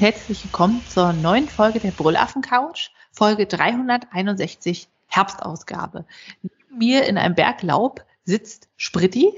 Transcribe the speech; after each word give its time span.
und 0.00 0.06
herzlich 0.06 0.44
willkommen 0.44 0.82
zur 0.88 1.12
neuen 1.12 1.46
Folge 1.46 1.78
der 1.78 1.90
Brüllaffen 1.90 2.40
Couch, 2.40 2.88
Folge 3.12 3.44
361 3.44 4.88
Herbstausgabe. 5.08 6.06
Neben 6.40 6.78
mir 6.78 7.04
in 7.04 7.18
einem 7.18 7.34
Berglaub 7.34 8.06
sitzt 8.24 8.70
Spritti, 8.78 9.30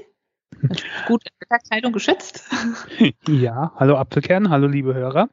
gut 1.07 1.23
in 1.25 1.31
Wetterkleidung 1.41 1.91
geschützt. 1.91 2.45
Ja, 3.27 3.73
hallo 3.75 3.97
Apfelkern, 3.97 4.49
hallo 4.49 4.67
liebe 4.67 4.93
Hörer. 4.93 5.27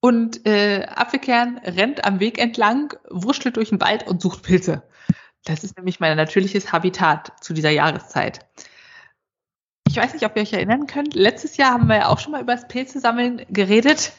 Und 0.00 0.46
äh, 0.46 0.86
Apfelkern 0.86 1.58
rennt 1.58 2.06
am 2.06 2.18
Weg 2.18 2.38
entlang, 2.38 2.94
wurschtelt 3.10 3.56
durch 3.56 3.68
den 3.68 3.82
Wald 3.82 4.06
und 4.06 4.22
sucht 4.22 4.42
Pilze. 4.42 4.82
Das 5.44 5.62
ist 5.62 5.76
nämlich 5.76 6.00
mein 6.00 6.16
natürliches 6.16 6.72
Habitat 6.72 7.32
zu 7.42 7.52
dieser 7.52 7.70
Jahreszeit. 7.70 8.46
Ich 9.88 9.96
weiß 9.96 10.12
nicht, 10.12 10.26
ob 10.26 10.36
ihr 10.36 10.42
euch 10.42 10.52
erinnern 10.52 10.86
könnt. 10.86 11.14
Letztes 11.14 11.56
Jahr 11.56 11.72
haben 11.72 11.88
wir 11.88 11.96
ja 11.96 12.08
auch 12.08 12.18
schon 12.18 12.32
mal 12.32 12.42
über 12.42 12.54
das 12.54 12.68
Pilzesammeln 12.68 13.46
geredet. 13.48 14.12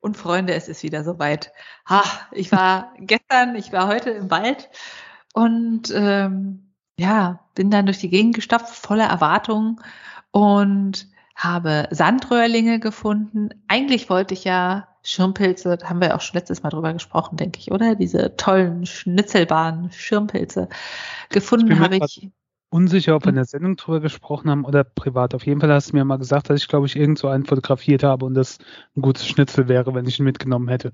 Und 0.00 0.16
Freunde, 0.16 0.54
es 0.54 0.68
ist 0.68 0.82
wieder 0.82 1.04
soweit. 1.04 1.52
Ha, 1.88 2.02
ich 2.32 2.50
war 2.50 2.92
gestern, 2.98 3.54
ich 3.56 3.72
war 3.72 3.88
heute 3.88 4.10
im 4.10 4.30
Wald 4.30 4.68
und 5.32 5.92
ähm, 5.94 6.72
ja, 6.98 7.40
bin 7.54 7.70
dann 7.70 7.86
durch 7.86 7.98
die 7.98 8.10
Gegend 8.10 8.34
gestapft, 8.34 8.74
voller 8.74 9.06
Erwartungen 9.06 9.80
und 10.30 11.08
habe 11.34 11.88
Sandröhrlinge 11.90 12.80
gefunden. 12.80 13.50
Eigentlich 13.68 14.10
wollte 14.10 14.34
ich 14.34 14.44
ja 14.44 14.88
Schirmpilze, 15.02 15.76
da 15.76 15.88
haben 15.88 16.00
wir 16.00 16.14
auch 16.14 16.20
schon 16.20 16.38
letztes 16.38 16.62
Mal 16.62 16.70
drüber 16.70 16.92
gesprochen, 16.92 17.36
denke 17.36 17.58
ich, 17.58 17.72
oder? 17.72 17.94
Diese 17.96 18.36
tollen, 18.36 18.86
schnitzelbaren 18.86 19.90
Schirmpilze. 19.90 20.68
Gefunden 21.28 21.80
habe 21.80 21.96
ich. 21.96 22.30
Unsicher, 22.72 23.14
ob 23.14 23.26
wir 23.26 23.28
in 23.28 23.34
der 23.34 23.44
Sendung 23.44 23.76
drüber 23.76 24.00
gesprochen 24.00 24.50
haben 24.50 24.64
oder 24.64 24.82
privat. 24.82 25.34
Auf 25.34 25.44
jeden 25.44 25.60
Fall 25.60 25.70
hast 25.70 25.92
du 25.92 25.96
mir 25.96 26.06
mal 26.06 26.16
gesagt, 26.16 26.48
dass 26.48 26.58
ich, 26.58 26.68
glaube 26.68 26.86
ich, 26.86 26.96
irgend 26.96 27.18
so 27.18 27.28
einen 27.28 27.44
fotografiert 27.44 28.02
habe 28.02 28.24
und 28.24 28.32
das 28.32 28.58
ein 28.96 29.02
gutes 29.02 29.26
Schnitzel 29.26 29.68
wäre, 29.68 29.94
wenn 29.94 30.06
ich 30.06 30.18
ihn 30.18 30.24
mitgenommen 30.24 30.68
hätte. 30.68 30.92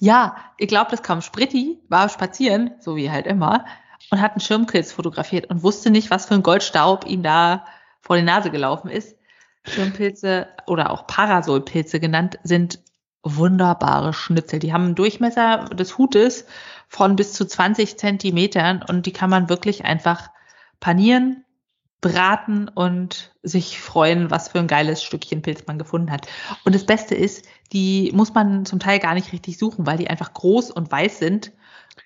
Ja, 0.00 0.36
ich 0.58 0.68
glaube, 0.68 0.90
das 0.90 1.02
kam 1.02 1.22
Spritti, 1.22 1.78
war 1.88 2.10
spazieren, 2.10 2.72
so 2.78 2.94
wie 2.96 3.10
halt 3.10 3.26
immer, 3.26 3.64
und 4.10 4.20
hat 4.20 4.32
einen 4.32 4.40
Schirmpilz 4.40 4.92
fotografiert 4.92 5.48
und 5.48 5.62
wusste 5.62 5.90
nicht, 5.90 6.10
was 6.10 6.26
für 6.26 6.34
ein 6.34 6.42
Goldstaub 6.42 7.06
ihm 7.06 7.22
da 7.22 7.64
vor 8.02 8.16
die 8.16 8.22
Nase 8.22 8.50
gelaufen 8.50 8.90
ist. 8.90 9.16
Schirmpilze 9.64 10.46
oder 10.66 10.90
auch 10.90 11.06
Parasolpilze 11.06 12.00
genannt 12.00 12.38
sind 12.42 12.80
wunderbare 13.22 14.12
Schnitzel. 14.12 14.58
Die 14.58 14.74
haben 14.74 14.84
einen 14.84 14.94
Durchmesser 14.94 15.70
des 15.70 15.96
Hutes 15.96 16.44
von 16.86 17.16
bis 17.16 17.32
zu 17.32 17.46
20 17.46 17.98
Zentimetern 17.98 18.84
und 18.86 19.06
die 19.06 19.12
kann 19.12 19.30
man 19.30 19.48
wirklich 19.48 19.86
einfach 19.86 20.28
panieren, 20.80 21.44
braten 22.00 22.68
und 22.68 23.34
sich 23.42 23.80
freuen, 23.80 24.30
was 24.30 24.48
für 24.48 24.60
ein 24.60 24.68
geiles 24.68 25.02
Stückchen 25.02 25.42
Pilz 25.42 25.64
man 25.66 25.78
gefunden 25.78 26.10
hat. 26.10 26.28
Und 26.64 26.74
das 26.74 26.86
Beste 26.86 27.14
ist, 27.14 27.46
die 27.72 28.12
muss 28.14 28.34
man 28.34 28.64
zum 28.64 28.78
Teil 28.78 29.00
gar 29.00 29.14
nicht 29.14 29.32
richtig 29.32 29.58
suchen, 29.58 29.86
weil 29.86 29.98
die 29.98 30.08
einfach 30.08 30.32
groß 30.32 30.70
und 30.70 30.90
weiß 30.90 31.18
sind. 31.18 31.52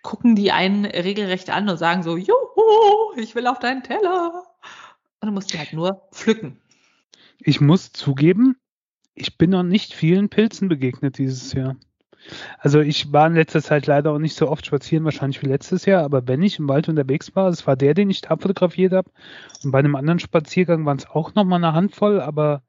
Gucken 0.03 0.35
die 0.35 0.53
einen 0.53 0.87
regelrecht 0.87 1.51
an 1.51 1.69
und 1.69 1.77
sagen 1.77 2.03
so, 2.03 2.17
Juhu, 2.17 3.13
ich 3.17 3.35
will 3.35 3.47
auf 3.47 3.59
deinen 3.59 3.83
Teller. 3.83 4.45
Und 5.21 5.27
du 5.27 5.33
musst 5.33 5.53
die 5.53 5.59
halt 5.59 5.75
nur 5.75 6.09
pflücken. 6.11 6.59
Ich 7.39 7.61
muss 7.61 7.93
zugeben, 7.93 8.57
ich 9.15 9.37
bin 9.37 9.51
noch 9.51 9.63
nicht 9.63 9.93
vielen 9.93 10.31
Pilzen 10.31 10.69
begegnet 10.69 11.19
dieses 11.19 11.53
Jahr. 11.53 11.77
Also 12.59 12.81
ich 12.81 13.13
war 13.13 13.27
in 13.27 13.35
letzter 13.35 13.63
Zeit 13.63 13.87
leider 13.87 14.13
auch 14.13 14.19
nicht 14.19 14.37
so 14.37 14.49
oft 14.49 14.65
spazieren, 14.65 15.05
wahrscheinlich 15.05 15.43
wie 15.43 15.49
letztes 15.49 15.85
Jahr, 15.85 16.05
aber 16.05 16.27
wenn 16.29 16.43
ich 16.43 16.59
im 16.59 16.69
Wald 16.69 16.89
unterwegs 16.89 17.35
war, 17.35 17.49
es 17.49 17.67
war 17.67 17.77
der, 17.77 17.95
den 17.95 18.11
ich 18.11 18.21
da 18.21 18.37
fotografiert 18.37 18.93
habe. 18.93 19.11
Und 19.65 19.73
bei 19.73 19.79
einem 19.79 19.97
anderen 19.97 20.19
Spaziergang 20.19 20.87
waren 20.87 20.99
es 20.99 21.09
auch 21.09 21.35
noch 21.35 21.45
mal 21.45 21.57
eine 21.57 21.73
Handvoll, 21.73 22.21
aber 22.21 22.63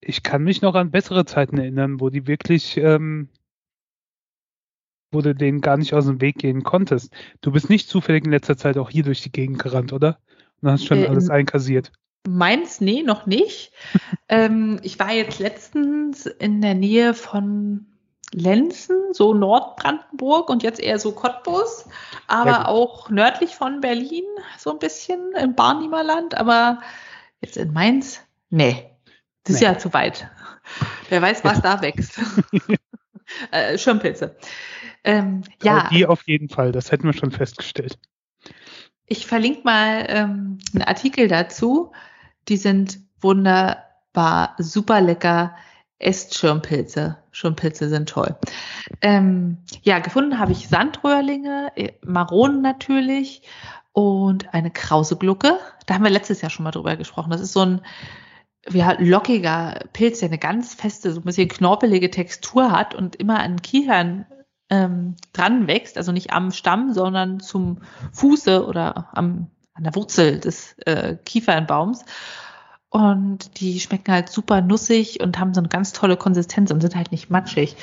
ich 0.00 0.22
kann 0.22 0.44
mich 0.44 0.62
noch 0.62 0.74
an 0.74 0.90
bessere 0.90 1.24
Zeiten 1.24 1.58
erinnern, 1.58 2.00
wo 2.00 2.10
die 2.10 2.26
wirklich, 2.26 2.76
ähm, 2.76 3.28
wo 5.10 5.22
du 5.22 5.34
denen 5.34 5.60
gar 5.60 5.76
nicht 5.76 5.94
aus 5.94 6.06
dem 6.06 6.20
Weg 6.20 6.38
gehen 6.38 6.62
konntest. 6.62 7.12
Du 7.40 7.52
bist 7.52 7.70
nicht 7.70 7.88
zufällig 7.88 8.24
in 8.24 8.30
letzter 8.30 8.56
Zeit 8.56 8.76
auch 8.76 8.90
hier 8.90 9.02
durch 9.02 9.22
die 9.22 9.32
Gegend 9.32 9.58
gerannt, 9.58 9.92
oder? 9.92 10.18
Und 10.60 10.70
hast 10.70 10.86
schon 10.86 10.98
äh, 10.98 11.06
alles 11.06 11.30
einkassiert. 11.30 11.92
Meins, 12.28 12.80
nee, 12.80 13.02
noch 13.02 13.26
nicht. 13.26 13.72
ähm, 14.28 14.78
ich 14.82 14.98
war 14.98 15.12
jetzt 15.12 15.38
letztens 15.38 16.26
in 16.26 16.60
der 16.60 16.74
Nähe 16.74 17.14
von 17.14 17.86
Lenzen, 18.32 19.12
so 19.12 19.32
Nordbrandenburg 19.32 20.50
und 20.50 20.62
jetzt 20.62 20.80
eher 20.80 20.98
so 20.98 21.12
Cottbus, 21.12 21.86
aber 22.26 22.68
auch 22.68 23.08
nördlich 23.08 23.54
von 23.54 23.80
Berlin, 23.80 24.24
so 24.58 24.70
ein 24.70 24.78
bisschen 24.78 25.32
im 25.32 25.54
Barnimerland, 25.54 26.36
aber 26.36 26.80
jetzt 27.40 27.56
in 27.56 27.72
Mainz, 27.72 28.20
nee, 28.50 28.90
das 29.44 29.54
nee. 29.54 29.54
ist 29.54 29.60
ja 29.62 29.78
zu 29.78 29.92
weit. 29.92 30.28
Wer 31.08 31.22
weiß, 31.22 31.44
was 31.44 31.62
da 31.62 31.80
wächst. 31.80 32.20
äh, 33.50 33.78
Schirmpilze. 33.78 34.36
Ähm, 35.04 35.42
ja. 35.62 35.88
Die 35.90 36.06
auf 36.06 36.26
jeden 36.26 36.48
Fall, 36.48 36.72
das 36.72 36.92
hätten 36.92 37.04
wir 37.04 37.14
schon 37.14 37.30
festgestellt. 37.30 37.98
Ich 39.06 39.26
verlinke 39.26 39.62
mal 39.64 40.04
ähm, 40.08 40.58
einen 40.74 40.82
Artikel 40.82 41.28
dazu. 41.28 41.92
Die 42.48 42.58
sind 42.58 42.98
wunderbar, 43.20 44.54
super 44.58 45.00
lecker. 45.00 45.56
Esst 45.98 46.36
Schirmpilze. 46.36 47.18
Schirmpilze 47.32 47.88
sind 47.88 48.08
toll. 48.08 48.36
Ähm, 49.00 49.58
ja, 49.82 49.98
gefunden 49.98 50.38
habe 50.38 50.52
ich 50.52 50.68
Sandröhrlinge, 50.68 51.72
äh, 51.74 51.92
Maronen 52.04 52.62
natürlich 52.62 53.42
und 53.92 54.54
eine 54.54 54.70
Krauseglucke. 54.70 55.58
Da 55.86 55.94
haben 55.94 56.04
wir 56.04 56.10
letztes 56.10 56.40
Jahr 56.40 56.50
schon 56.50 56.64
mal 56.64 56.70
drüber 56.70 56.96
gesprochen. 56.96 57.30
Das 57.30 57.40
ist 57.40 57.52
so 57.52 57.64
ein 57.64 57.80
ja, 58.70 58.94
lockiger 58.98 59.80
Pilz, 59.92 60.20
der 60.20 60.28
eine 60.28 60.38
ganz 60.38 60.74
feste, 60.74 61.12
so 61.12 61.20
ein 61.20 61.24
bisschen 61.24 61.48
knorpelige 61.48 62.10
Textur 62.10 62.70
hat 62.70 62.94
und 62.94 63.16
immer 63.16 63.40
an 63.40 63.62
Kiefern 63.62 64.26
ähm, 64.70 65.16
dran 65.32 65.66
wächst, 65.66 65.96
also 65.96 66.12
nicht 66.12 66.32
am 66.32 66.52
Stamm, 66.52 66.92
sondern 66.92 67.40
zum 67.40 67.80
Fuße 68.12 68.66
oder 68.66 69.08
am, 69.12 69.50
an 69.74 69.84
der 69.84 69.94
Wurzel 69.94 70.38
des 70.38 70.74
äh, 70.84 71.16
Kiefernbaums. 71.24 72.04
Und 72.90 73.60
die 73.60 73.80
schmecken 73.80 74.12
halt 74.12 74.30
super 74.30 74.62
nussig 74.62 75.20
und 75.20 75.38
haben 75.38 75.52
so 75.52 75.60
eine 75.60 75.68
ganz 75.68 75.92
tolle 75.92 76.16
Konsistenz 76.16 76.70
und 76.70 76.80
sind 76.80 76.96
halt 76.96 77.12
nicht 77.12 77.28
matschig. 77.28 77.76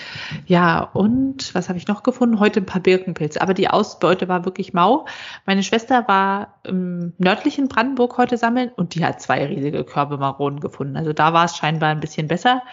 Ja, 0.47 0.81
und 0.81 1.53
was 1.53 1.69
habe 1.69 1.77
ich 1.77 1.87
noch 1.87 2.01
gefunden? 2.01 2.39
Heute 2.39 2.59
ein 2.59 2.65
paar 2.65 2.81
Birkenpilze. 2.81 3.39
Aber 3.39 3.53
die 3.53 3.69
Ausbeute 3.69 4.27
war 4.27 4.45
wirklich 4.45 4.73
mau. 4.73 5.05
Meine 5.45 5.61
Schwester 5.61 6.07
war 6.07 6.55
im 6.63 7.13
nördlichen 7.19 7.67
Brandenburg 7.67 8.17
heute 8.17 8.37
sammeln 8.37 8.71
und 8.75 8.95
die 8.95 9.05
hat 9.05 9.21
zwei 9.21 9.45
riesige 9.45 9.83
Körbe 9.83 10.17
Maronen 10.17 10.59
gefunden. 10.59 10.97
Also 10.97 11.13
da 11.13 11.33
war 11.33 11.45
es 11.45 11.55
scheinbar 11.55 11.89
ein 11.89 11.99
bisschen 11.99 12.27
besser. 12.27 12.63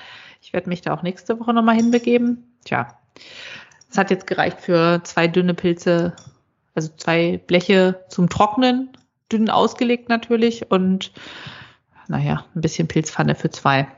Ich 0.41 0.54
werde 0.54 0.70
mich 0.70 0.81
da 0.81 0.94
auch 0.94 1.03
nächste 1.03 1.38
Woche 1.38 1.53
nochmal 1.53 1.76
hinbegeben. 1.76 2.56
Tja, 2.64 2.88
es 3.91 3.99
hat 3.99 4.10
jetzt 4.10 4.26
gereicht 4.26 4.59
für 4.59 5.03
zwei 5.04 5.28
dünne 5.28 5.53
Pilze, 5.53 6.14
also 6.75 6.88
zwei 6.97 7.38
Bleche 7.47 8.06
zum 8.09 8.31
Trocknen, 8.31 8.88
dünn 9.31 9.50
ausgelegt 9.50 10.09
natürlich 10.09 10.70
und 10.70 11.12
naja, 12.08 12.46
ein 12.54 12.60
bisschen 12.60 12.88
Pilzpfanne 12.88 13.34
für 13.34 13.50
zwei. 13.50 13.88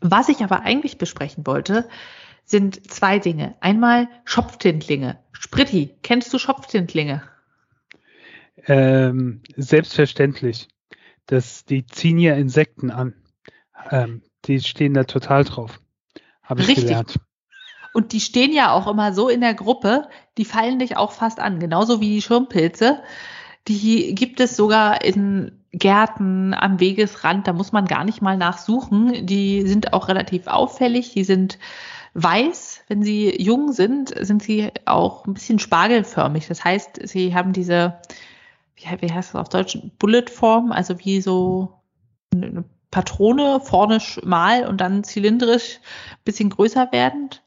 Was 0.00 0.28
ich 0.28 0.42
aber 0.42 0.62
eigentlich 0.62 0.98
besprechen 0.98 1.46
wollte, 1.46 1.88
sind 2.44 2.90
zwei 2.90 3.18
Dinge. 3.18 3.54
Einmal 3.60 4.08
Schopftintlinge. 4.24 5.18
Spritti, 5.32 5.94
kennst 6.02 6.32
du 6.32 6.38
Schopftintlinge? 6.38 7.22
Ähm, 8.66 9.42
selbstverständlich. 9.56 10.68
Das, 11.26 11.64
die 11.64 11.86
ziehen 11.86 12.18
ja 12.18 12.34
Insekten 12.34 12.90
an. 12.90 13.14
Ähm, 13.90 14.22
die 14.46 14.60
stehen 14.60 14.94
da 14.94 15.04
total 15.04 15.44
drauf. 15.44 15.80
Habe 16.42 16.62
ich 16.62 16.68
Richtig. 16.68 16.86
gelernt. 16.86 17.20
Und 17.92 18.12
die 18.12 18.20
stehen 18.20 18.52
ja 18.52 18.72
auch 18.72 18.86
immer 18.86 19.12
so 19.12 19.28
in 19.28 19.40
der 19.40 19.54
Gruppe, 19.54 20.08
die 20.38 20.44
fallen 20.44 20.78
dich 20.78 20.96
auch 20.96 21.12
fast 21.12 21.40
an, 21.40 21.58
genauso 21.58 22.00
wie 22.00 22.08
die 22.08 22.22
Schirmpilze. 22.22 23.02
Die 23.68 24.14
gibt 24.14 24.40
es 24.40 24.56
sogar 24.56 25.04
in 25.04 25.52
Gärten 25.72 26.54
am 26.54 26.80
Wegesrand, 26.80 27.46
da 27.46 27.52
muss 27.52 27.72
man 27.72 27.86
gar 27.86 28.04
nicht 28.04 28.22
mal 28.22 28.36
nachsuchen. 28.36 29.26
Die 29.26 29.66
sind 29.66 29.92
auch 29.92 30.08
relativ 30.08 30.46
auffällig, 30.46 31.12
die 31.12 31.24
sind 31.24 31.58
weiß. 32.14 32.82
Wenn 32.88 33.02
sie 33.02 33.40
jung 33.40 33.72
sind, 33.72 34.12
sind 34.20 34.42
sie 34.42 34.70
auch 34.84 35.26
ein 35.26 35.34
bisschen 35.34 35.58
spargelförmig. 35.58 36.48
Das 36.48 36.64
heißt, 36.64 37.06
sie 37.08 37.34
haben 37.34 37.52
diese, 37.52 38.00
wie, 38.74 38.86
heißt 38.86 39.34
das 39.34 39.40
auf 39.40 39.48
Deutsch, 39.48 39.78
Bulletform, 39.98 40.72
also 40.72 40.98
wie 41.00 41.20
so 41.20 41.80
eine 42.34 42.64
Patrone 42.90 43.60
vorne 43.60 44.00
schmal 44.00 44.66
und 44.66 44.80
dann 44.80 45.04
zylindrisch 45.04 45.78
ein 46.10 46.24
bisschen 46.24 46.50
größer 46.50 46.88
werdend. 46.90 47.42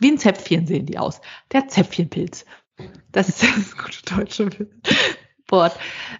Wie 0.00 0.10
ein 0.10 0.18
Zäpfchen 0.18 0.66
sehen 0.66 0.86
die 0.86 0.98
aus. 0.98 1.20
Der 1.52 1.68
Zäpfchenpilz. 1.68 2.44
Das 3.10 3.28
ist 3.28 3.42
das 3.42 3.76
gute 3.76 4.14
deutsche 4.14 4.50
Wort. 5.50 5.76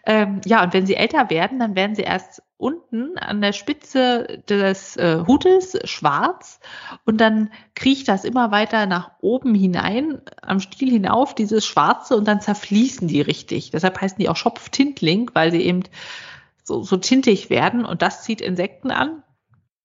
Ähm, 0.07 0.41
ja, 0.45 0.63
und 0.63 0.73
wenn 0.73 0.87
sie 0.87 0.97
älter 0.97 1.31
werden, 1.31 1.59
dann 1.59 1.75
werden 1.77 1.95
sie 1.95 2.03
erst 2.03 2.43
unten 2.57 3.17
an 3.19 3.41
der 3.41 3.53
Spitze 3.53 4.43
des 4.49 4.97
äh, 4.97 5.23
Hutes 5.27 5.79
schwarz 5.85 6.59
und 7.05 7.21
dann 7.21 7.51
kriecht 7.75 8.09
das 8.09 8.25
immer 8.25 8.51
weiter 8.51 8.87
nach 8.87 9.13
oben 9.21 9.55
hinein, 9.55 10.21
am 10.43 10.59
Stiel 10.59 10.91
hinauf, 10.91 11.35
dieses 11.35 11.65
Schwarze 11.65 12.17
und 12.17 12.27
dann 12.27 12.41
zerfließen 12.41 13.07
die 13.07 13.21
richtig. 13.21 13.71
Deshalb 13.71 14.01
heißen 14.01 14.19
die 14.19 14.29
auch 14.29 14.37
Schopftintling, 14.37 15.31
weil 15.35 15.53
sie 15.53 15.63
eben 15.63 15.85
so, 16.65 16.83
so 16.83 16.97
tintig 16.97 17.49
werden 17.49 17.85
und 17.85 18.03
das 18.03 18.25
zieht 18.25 18.41
Insekten 18.41 18.91
an. 18.91 19.23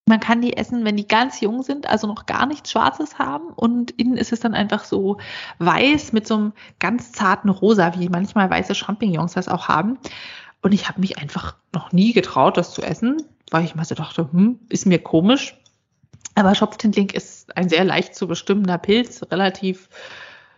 Man 0.06 0.20
kann 0.20 0.42
die 0.42 0.58
essen, 0.58 0.84
wenn 0.84 0.98
die 0.98 1.08
ganz 1.08 1.40
jung 1.40 1.64
sind, 1.64 1.88
also 1.88 2.08
noch 2.08 2.26
gar 2.26 2.46
nichts 2.46 2.72
Schwarzes 2.72 3.20
haben. 3.20 3.48
Und 3.56 3.92
innen 3.92 4.18
ist 4.18 4.34
es 4.34 4.42
dann 4.42 4.54
einfach 4.54 4.84
so 4.84 5.18
weiß 5.60 6.12
mit 6.12 6.28
so 6.28 6.36
einem 6.36 6.54
ganz 6.80 7.14
zarten 7.14 7.50
Rosa, 7.50 7.98
wie 7.98 8.10
manchmal 8.10 8.50
weiße 8.50 8.76
Champignons 8.76 9.34
das 9.34 9.48
auch 9.48 9.70
haben. 9.70 9.98
Und 10.62 10.74
ich 10.74 10.90
habe 10.90 11.00
mich 11.00 11.18
einfach 11.18 11.56
noch 11.74 11.92
nie 11.92 12.12
getraut, 12.14 12.58
das 12.58 12.74
zu 12.74 12.82
essen, 12.82 13.18
weil 13.52 13.64
ich 13.64 13.76
mal 13.76 13.86
so 13.86 13.96
dachte, 13.96 14.30
hm, 14.32 14.60
ist 14.70 14.86
mir 14.86 15.00
komisch. 15.00 15.58
Aber 16.36 16.56
Schopftintling 16.56 17.10
ist 17.12 17.56
ein 17.56 17.70
sehr 17.70 17.84
leicht 17.84 18.16
zu 18.16 18.28
bestimmender 18.28 18.78
Pilz, 18.78 19.22
relativ 19.32 19.90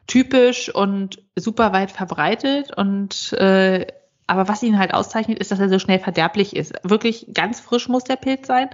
typisch 0.07 0.73
und 0.73 1.21
super 1.35 1.73
weit 1.73 1.91
verbreitet 1.91 2.75
und 2.75 3.33
äh, 3.33 3.87
aber 4.27 4.47
was 4.47 4.63
ihn 4.63 4.79
halt 4.79 4.93
auszeichnet, 4.93 5.39
ist, 5.39 5.51
dass 5.51 5.59
er 5.59 5.69
so 5.69 5.79
schnell 5.79 5.99
verderblich 5.99 6.55
ist. 6.55 6.73
Wirklich 6.83 7.27
ganz 7.33 7.59
frisch 7.59 7.87
muss 7.87 8.03
der 8.03 8.15
Pilz 8.15 8.47
sein. 8.47 8.69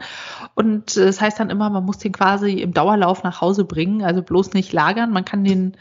Und 0.56 0.96
das 0.96 1.20
heißt 1.20 1.40
dann 1.40 1.50
immer, 1.50 1.70
man 1.70 1.86
muss 1.86 1.98
den 1.98 2.14
quasi 2.14 2.54
im 2.54 2.74
Dauerlauf 2.74 3.24
nach 3.24 3.42
Hause 3.42 3.66
bringen, 3.66 4.04
also 4.04 4.22
bloß 4.22 4.54
nicht 4.54 4.72
lagern. 4.72 5.12
Man 5.12 5.26
kann 5.26 5.44
den 5.44 5.76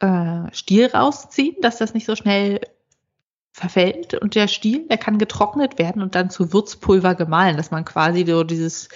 äh, 0.00 0.52
Stiel 0.52 0.86
rausziehen, 0.86 1.56
dass 1.62 1.78
das 1.78 1.94
nicht 1.94 2.06
so 2.06 2.14
schnell 2.14 2.60
verfällt. 3.52 4.14
Und 4.14 4.34
der 4.34 4.48
Stiel, 4.48 4.86
der 4.88 4.98
kann 4.98 5.18
getrocknet 5.18 5.78
werden 5.78 6.02
und 6.02 6.14
dann 6.14 6.30
zu 6.30 6.52
Würzpulver 6.52 7.14
gemahlen, 7.14 7.56
dass 7.56 7.70
man 7.70 7.84
quasi 7.84 8.24
so 8.26 8.44
dieses 8.44 8.88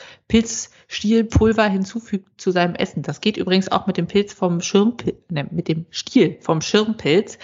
Pilzstielpulver 0.92 1.64
hinzufügt 1.68 2.40
zu 2.40 2.50
seinem 2.50 2.74
Essen. 2.74 3.02
Das 3.02 3.20
geht 3.20 3.38
übrigens 3.38 3.72
auch 3.72 3.86
mit 3.86 3.96
dem 3.96 4.06
Pilz 4.06 4.32
vom 4.32 4.60
Schirmpilz, 4.60 5.16
ne, 5.30 5.48
mit 5.50 5.68
dem 5.68 5.86
Stiel 5.90 6.36
vom 6.40 6.60
Schirmpilz, 6.60 7.38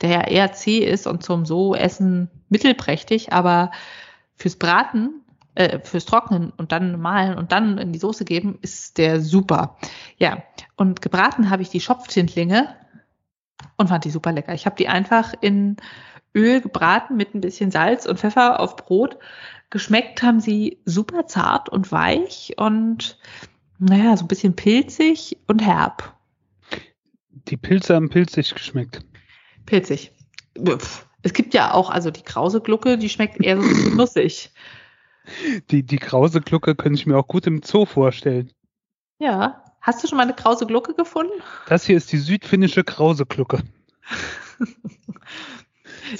der 0.00 0.10
ja 0.10 0.20
eher 0.22 0.52
zäh 0.52 0.78
ist 0.78 1.06
und 1.06 1.22
zum 1.22 1.46
so 1.46 1.74
Essen 1.74 2.28
mittelprächtig, 2.48 3.32
aber 3.32 3.70
fürs 4.34 4.56
Braten 4.56 5.22
äh, 5.54 5.78
fürs 5.80 6.04
Trocknen 6.06 6.52
und 6.56 6.72
dann 6.72 7.00
mahlen 7.00 7.38
und 7.38 7.52
dann 7.52 7.78
in 7.78 7.92
die 7.92 7.98
Soße 7.98 8.24
geben, 8.24 8.58
ist 8.62 8.98
der 8.98 9.20
super. 9.20 9.76
Ja, 10.18 10.42
und 10.76 11.00
gebraten 11.00 11.50
habe 11.50 11.62
ich 11.62 11.70
die 11.70 11.80
Schopftintlinge 11.80 12.74
und 13.76 13.88
fand 13.88 14.04
die 14.04 14.10
super 14.10 14.32
lecker. 14.32 14.54
Ich 14.54 14.66
habe 14.66 14.76
die 14.76 14.88
einfach 14.88 15.34
in 15.40 15.76
Öl 16.34 16.60
gebraten 16.60 17.16
mit 17.16 17.34
ein 17.34 17.40
bisschen 17.40 17.70
Salz 17.70 18.06
und 18.06 18.18
Pfeffer 18.18 18.60
auf 18.60 18.76
Brot. 18.76 19.18
Geschmeckt 19.70 20.22
haben 20.22 20.40
sie 20.40 20.78
super 20.84 21.26
zart 21.26 21.68
und 21.68 21.92
weich 21.92 22.54
und 22.56 23.18
naja, 23.78 24.16
so 24.16 24.24
ein 24.24 24.28
bisschen 24.28 24.56
pilzig 24.56 25.36
und 25.46 25.60
herb. 25.60 26.14
Die 27.48 27.56
Pilze 27.56 27.94
haben 27.94 28.08
pilzig 28.08 28.54
geschmeckt. 28.54 29.04
Pilzig. 29.66 30.12
Es 31.22 31.32
gibt 31.32 31.54
ja 31.54 31.74
auch, 31.74 31.90
also 31.90 32.10
die 32.10 32.22
Krause 32.22 32.60
Glucke, 32.60 32.98
die 32.98 33.08
schmeckt 33.08 33.40
eher 33.40 33.56
so 33.56 33.62
ein 33.62 33.68
bisschen 33.68 33.96
nussig. 33.98 34.50
Die, 35.70 35.82
die 35.82 35.98
Krause 35.98 36.40
Glucke 36.40 36.74
könnte 36.74 36.98
ich 36.98 37.06
mir 37.06 37.16
auch 37.18 37.28
gut 37.28 37.46
im 37.46 37.62
Zoo 37.62 37.84
vorstellen. 37.84 38.50
Ja. 39.18 39.62
Hast 39.80 40.02
du 40.02 40.08
schon 40.08 40.16
mal 40.16 40.24
eine 40.24 40.34
Krause 40.34 40.66
Glucke 40.66 40.94
gefunden? 40.94 41.32
Das 41.68 41.84
hier 41.84 41.96
ist 41.96 42.10
die 42.12 42.18
südfinnische 42.18 42.84
Krause 42.84 43.26
Glucke. 43.26 43.62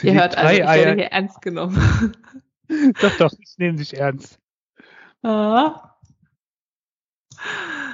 Ihr 0.02 0.14
hört 0.14 0.36
also, 0.36 0.52
ich 0.52 0.60
werde 0.60 0.94
hier 0.94 1.10
ernst 1.10 1.42
genommen. 1.42 2.16
Doch, 3.00 3.16
doch, 3.18 3.32
ich 3.32 3.58
nehme 3.58 3.78
dich 3.78 3.96
ernst. 3.96 4.38
Ah. 5.22 5.94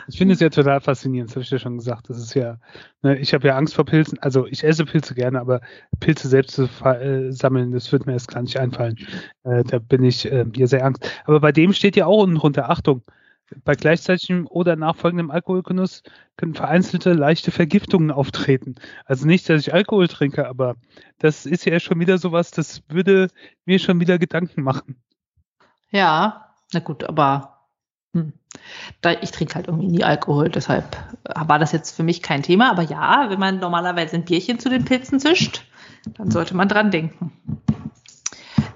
Ich 0.09 0.19
finde 0.19 0.35
es 0.35 0.41
ja 0.41 0.49
total 0.51 0.81
faszinierend, 0.81 1.31
das 1.31 1.37
habe 1.37 1.45
ich 1.45 1.51
ja 1.51 1.59
schon 1.59 1.79
gesagt. 1.79 2.11
Das 2.11 2.19
ist 2.19 2.35
ja, 2.35 2.59
ne, 3.03 3.19
ich 3.19 3.33
habe 3.33 3.47
ja 3.47 3.57
Angst 3.57 3.75
vor 3.75 3.85
Pilzen. 3.85 4.19
Also 4.19 4.47
ich 4.47 4.65
esse 4.65 4.85
Pilze 4.85 5.15
gerne, 5.15 5.41
aber 5.41 5.61
Pilze 6.01 6.29
selbst 6.29 6.55
zu 6.55 6.65
äh, 6.85 7.31
sammeln, 7.33 7.73
das 7.73 7.91
wird 7.93 8.07
mir 8.07 8.13
erst 8.13 8.29
gar 8.29 8.43
nicht 8.43 8.59
einfallen. 8.59 8.97
Äh, 9.45 9.65
da 9.65 9.79
bin 9.79 10.05
ich 10.05 10.31
äh, 10.31 10.45
hier 10.55 10.69
sehr 10.69 10.85
Angst. 10.85 11.11
Aber 11.25 11.41
bei 11.41 11.53
dem 11.53 11.73
steht 11.73 11.97
ja 11.97 12.07
auch 12.07 12.23
unten 12.23 12.37
drunter, 12.37 12.71
Achtung, 12.71 13.03
bei 13.65 13.75
gleichzeitigem 13.75 14.47
oder 14.47 14.77
nachfolgendem 14.77 15.31
Alkoholgenuss 15.31 16.03
können 16.37 16.55
vereinzelte 16.55 17.13
leichte 17.13 17.51
Vergiftungen 17.51 18.11
auftreten. 18.11 18.75
Also 19.05 19.27
nicht, 19.27 19.49
dass 19.49 19.63
ich 19.63 19.75
Alkohol 19.75 20.09
trinke, 20.09 20.49
aber 20.49 20.77
das 21.19 21.47
ist 21.47 21.65
ja 21.65 21.79
schon 21.81 22.01
wieder 22.01 22.19
sowas, 22.19 22.51
das 22.51 22.83
würde 22.89 23.29
mir 23.65 23.79
schon 23.79 24.01
wieder 24.01 24.19
Gedanken 24.19 24.63
machen. 24.63 24.97
Ja, 25.91 26.55
na 26.73 26.81
gut, 26.81 27.05
aber 27.05 27.69
hm. 28.15 28.33
ich 29.21 29.31
trinke 29.31 29.55
halt 29.55 29.69
irgendwie 29.69 29.89
nie 29.89 30.05
Alkohol, 30.05 30.49
deshalb 30.49 30.97
war 31.35 31.59
das 31.59 31.73
jetzt 31.73 31.95
für 31.97 32.03
mich 32.03 32.23
kein 32.23 32.43
Thema. 32.43 32.71
Aber 32.71 32.83
ja, 32.83 33.27
wenn 33.29 33.39
man 33.39 33.59
normalerweise 33.59 34.17
ein 34.17 34.25
Bierchen 34.25 34.59
zu 34.59 34.69
den 34.69 34.85
Pilzen 34.85 35.21
zischt, 35.21 35.65
dann 36.17 36.31
sollte 36.31 36.57
man 36.57 36.69
dran 36.69 36.91
denken. 36.91 37.33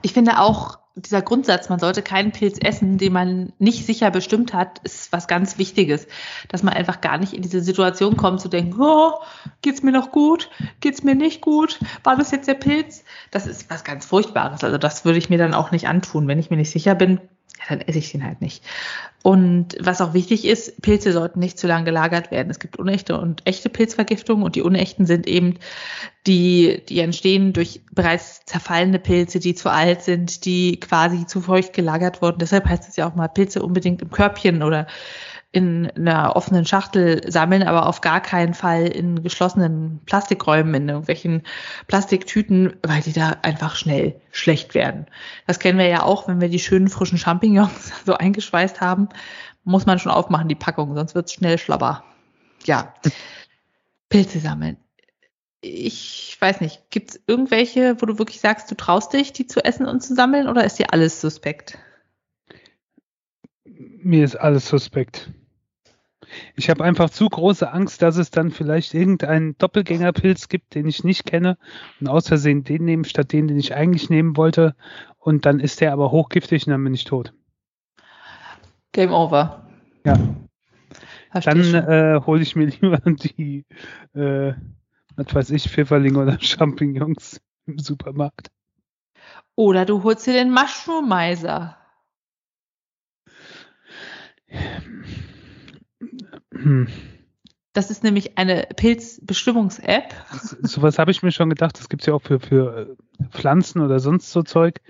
Ich 0.03 0.13
finde 0.13 0.39
auch, 0.41 0.79
dieser 1.03 1.23
Grundsatz, 1.23 1.69
man 1.69 1.79
sollte 1.79 2.03
keinen 2.03 2.33
Pilz 2.33 2.59
essen, 2.61 2.99
den 2.99 3.13
man 3.13 3.53
nicht 3.59 3.87
sicher 3.87 4.11
bestimmt 4.11 4.53
hat, 4.53 4.81
ist 4.85 5.13
was 5.13 5.29
ganz 5.29 5.59
Wichtiges. 5.59 6.07
Dass 6.49 6.63
man 6.63 6.75
einfach 6.75 7.01
gar 7.01 7.19
nicht 7.19 7.33
in 7.33 7.43
diese 7.43 7.61
Situation 7.61 8.17
kommt, 8.17 8.41
zu 8.41 8.49
denken, 8.49 8.81
oh, 8.81 9.15
geht's 9.63 9.83
mir 9.83 9.93
noch 9.93 10.11
gut? 10.11 10.51
Geht's 10.81 11.03
mir 11.03 11.15
nicht 11.15 11.41
gut? 11.41 11.79
War 12.05 12.17
das 12.17 12.31
jetzt 12.31 12.49
der 12.49 12.55
Pilz? 12.55 13.05
Das 13.31 13.47
ist 13.47 13.71
was 13.71 13.85
ganz 13.85 14.07
Furchtbares. 14.07 14.65
Also 14.65 14.79
das 14.79 15.05
würde 15.05 15.19
ich 15.19 15.31
mir 15.31 15.39
dann 15.39 15.55
auch 15.55 15.71
nicht 15.71 15.89
antun. 15.89 16.29
Wenn 16.29 16.39
ich 16.39 16.51
mir 16.51 16.57
nicht 16.57 16.71
sicher 16.71 16.95
bin, 16.95 17.21
ja, 17.59 17.65
dann 17.69 17.81
esse 17.81 17.99
ich 17.99 18.13
den 18.13 18.25
halt 18.25 18.41
nicht. 18.41 18.63
Und 19.23 19.77
was 19.81 20.01
auch 20.01 20.15
wichtig 20.15 20.45
ist, 20.45 20.81
Pilze 20.81 21.13
sollten 21.13 21.41
nicht 21.41 21.59
zu 21.59 21.67
lange 21.67 21.85
gelagert 21.85 22.31
werden. 22.31 22.51
Es 22.51 22.61
gibt 22.61 22.79
unechte 22.79 23.19
und 23.19 23.43
echte 23.47 23.69
Pilzvergiftungen 23.69 24.45
und 24.45 24.55
die 24.55 24.63
unechten 24.63 25.07
sind 25.07 25.27
eben 25.27 25.59
die, 26.27 26.83
die 26.89 27.01
entstehen 27.01 27.53
durch 27.53 27.81
bereits 27.93 28.45
zerfallene 28.45 28.99
Pilze, 28.99 29.41
die 29.41 29.55
zu 29.55 29.71
alt 29.71 30.03
sind, 30.03 30.45
die 30.45 30.79
quasi 30.79 31.27
zu 31.27 31.41
feucht 31.41 31.73
gelagert 31.73 32.23
wurden. 32.23 32.39
Deshalb 32.39 32.67
heißt 32.67 32.89
es 32.89 32.97
ja 32.97 33.09
auch 33.09 33.17
mal 33.17 33.29
Pilze 33.29 33.63
unbedingt 33.63 34.03
im 34.03 34.11
Körbchen 34.11 34.63
oder 34.63 34.87
in 35.51 35.91
einer 35.97 36.37
offenen 36.37 36.67
Schachtel 36.67 37.31
sammeln, 37.31 37.63
aber 37.63 37.87
auf 37.87 38.03
gar 38.03 38.21
keinen 38.21 38.53
Fall 38.53 38.87
in 38.87 39.23
geschlossenen 39.23 40.01
Plastikräumen, 40.05 40.75
in 40.75 40.89
irgendwelchen 40.89 41.43
Plastiktüten, 41.87 42.77
weil 42.83 43.01
die 43.01 43.15
da 43.15 43.37
einfach 43.43 43.75
schnell 43.75 44.21
schlecht 44.31 44.75
werden. 44.75 45.07
Das 45.47 45.59
kennen 45.59 45.79
wir 45.79 45.89
ja 45.89 46.03
auch, 46.03 46.29
wenn 46.29 46.43
wir 46.43 46.51
die 46.51 46.59
schönen 46.59 46.89
frischen 46.89 47.17
Champignons 47.17 47.93
so 48.05 48.15
eingeschweißt 48.15 48.83
haben, 48.83 49.09
muss 49.65 49.87
man 49.87 49.99
schon 49.99 50.13
aufmachen, 50.13 50.49
die 50.49 50.55
Packung, 50.55 50.95
sonst 50.95 51.15
wird 51.15 51.27
es 51.27 51.33
schnell 51.33 51.57
schlabber. 51.57 52.05
Ja. 52.65 52.93
Pilze 54.11 54.41
sammeln. 54.41 54.77
Ich 55.61 56.37
weiß 56.39 56.61
nicht, 56.61 56.91
gibt 56.91 57.11
es 57.11 57.21
irgendwelche, 57.27 58.01
wo 58.01 58.07
du 58.07 58.19
wirklich 58.19 58.41
sagst, 58.41 58.71
du 58.71 58.75
traust 58.75 59.13
dich, 59.13 59.33
die 59.33 59.47
zu 59.47 59.65
essen 59.65 59.87
und 59.87 60.03
zu 60.03 60.15
sammeln, 60.15 60.47
oder 60.47 60.65
ist 60.65 60.79
dir 60.79 60.93
alles 60.93 61.21
suspekt? 61.21 61.79
Mir 63.65 64.25
ist 64.25 64.37
alles 64.37 64.69
suspekt. 64.69 65.31
Ich 66.55 66.71
habe 66.71 66.85
einfach 66.85 67.11
zu 67.11 67.29
große 67.29 67.73
Angst, 67.73 68.03
dass 68.03 68.17
es 68.17 68.31
dann 68.31 68.51
vielleicht 68.51 68.95
irgendeinen 68.95 69.57
Doppelgängerpilz 69.59 70.49
gibt, 70.49 70.75
den 70.75 70.87
ich 70.87 71.05
nicht 71.05 71.25
kenne 71.25 71.57
und 72.01 72.09
aus 72.09 72.29
Versehen 72.29 72.65
den 72.65 72.85
nehmen 72.85 73.05
statt 73.05 73.33
den, 73.33 73.49
den 73.49 73.59
ich 73.59 73.75
eigentlich 73.75 74.11
nehmen 74.11 74.37
wollte. 74.37 74.75
Und 75.19 75.47
dann 75.47 75.61
ist 75.61 75.81
der 75.81 75.93
aber 75.93 76.11
hochgiftig 76.11 76.67
und 76.67 76.73
dann 76.73 76.85
bin 76.85 76.95
ich 76.95 77.05
tot. 77.05 77.33
Game 78.93 79.13
over. 79.13 79.67
Ja. 80.05 80.19
Versteh 81.31 81.73
dann 81.73 81.75
äh, 81.75 82.21
hole 82.25 82.43
ich 82.43 82.57
mir 82.57 82.67
lieber 82.81 82.99
die, 82.99 83.65
äh, 84.15 84.55
was 85.17 85.35
weiß 85.35 85.51
ich, 85.51 85.69
Pfifferlinge 85.69 86.19
oder 86.19 86.39
Champignons 86.41 87.41
im 87.67 87.79
Supermarkt. 87.79 88.51
Oder 89.55 89.85
du 89.85 90.03
holst 90.05 90.27
dir 90.27 90.35
den 90.35 90.53
Mushroomizer. 90.53 91.78
Das 97.73 97.91
ist 97.91 98.03
nämlich 98.03 98.39
eine 98.39 98.67
Pilzbestimmungs-App. 98.77 100.15
Sowas 100.63 100.99
habe 100.99 101.11
ich 101.11 101.23
mir 101.23 101.33
schon 101.33 101.51
gedacht. 101.51 101.79
Das 101.79 101.89
gibt 101.89 102.03
es 102.03 102.07
ja 102.07 102.15
auch 102.15 102.23
für, 102.23 102.41
für 102.41 102.97
äh, 103.21 103.25
Pflanzen 103.31 103.81
oder 103.81 104.01
sonst 104.01 104.33
so 104.33 104.43
Zeug. 104.43 104.81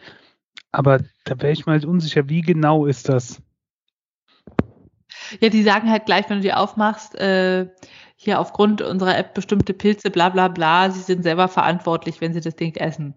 Aber 0.72 1.00
da 1.24 1.40
wäre 1.40 1.52
ich 1.52 1.66
mal 1.66 1.72
halt 1.72 1.84
unsicher, 1.84 2.28
wie 2.28 2.40
genau 2.40 2.86
ist 2.86 3.08
das? 3.08 3.42
Ja, 5.40 5.48
die 5.48 5.62
sagen 5.62 5.90
halt 5.90 6.06
gleich, 6.06 6.28
wenn 6.28 6.38
du 6.38 6.42
die 6.42 6.54
aufmachst, 6.54 7.14
äh, 7.16 7.68
hier 8.16 8.40
aufgrund 8.40 8.82
unserer 8.82 9.16
App 9.16 9.34
bestimmte 9.34 9.74
Pilze, 9.74 10.10
bla 10.10 10.28
bla 10.28 10.48
bla, 10.48 10.90
sie 10.90 11.00
sind 11.00 11.22
selber 11.22 11.48
verantwortlich, 11.48 12.20
wenn 12.20 12.32
sie 12.32 12.40
das 12.40 12.56
Ding 12.56 12.74
essen. 12.76 13.14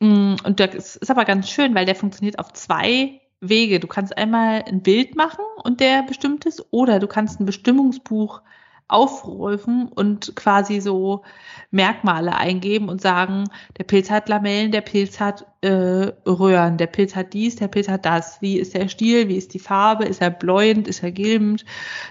Mm, 0.00 0.34
und 0.44 0.60
das 0.60 0.96
ist 0.96 1.10
aber 1.10 1.24
ganz 1.24 1.48
schön, 1.48 1.74
weil 1.74 1.86
der 1.86 1.94
funktioniert 1.94 2.38
auf 2.38 2.52
zwei 2.52 3.19
Wege. 3.40 3.80
Du 3.80 3.86
kannst 3.86 4.16
einmal 4.16 4.64
ein 4.66 4.82
Bild 4.82 5.16
machen 5.16 5.44
und 5.64 5.80
der 5.80 6.02
bestimmt 6.02 6.46
ist, 6.46 6.64
oder 6.70 6.98
du 6.98 7.06
kannst 7.06 7.40
ein 7.40 7.46
Bestimmungsbuch 7.46 8.42
aufrufen 8.90 9.88
und 9.88 10.34
quasi 10.34 10.80
so 10.80 11.22
Merkmale 11.70 12.34
eingeben 12.34 12.88
und 12.88 13.00
sagen, 13.00 13.44
der 13.78 13.84
Pilz 13.84 14.10
hat 14.10 14.28
Lamellen, 14.28 14.72
der 14.72 14.80
Pilz 14.80 15.20
hat 15.20 15.46
äh, 15.60 15.68
Röhren, 16.26 16.76
der 16.76 16.88
Pilz 16.88 17.14
hat 17.14 17.32
dies, 17.32 17.56
der 17.56 17.68
Pilz 17.68 17.88
hat 17.88 18.04
das. 18.04 18.42
Wie 18.42 18.58
ist 18.58 18.74
der 18.74 18.88
Stil, 18.88 19.28
wie 19.28 19.36
ist 19.36 19.54
die 19.54 19.60
Farbe, 19.60 20.04
ist 20.04 20.20
er 20.20 20.30
bläuend, 20.30 20.88
ist 20.88 21.02
er 21.02 21.12
gilbend, 21.12 21.64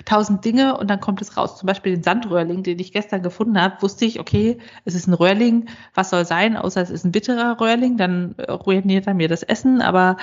tausend 0.06 0.46
Dinge 0.46 0.78
und 0.78 0.90
dann 0.90 1.02
kommt 1.02 1.22
es 1.22 1.36
raus. 1.36 1.58
Zum 1.58 1.68
Beispiel 1.68 1.96
den 1.96 2.04
Sandröhrling, 2.04 2.64
den 2.64 2.80
ich 2.80 2.94
gestern 2.94 3.22
gefunden 3.22 3.62
habe, 3.62 3.82
wusste 3.82 4.06
ich, 4.06 4.20
okay, 4.20 4.58
es 4.86 4.96
ist 4.96 5.08
ein 5.08 5.14
Röhrling, 5.14 5.68
was 5.94 6.12
soll 6.12 6.26
sein, 6.26 6.56
außer 6.56 6.82
es 6.82 6.90
ist 6.90 7.04
ein 7.04 7.12
bitterer 7.12 7.60
Röhrling, 7.60 7.98
dann 7.98 8.36
ruiniert 8.40 9.08
er 9.08 9.14
mir 9.14 9.28
das 9.28 9.44
Essen, 9.44 9.82
aber 9.82 10.16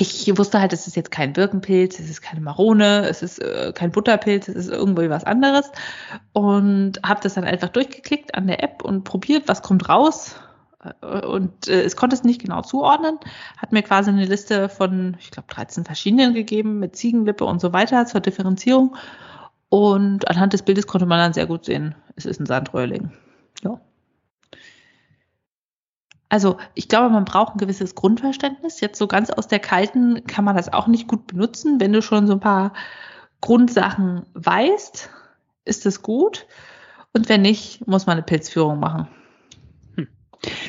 ich 0.00 0.38
wusste 0.38 0.60
halt, 0.60 0.72
es 0.72 0.86
ist 0.86 0.96
jetzt 0.96 1.10
kein 1.10 1.34
Birkenpilz, 1.34 1.98
es 2.00 2.08
ist 2.08 2.22
keine 2.22 2.40
Marone, 2.40 3.06
es 3.06 3.22
ist 3.22 3.38
äh, 3.38 3.72
kein 3.74 3.92
Butterpilz, 3.92 4.48
es 4.48 4.54
ist 4.54 4.70
irgendwie 4.70 5.10
was 5.10 5.24
anderes. 5.24 5.70
Und 6.32 7.02
habe 7.04 7.20
das 7.22 7.34
dann 7.34 7.44
einfach 7.44 7.68
durchgeklickt 7.68 8.34
an 8.34 8.46
der 8.46 8.62
App 8.62 8.82
und 8.82 9.04
probiert, 9.04 9.46
was 9.46 9.60
kommt 9.60 9.90
raus. 9.90 10.36
Äh, 11.02 11.26
und 11.26 11.68
äh, 11.68 11.82
es 11.82 11.96
konnte 11.96 12.16
es 12.16 12.24
nicht 12.24 12.40
genau 12.40 12.62
zuordnen, 12.62 13.18
hat 13.58 13.72
mir 13.72 13.82
quasi 13.82 14.08
eine 14.08 14.24
Liste 14.24 14.70
von, 14.70 15.18
ich 15.20 15.30
glaube, 15.30 15.48
13 15.52 15.84
verschiedenen 15.84 16.32
gegeben 16.32 16.78
mit 16.78 16.96
Ziegenlippe 16.96 17.44
und 17.44 17.60
so 17.60 17.74
weiter 17.74 18.06
zur 18.06 18.22
Differenzierung. 18.22 18.96
Und 19.68 20.28
anhand 20.28 20.54
des 20.54 20.62
Bildes 20.62 20.86
konnte 20.86 21.06
man 21.06 21.18
dann 21.18 21.34
sehr 21.34 21.46
gut 21.46 21.66
sehen, 21.66 21.94
es 22.16 22.24
ist 22.24 22.40
ein 22.40 22.46
Sandröhrling. 22.46 23.12
Ja. 23.62 23.78
Also 26.30 26.58
ich 26.74 26.88
glaube, 26.88 27.10
man 27.10 27.24
braucht 27.24 27.54
ein 27.54 27.58
gewisses 27.58 27.94
Grundverständnis. 27.96 28.80
Jetzt 28.80 28.98
so 28.98 29.08
ganz 29.08 29.30
aus 29.30 29.48
der 29.48 29.58
Kalten 29.58 30.24
kann 30.26 30.44
man 30.44 30.56
das 30.56 30.72
auch 30.72 30.86
nicht 30.86 31.08
gut 31.08 31.26
benutzen. 31.26 31.80
Wenn 31.80 31.92
du 31.92 32.00
schon 32.00 32.26
so 32.26 32.34
ein 32.34 32.40
paar 32.40 32.72
Grundsachen 33.40 34.22
weißt, 34.34 35.10
ist 35.64 35.86
es 35.86 36.02
gut. 36.02 36.46
Und 37.12 37.28
wenn 37.28 37.42
nicht, 37.42 37.86
muss 37.88 38.06
man 38.06 38.12
eine 38.14 38.22
Pilzführung 38.22 38.78
machen. 38.78 39.08
Hm. 39.96 40.06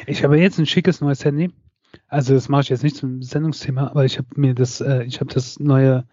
Ich 0.07 0.23
habe 0.23 0.39
jetzt 0.39 0.57
ein 0.57 0.65
schickes 0.65 0.99
neues 0.99 1.23
Handy. 1.23 1.53
Also 2.07 2.33
das 2.33 2.49
mache 2.49 2.63
ich 2.63 2.69
jetzt 2.69 2.83
nicht 2.83 2.95
zum 2.95 3.21
Sendungsthema, 3.21 3.87
aber 3.87 4.03
ich 4.03 4.17
habe 4.17 4.27
mir 4.35 4.55
das, 4.55 4.81
äh, 4.81 5.03
ich 5.03 5.19
habe 5.19 5.31
das 5.31 5.59
neue 5.59 6.05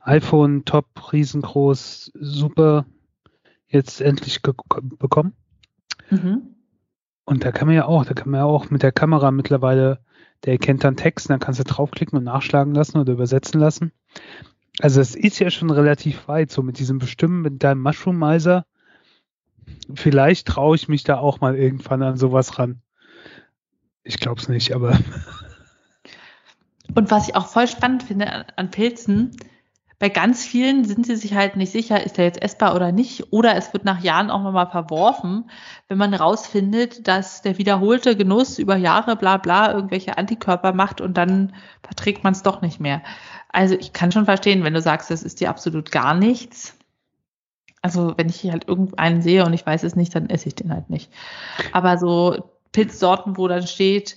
iPhone 0.00 0.64
Top 0.66 1.12
riesengroß 1.12 2.12
super 2.14 2.84
jetzt 3.66 4.02
endlich 4.02 4.42
bekommen. 4.42 5.32
Mhm. 6.10 6.54
Und 7.30 7.44
da 7.44 7.52
kann 7.52 7.68
man 7.68 7.76
ja 7.76 7.84
auch, 7.84 8.04
da 8.04 8.12
kann 8.12 8.28
man 8.30 8.40
ja 8.40 8.44
auch 8.44 8.70
mit 8.70 8.82
der 8.82 8.90
Kamera 8.90 9.30
mittlerweile, 9.30 10.00
der 10.44 10.54
erkennt 10.54 10.82
dann 10.82 10.96
Text, 10.96 11.30
dann 11.30 11.38
kannst 11.38 11.60
du 11.60 11.64
draufklicken 11.64 12.18
und 12.18 12.24
nachschlagen 12.24 12.74
lassen 12.74 12.98
oder 12.98 13.12
übersetzen 13.12 13.60
lassen. 13.60 13.92
Also 14.80 15.00
es 15.00 15.14
ist 15.14 15.38
ja 15.38 15.48
schon 15.48 15.70
relativ 15.70 16.26
weit, 16.26 16.50
so 16.50 16.60
mit 16.64 16.80
diesem 16.80 16.98
Bestimmen, 16.98 17.40
mit 17.40 17.62
deinem 17.62 17.82
Mushroom-Miser. 17.82 18.66
Vielleicht 19.94 20.48
traue 20.48 20.74
ich 20.74 20.88
mich 20.88 21.04
da 21.04 21.18
auch 21.18 21.40
mal 21.40 21.54
irgendwann 21.54 22.02
an 22.02 22.16
sowas 22.16 22.58
ran. 22.58 22.82
Ich 24.02 24.18
glaube 24.18 24.40
es 24.40 24.48
nicht, 24.48 24.74
aber. 24.74 24.98
Und 26.96 27.12
was 27.12 27.28
ich 27.28 27.36
auch 27.36 27.46
voll 27.46 27.68
spannend 27.68 28.02
finde 28.02 28.58
an 28.58 28.72
Pilzen, 28.72 29.36
bei 30.00 30.08
ganz 30.08 30.46
vielen 30.46 30.86
sind 30.86 31.04
sie 31.04 31.14
sich 31.14 31.34
halt 31.34 31.56
nicht 31.56 31.70
sicher, 31.70 32.02
ist 32.02 32.18
er 32.18 32.24
jetzt 32.24 32.40
essbar 32.40 32.74
oder 32.74 32.90
nicht. 32.90 33.34
Oder 33.34 33.54
es 33.56 33.74
wird 33.74 33.84
nach 33.84 34.02
Jahren 34.02 34.30
auch 34.30 34.42
nochmal 34.42 34.70
verworfen, 34.70 35.50
wenn 35.88 35.98
man 35.98 36.14
rausfindet, 36.14 37.06
dass 37.06 37.42
der 37.42 37.58
wiederholte 37.58 38.16
Genuss 38.16 38.58
über 38.58 38.76
Jahre 38.76 39.14
bla 39.14 39.36
bla 39.36 39.74
irgendwelche 39.74 40.16
Antikörper 40.16 40.72
macht 40.72 41.02
und 41.02 41.18
dann 41.18 41.54
verträgt 41.82 42.24
man 42.24 42.32
es 42.32 42.42
doch 42.42 42.62
nicht 42.62 42.80
mehr. 42.80 43.02
Also 43.50 43.74
ich 43.74 43.92
kann 43.92 44.10
schon 44.10 44.24
verstehen, 44.24 44.64
wenn 44.64 44.72
du 44.72 44.80
sagst, 44.80 45.10
das 45.10 45.22
ist 45.22 45.38
dir 45.38 45.50
absolut 45.50 45.92
gar 45.92 46.14
nichts. 46.14 46.78
Also 47.82 48.14
wenn 48.16 48.30
ich 48.30 48.42
halt 48.50 48.68
irgendeinen 48.68 49.20
sehe 49.20 49.44
und 49.44 49.52
ich 49.52 49.66
weiß 49.66 49.82
es 49.82 49.96
nicht, 49.96 50.14
dann 50.14 50.30
esse 50.30 50.48
ich 50.48 50.54
den 50.54 50.72
halt 50.72 50.88
nicht. 50.88 51.12
Aber 51.72 51.98
so 51.98 52.50
Pilzsorten, 52.72 53.36
wo 53.36 53.48
dann 53.48 53.66
steht, 53.66 54.16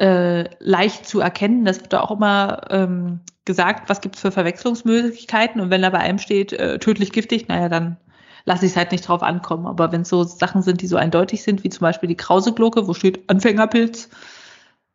äh, 0.00 0.48
leicht 0.60 1.06
zu 1.06 1.20
erkennen. 1.20 1.66
Das 1.66 1.80
wird 1.80 1.94
auch 1.94 2.10
immer 2.10 2.62
ähm, 2.70 3.20
gesagt, 3.44 3.90
was 3.90 4.00
gibt 4.00 4.16
es 4.16 4.22
für 4.22 4.32
Verwechslungsmöglichkeiten. 4.32 5.60
Und 5.60 5.70
wenn 5.70 5.82
da 5.82 5.90
bei 5.90 5.98
einem 5.98 6.18
steht, 6.18 6.54
äh, 6.54 6.78
tödlich 6.78 7.12
giftig, 7.12 7.48
naja, 7.48 7.68
dann 7.68 7.98
lasse 8.46 8.64
ich 8.64 8.72
es 8.72 8.76
halt 8.78 8.92
nicht 8.92 9.06
drauf 9.06 9.22
ankommen. 9.22 9.66
Aber 9.66 9.92
wenn 9.92 10.00
es 10.00 10.08
so 10.08 10.24
Sachen 10.24 10.62
sind, 10.62 10.80
die 10.80 10.86
so 10.86 10.96
eindeutig 10.96 11.42
sind, 11.42 11.64
wie 11.64 11.68
zum 11.68 11.82
Beispiel 11.82 12.08
die 12.08 12.16
Krauseglocke, 12.16 12.88
wo 12.88 12.94
steht 12.94 13.28
Anfängerpilz, 13.28 14.08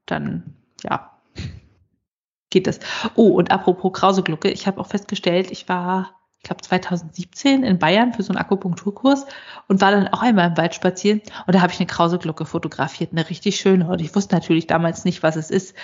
dann 0.07 0.55
ja, 0.83 1.11
geht 2.49 2.65
das. 2.65 2.79
Oh, 3.13 3.29
und 3.29 3.51
apropos 3.51 3.93
Krauseglocke, 3.93 4.49
ich 4.49 4.65
habe 4.65 4.81
auch 4.81 4.87
festgestellt, 4.87 5.51
ich 5.51 5.69
war 5.69 6.15
ich 6.45 6.47
glaube 6.47 6.61
2017 6.61 7.63
in 7.63 7.79
Bayern 7.79 8.13
für 8.13 8.21
so 8.21 8.31
einen 8.31 8.37
Akupunkturkurs 8.37 9.25
und 9.67 9.81
war 9.81 9.89
dann 9.89 10.07
auch 10.09 10.21
einmal 10.21 10.49
im 10.49 10.57
Wald 10.57 10.75
spazieren 10.75 11.23
und 11.47 11.55
da 11.55 11.61
habe 11.61 11.73
ich 11.73 11.79
eine 11.79 11.87
Krauseglocke 11.87 12.45
fotografiert, 12.45 13.13
eine 13.13 13.27
richtig 13.27 13.55
schöne 13.55 13.87
und 13.87 13.99
ich 13.99 14.15
wusste 14.15 14.35
natürlich 14.35 14.67
damals 14.67 15.05
nicht, 15.05 15.23
was 15.23 15.37
es 15.37 15.49
ist. 15.49 15.75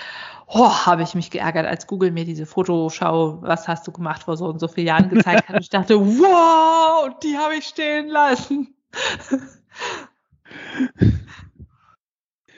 Oh, 0.45 0.69
habe 0.69 1.01
ich 1.01 1.15
mich 1.15 1.31
geärgert, 1.31 1.65
als 1.65 1.87
Google 1.87 2.11
mir 2.11 2.25
diese 2.25 2.45
Fotoschau, 2.45 3.41
was 3.41 3.67
hast 3.67 3.87
du 3.87 3.91
gemacht 3.91 4.21
vor 4.21 4.37
so 4.37 4.45
und 4.45 4.59
so 4.59 4.67
vielen 4.67 4.85
Jahren 4.85 5.09
gezeigt 5.09 5.49
hat 5.49 5.55
und 5.55 5.63
ich 5.63 5.69
dachte, 5.69 5.99
wow, 5.99 7.09
die 7.23 7.35
habe 7.35 7.55
ich 7.55 7.65
stehen 7.65 8.09
lassen. 8.09 8.75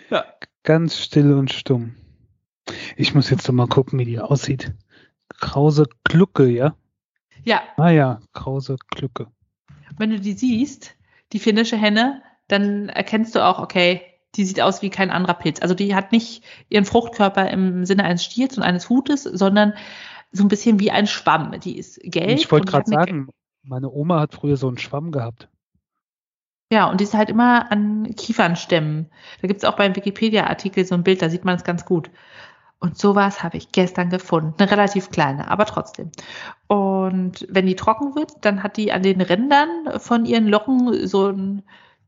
ja. 0.09 0.25
Ganz 0.63 0.97
still 0.97 1.31
und 1.35 1.53
stumm. 1.53 1.95
Ich 2.97 3.15
muss 3.15 3.29
jetzt 3.29 3.47
doch 3.47 3.53
mal 3.53 3.67
gucken, 3.67 3.97
wie 3.97 4.05
die 4.05 4.19
aussieht. 4.19 4.73
Krause 5.39 5.85
Glucke, 6.03 6.49
ja? 6.49 6.75
Ja. 7.43 7.61
Ah 7.77 7.89
ja, 7.89 8.19
krause 8.33 8.77
Glücke. 8.89 9.27
Wenn 9.97 10.09
du 10.09 10.19
die 10.19 10.33
siehst, 10.33 10.95
die 11.33 11.39
finnische 11.39 11.77
Henne, 11.77 12.21
dann 12.47 12.89
erkennst 12.89 13.35
du 13.35 13.45
auch, 13.45 13.59
okay, 13.59 14.01
die 14.35 14.45
sieht 14.45 14.61
aus 14.61 14.81
wie 14.81 14.89
kein 14.89 15.11
anderer 15.11 15.35
Pilz. 15.35 15.61
Also 15.61 15.75
die 15.75 15.95
hat 15.95 16.11
nicht 16.11 16.43
ihren 16.69 16.85
Fruchtkörper 16.85 17.49
im 17.49 17.85
Sinne 17.85 18.03
eines 18.03 18.23
Stiels 18.23 18.57
und 18.57 18.63
eines 18.63 18.89
Hutes, 18.89 19.23
sondern 19.23 19.73
so 20.31 20.43
ein 20.43 20.47
bisschen 20.47 20.79
wie 20.79 20.91
ein 20.91 21.07
Schwamm. 21.07 21.59
Die 21.59 21.77
ist 21.77 21.99
gelb. 22.03 22.39
Ich 22.39 22.51
wollte 22.51 22.71
gerade 22.71 22.89
sagen, 22.89 23.29
meine 23.61 23.91
Oma 23.91 24.19
hat 24.21 24.33
früher 24.33 24.57
so 24.57 24.67
einen 24.67 24.79
Schwamm 24.79 25.11
gehabt. 25.11 25.49
Ja, 26.71 26.89
und 26.89 26.99
die 26.99 27.03
ist 27.03 27.13
halt 27.13 27.29
immer 27.29 27.71
an 27.71 28.15
Kiefernstämmen. 28.15 29.11
Da 29.41 29.47
gibt 29.47 29.59
es 29.59 29.69
auch 29.69 29.75
beim 29.75 29.95
Wikipedia-Artikel 29.95 30.85
so 30.85 30.95
ein 30.95 31.03
Bild, 31.03 31.21
da 31.21 31.29
sieht 31.29 31.45
man 31.45 31.55
es 31.55 31.63
ganz 31.63 31.85
gut. 31.85 32.09
Und 32.83 32.97
sowas 32.97 33.41
habe 33.43 33.55
ich 33.55 33.71
gestern 33.71 34.09
gefunden. 34.09 34.55
Eine 34.57 34.69
relativ 34.69 35.09
kleine, 35.09 35.49
aber 35.49 35.63
trotzdem. 35.65 36.11
Und 36.67 37.47
wenn 37.49 37.65
die 37.65 37.77
trocken 37.77 38.13
wird, 38.13 38.33
dann 38.41 38.61
hat 38.61 38.75
die 38.75 38.91
an 38.91 39.01
den 39.01 39.21
Rändern 39.21 40.01
von 40.01 40.25
ihren 40.25 40.49
Locken 40.49 41.07
so 41.07 41.27
einen 41.27 41.63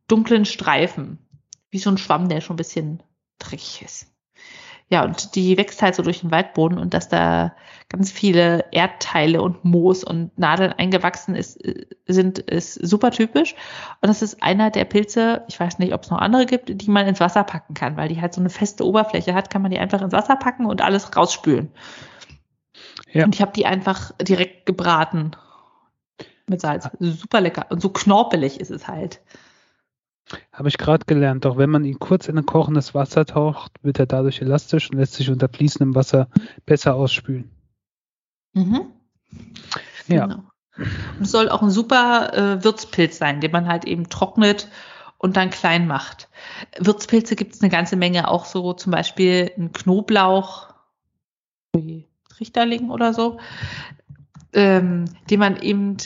dunklen 0.09 0.43
Streifen. 0.43 1.17
Wie 1.69 1.79
so 1.79 1.89
ein 1.89 1.97
Schwamm, 1.97 2.27
der 2.27 2.41
schon 2.41 2.55
ein 2.55 2.57
bisschen 2.57 3.01
dreckig 3.39 3.83
ist. 3.85 4.13
Ja, 4.89 5.03
und 5.03 5.35
die 5.35 5.57
wächst 5.57 5.81
halt 5.81 5.95
so 5.95 6.03
durch 6.03 6.21
den 6.21 6.29
Waldboden 6.29 6.77
und 6.77 6.93
dass 6.93 7.09
da 7.09 7.55
ganz 7.89 8.11
viele 8.11 8.65
Erdteile 8.71 9.41
und 9.41 9.65
Moos 9.65 10.03
und 10.03 10.37
Nadeln 10.37 10.73
eingewachsen 10.73 11.35
ist, 11.35 11.59
sind, 12.05 12.37
ist 12.39 12.75
super 12.75 13.09
typisch. 13.09 13.55
Und 14.01 14.09
das 14.09 14.21
ist 14.21 14.43
einer 14.43 14.69
der 14.69 14.85
Pilze, 14.85 15.43
ich 15.47 15.59
weiß 15.59 15.79
nicht, 15.79 15.93
ob 15.93 16.03
es 16.03 16.11
noch 16.11 16.19
andere 16.19 16.45
gibt, 16.45 16.69
die 16.69 16.91
man 16.91 17.07
ins 17.07 17.19
Wasser 17.19 17.43
packen 17.43 17.73
kann, 17.73 17.97
weil 17.97 18.09
die 18.09 18.21
halt 18.21 18.35
so 18.35 18.41
eine 18.41 18.51
feste 18.51 18.85
Oberfläche 18.85 19.33
hat, 19.33 19.49
kann 19.49 19.63
man 19.63 19.71
die 19.71 19.79
einfach 19.79 20.01
ins 20.01 20.13
Wasser 20.13 20.35
packen 20.35 20.67
und 20.67 20.81
alles 20.81 21.15
rausspülen. 21.15 21.71
Ja. 23.11 23.25
Und 23.25 23.33
ich 23.33 23.41
habe 23.41 23.53
die 23.53 23.65
einfach 23.65 24.11
direkt 24.21 24.67
gebraten 24.67 25.31
mit 26.47 26.61
Salz. 26.61 26.89
Super 26.99 27.41
lecker. 27.41 27.65
Und 27.69 27.81
so 27.81 27.89
knorpelig 27.89 28.59
ist 28.59 28.71
es 28.71 28.87
halt. 28.87 29.21
Habe 30.51 30.69
ich 30.69 30.77
gerade 30.77 31.05
gelernt, 31.05 31.45
auch 31.45 31.57
wenn 31.57 31.69
man 31.69 31.85
ihn 31.85 31.99
kurz 31.99 32.27
in 32.27 32.37
ein 32.37 32.45
kochendes 32.45 32.95
Wasser 32.95 33.25
taucht, 33.25 33.71
wird 33.83 33.99
er 33.99 34.07
dadurch 34.07 34.41
elastisch 34.41 34.89
und 34.89 34.97
lässt 34.97 35.13
sich 35.13 35.29
unter 35.29 35.49
fließendem 35.49 35.93
Wasser 35.93 36.29
besser 36.65 36.95
ausspülen. 36.95 37.51
Mhm. 38.53 38.87
Ja. 40.07 40.25
Genau. 40.25 40.43
Und 40.77 41.21
es 41.21 41.31
soll 41.31 41.49
auch 41.49 41.61
ein 41.61 41.69
super 41.69 42.33
äh, 42.33 42.63
Würzpilz 42.63 43.17
sein, 43.17 43.39
den 43.39 43.51
man 43.51 43.67
halt 43.67 43.85
eben 43.85 44.09
trocknet 44.09 44.67
und 45.17 45.37
dann 45.37 45.49
klein 45.49 45.87
macht. 45.87 46.27
Würzpilze 46.77 47.35
gibt 47.35 47.55
es 47.55 47.61
eine 47.61 47.69
ganze 47.69 47.95
Menge, 47.95 48.27
auch 48.27 48.45
so 48.45 48.73
zum 48.73 48.91
Beispiel 48.91 49.51
ein 49.57 49.71
Knoblauch, 49.71 50.73
Richterling 52.39 52.89
oder 52.89 53.13
so, 53.13 53.39
ähm, 54.53 55.05
den 55.29 55.39
man 55.39 55.57
eben 55.57 55.97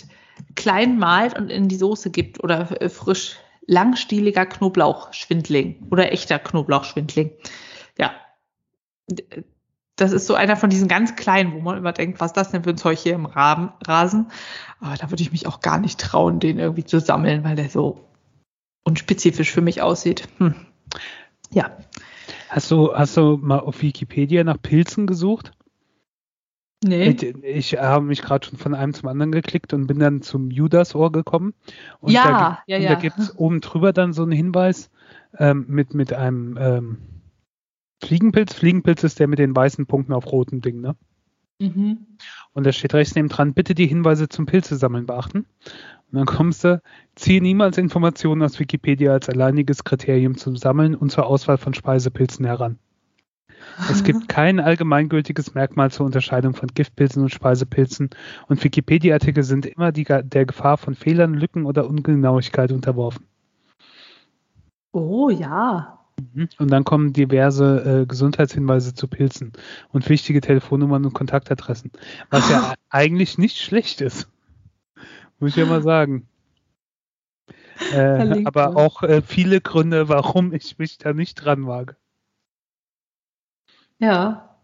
klein 0.56 0.98
malt 0.98 1.38
und 1.38 1.50
in 1.50 1.68
die 1.68 1.76
Soße 1.76 2.12
gibt 2.12 2.44
oder 2.44 2.82
äh, 2.82 2.90
frisch 2.90 3.38
langstieliger 3.70 4.46
Knoblauchschwindling 4.48 5.88
oder 5.92 6.12
echter 6.12 6.40
Knoblauchschwindling. 6.40 7.32
Ja. 7.98 8.12
Das 9.96 10.12
ist 10.12 10.26
so 10.28 10.34
einer 10.34 10.58
von 10.58 10.70
diesen 10.70 10.88
ganz 10.88 11.16
kleinen, 11.16 11.54
wo 11.54 11.60
man 11.60 11.78
immer 11.78 11.94
denkt, 11.94 12.20
was 12.20 12.32
ist 12.32 12.38
das 12.38 12.52
denn 12.52 12.64
für 12.64 12.72
ein 12.72 12.78
Zeug 12.78 12.98
hier 12.98 13.14
im 13.14 13.26
Rasen? 13.26 14.32
Aber 14.80 14.96
da 14.96 15.12
würde 15.12 15.22
ich 15.22 15.32
mich 15.32 15.46
auch 15.46 15.60
gar 15.60 15.78
nicht 15.78 16.00
trauen, 16.00 16.40
den 16.40 16.58
irgendwie 16.58 16.86
zu 16.86 17.00
sammeln, 17.00 17.44
weil 17.44 17.56
der 17.56 17.70
so 17.70 18.06
unspezifisch 18.84 19.52
für 19.52 19.62
mich 19.62 19.82
aussieht. 19.82 20.28
Hm. 20.40 20.56
Ja. 21.52 21.78
Hast 22.50 22.72
du, 22.72 22.96
hast 22.96 23.18
du 23.18 23.38
mal 23.38 23.60
auf 23.60 23.82
Wikipedia 23.84 24.44
nach 24.44 24.60
Pilzen 24.60 25.06
gesucht? 25.06 25.52
Nee. 26.84 27.10
Ich, 27.10 27.74
ich 27.74 27.78
habe 27.78 28.06
mich 28.06 28.22
gerade 28.22 28.48
schon 28.48 28.58
von 28.58 28.74
einem 28.74 28.94
zum 28.94 29.10
anderen 29.10 29.32
geklickt 29.32 29.74
und 29.74 29.88
bin 29.88 30.00
dann 30.00 30.22
zum 30.22 30.50
Judas-Ohr 30.50 31.12
gekommen. 31.12 31.54
Und 32.00 32.12
ja, 32.12 32.24
da, 32.24 32.60
ja, 32.68 32.78
und 32.78 32.84
ja. 32.84 32.90
da 32.90 32.96
gibt 32.96 33.20
es 33.20 33.38
oben 33.38 33.60
drüber 33.60 33.92
dann 33.92 34.14
so 34.14 34.24
einen 34.24 34.32
Hinweis 34.32 34.90
ähm, 35.38 35.66
mit, 35.68 35.94
mit 35.94 36.14
einem 36.14 36.58
ähm, 36.60 36.98
Fliegenpilz. 38.02 38.54
Fliegenpilz 38.54 39.04
ist 39.04 39.20
der 39.20 39.28
mit 39.28 39.40
den 39.40 39.54
weißen 39.54 39.88
Punkten 39.88 40.14
auf 40.14 40.32
roten 40.32 40.62
Ding, 40.62 40.80
ne? 40.80 40.96
Mhm. 41.62 42.06
Und 42.54 42.66
da 42.66 42.72
steht 42.72 42.94
rechts 42.94 43.16
neben 43.16 43.28
dran, 43.28 43.54
bitte 43.54 43.76
die 43.76 43.88
Hinweise 43.88 44.30
zum 44.30 44.46
Pilzesammeln 44.46 45.06
beachten. 45.06 45.40
Und 45.40 46.18
dann 46.18 46.26
kommst 46.26 46.64
du, 46.64 46.82
ziehe 47.16 47.42
niemals 47.42 47.78
Informationen 47.78 48.42
aus 48.42 48.60
Wikipedia 48.60 49.12
als 49.12 49.28
alleiniges 49.28 49.84
Kriterium 49.84 50.38
zum 50.38 50.56
Sammeln 50.56 50.96
und 50.96 51.12
zur 51.12 51.28
Auswahl 51.28 51.58
von 51.58 51.74
Speisepilzen 51.74 52.46
heran. 52.46 52.80
Es 53.90 54.04
gibt 54.04 54.28
kein 54.28 54.60
allgemeingültiges 54.60 55.54
Merkmal 55.54 55.92
zur 55.92 56.06
Unterscheidung 56.06 56.54
von 56.54 56.70
Giftpilzen 56.74 57.24
und 57.24 57.30
Speisepilzen 57.30 58.10
und 58.48 58.64
Wikipedia-Artikel 58.64 59.44
sind 59.44 59.66
immer 59.66 59.92
die, 59.92 60.04
der 60.04 60.46
Gefahr 60.46 60.78
von 60.78 60.96
Fehlern, 60.96 61.34
Lücken 61.34 61.66
oder 61.66 61.88
Ungenauigkeit 61.88 62.72
unterworfen. 62.72 63.26
Oh 64.92 65.30
ja. 65.30 66.00
Mhm. 66.34 66.50
Und 66.58 66.72
dann 66.72 66.84
kommen 66.84 67.14
diverse 67.14 68.02
äh, 68.02 68.06
Gesundheitshinweise 68.06 68.94
zu 68.94 69.08
Pilzen 69.08 69.54
und 69.92 70.08
wichtige 70.10 70.42
Telefonnummern 70.42 71.06
und 71.06 71.14
Kontaktadressen, 71.14 71.92
was 72.30 72.50
ja 72.50 72.74
eigentlich 72.90 73.38
nicht 73.38 73.58
schlecht 73.58 74.02
ist. 74.02 74.28
Muss 75.40 75.52
ich 75.52 75.56
ja 75.56 75.66
mal 75.66 75.82
sagen. 75.82 76.28
Äh, 77.94 78.44
aber 78.44 78.76
auch 78.76 79.04
äh, 79.04 79.22
viele 79.22 79.62
Gründe, 79.62 80.10
warum 80.10 80.54
ich 80.54 80.78
mich 80.78 80.98
da 80.98 81.14
nicht 81.14 81.36
dran 81.36 81.66
wage. 81.66 81.96
Ja. 84.00 84.58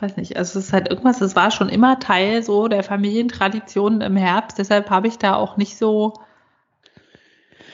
Weiß 0.00 0.16
nicht, 0.16 0.36
also 0.36 0.58
es 0.58 0.66
ist 0.66 0.72
halt 0.72 0.88
irgendwas, 0.88 1.20
es 1.20 1.34
war 1.34 1.50
schon 1.50 1.68
immer 1.68 1.98
Teil 1.98 2.42
so 2.42 2.68
der 2.68 2.84
Familientradition 2.84 4.00
im 4.00 4.16
Herbst, 4.16 4.58
deshalb 4.58 4.90
habe 4.90 5.08
ich 5.08 5.18
da 5.18 5.34
auch 5.34 5.56
nicht 5.56 5.76
so 5.76 6.14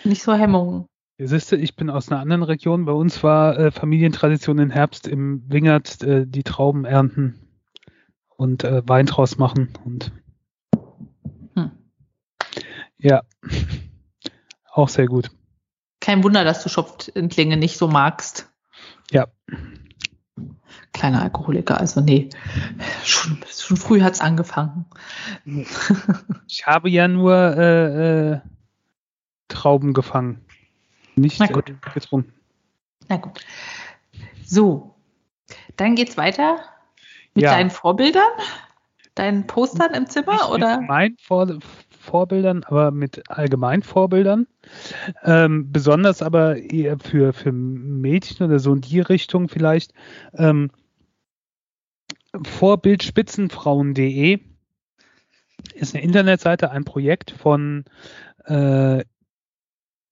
nicht 0.05 0.23
so 0.23 0.35
Hemmungen. 0.35 0.87
Ja, 1.19 1.27
siehst 1.27 1.53
du, 1.53 1.57
ich 1.57 1.77
bin 1.77 1.91
aus 1.91 2.11
einer 2.11 2.21
anderen 2.21 2.43
Region. 2.43 2.87
Bei 2.87 2.93
uns 2.93 3.23
war 3.23 3.59
äh, 3.59 3.71
Familientradition 3.71 4.59
im 4.59 4.71
Herbst 4.71 5.07
im 5.07 5.43
Wingert 5.49 6.03
äh, 6.03 6.27
die 6.27 6.43
Trauben 6.43 6.85
ernten 6.85 7.39
und 8.37 8.65
äh, 8.65 8.83
Wein 8.87 9.07
draus 9.07 9.39
machen 9.39 9.75
und 9.85 10.13
hm. 11.55 11.71
ja, 12.99 13.23
auch 14.73 14.89
sehr 14.89 15.07
gut. 15.07 15.31
Kein 16.01 16.25
Wunder, 16.25 16.45
dass 16.45 16.63
du 16.63 16.69
Schopfentlinge 16.69 17.57
nicht 17.57 17.79
so 17.79 17.87
magst. 17.89 18.51
Ja. 19.11 19.29
Kleiner 20.95 21.23
Alkoholiker, 21.23 21.79
also 21.79 22.01
nee, 22.01 22.31
schon, 23.03 23.39
schon 23.49 23.77
früh 23.77 24.01
hat's 24.01 24.21
angefangen. 24.21 24.87
Ich 26.49 26.67
habe 26.67 26.89
ja 26.89 27.09
nur 27.09 27.35
äh, 27.35 28.31
äh, 28.31 28.41
Trauben 29.49 29.93
gefangen. 29.93 30.41
Nicht 31.17 31.41
Na 31.41 31.47
gut. 31.47 31.75
getrunken. 31.93 32.33
Na 33.09 33.17
gut. 33.17 33.41
So, 34.45 34.95
dann 35.77 35.97
geht's 35.97 36.17
weiter 36.17 36.59
mit 37.35 37.43
Ja. 37.45 37.51
deinen 37.51 37.71
Vorbildern, 37.71 38.23
deinen 39.17 39.47
Postern 39.49 39.95
im 39.95 40.07
Zimmer 40.07 40.33
Nicht 40.35 40.49
oder? 40.49 40.79
mit 40.79 40.89
meinen 40.89 41.17
Vor 41.19 41.59
Vorbildern, 41.91 42.63
aber 42.65 42.93
mit 42.93 43.31
allgemeinen 43.31 43.83
Vorbildern. 43.83 44.47
Ähm, 45.25 45.73
besonders 45.73 46.23
aber 46.23 46.57
eher 46.57 46.99
für, 47.01 47.33
für 47.33 47.51
Mädchen 47.51 48.47
oder 48.47 48.61
so 48.61 48.73
in 48.75 48.81
die 48.83 49.01
Richtung 49.01 49.49
vielleicht. 49.49 49.93
Ähm, 50.35 50.71
Vorbildspitzenfrauen.de 52.43 54.41
ist 55.75 55.95
eine 55.95 56.05
Internetseite, 56.05 56.71
ein 56.71 56.85
Projekt 56.85 57.31
von, 57.31 57.85
äh, 58.47 59.01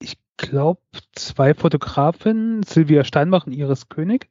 ich 0.01 0.19
glaube, 0.37 0.81
zwei 1.15 1.55
Fotografinnen, 1.55 2.63
Silvia 2.63 3.05
Steinbach 3.05 3.47
und 3.47 3.53
Iris 3.53 3.89
König. 3.89 4.29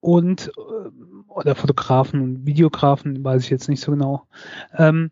Und, 0.00 0.48
äh, 0.56 0.88
oder 1.28 1.54
Fotografen 1.54 2.20
und 2.20 2.46
Videografen, 2.46 3.22
weiß 3.24 3.44
ich 3.44 3.50
jetzt 3.50 3.68
nicht 3.68 3.80
so 3.80 3.92
genau. 3.92 4.26
Ähm, 4.76 5.10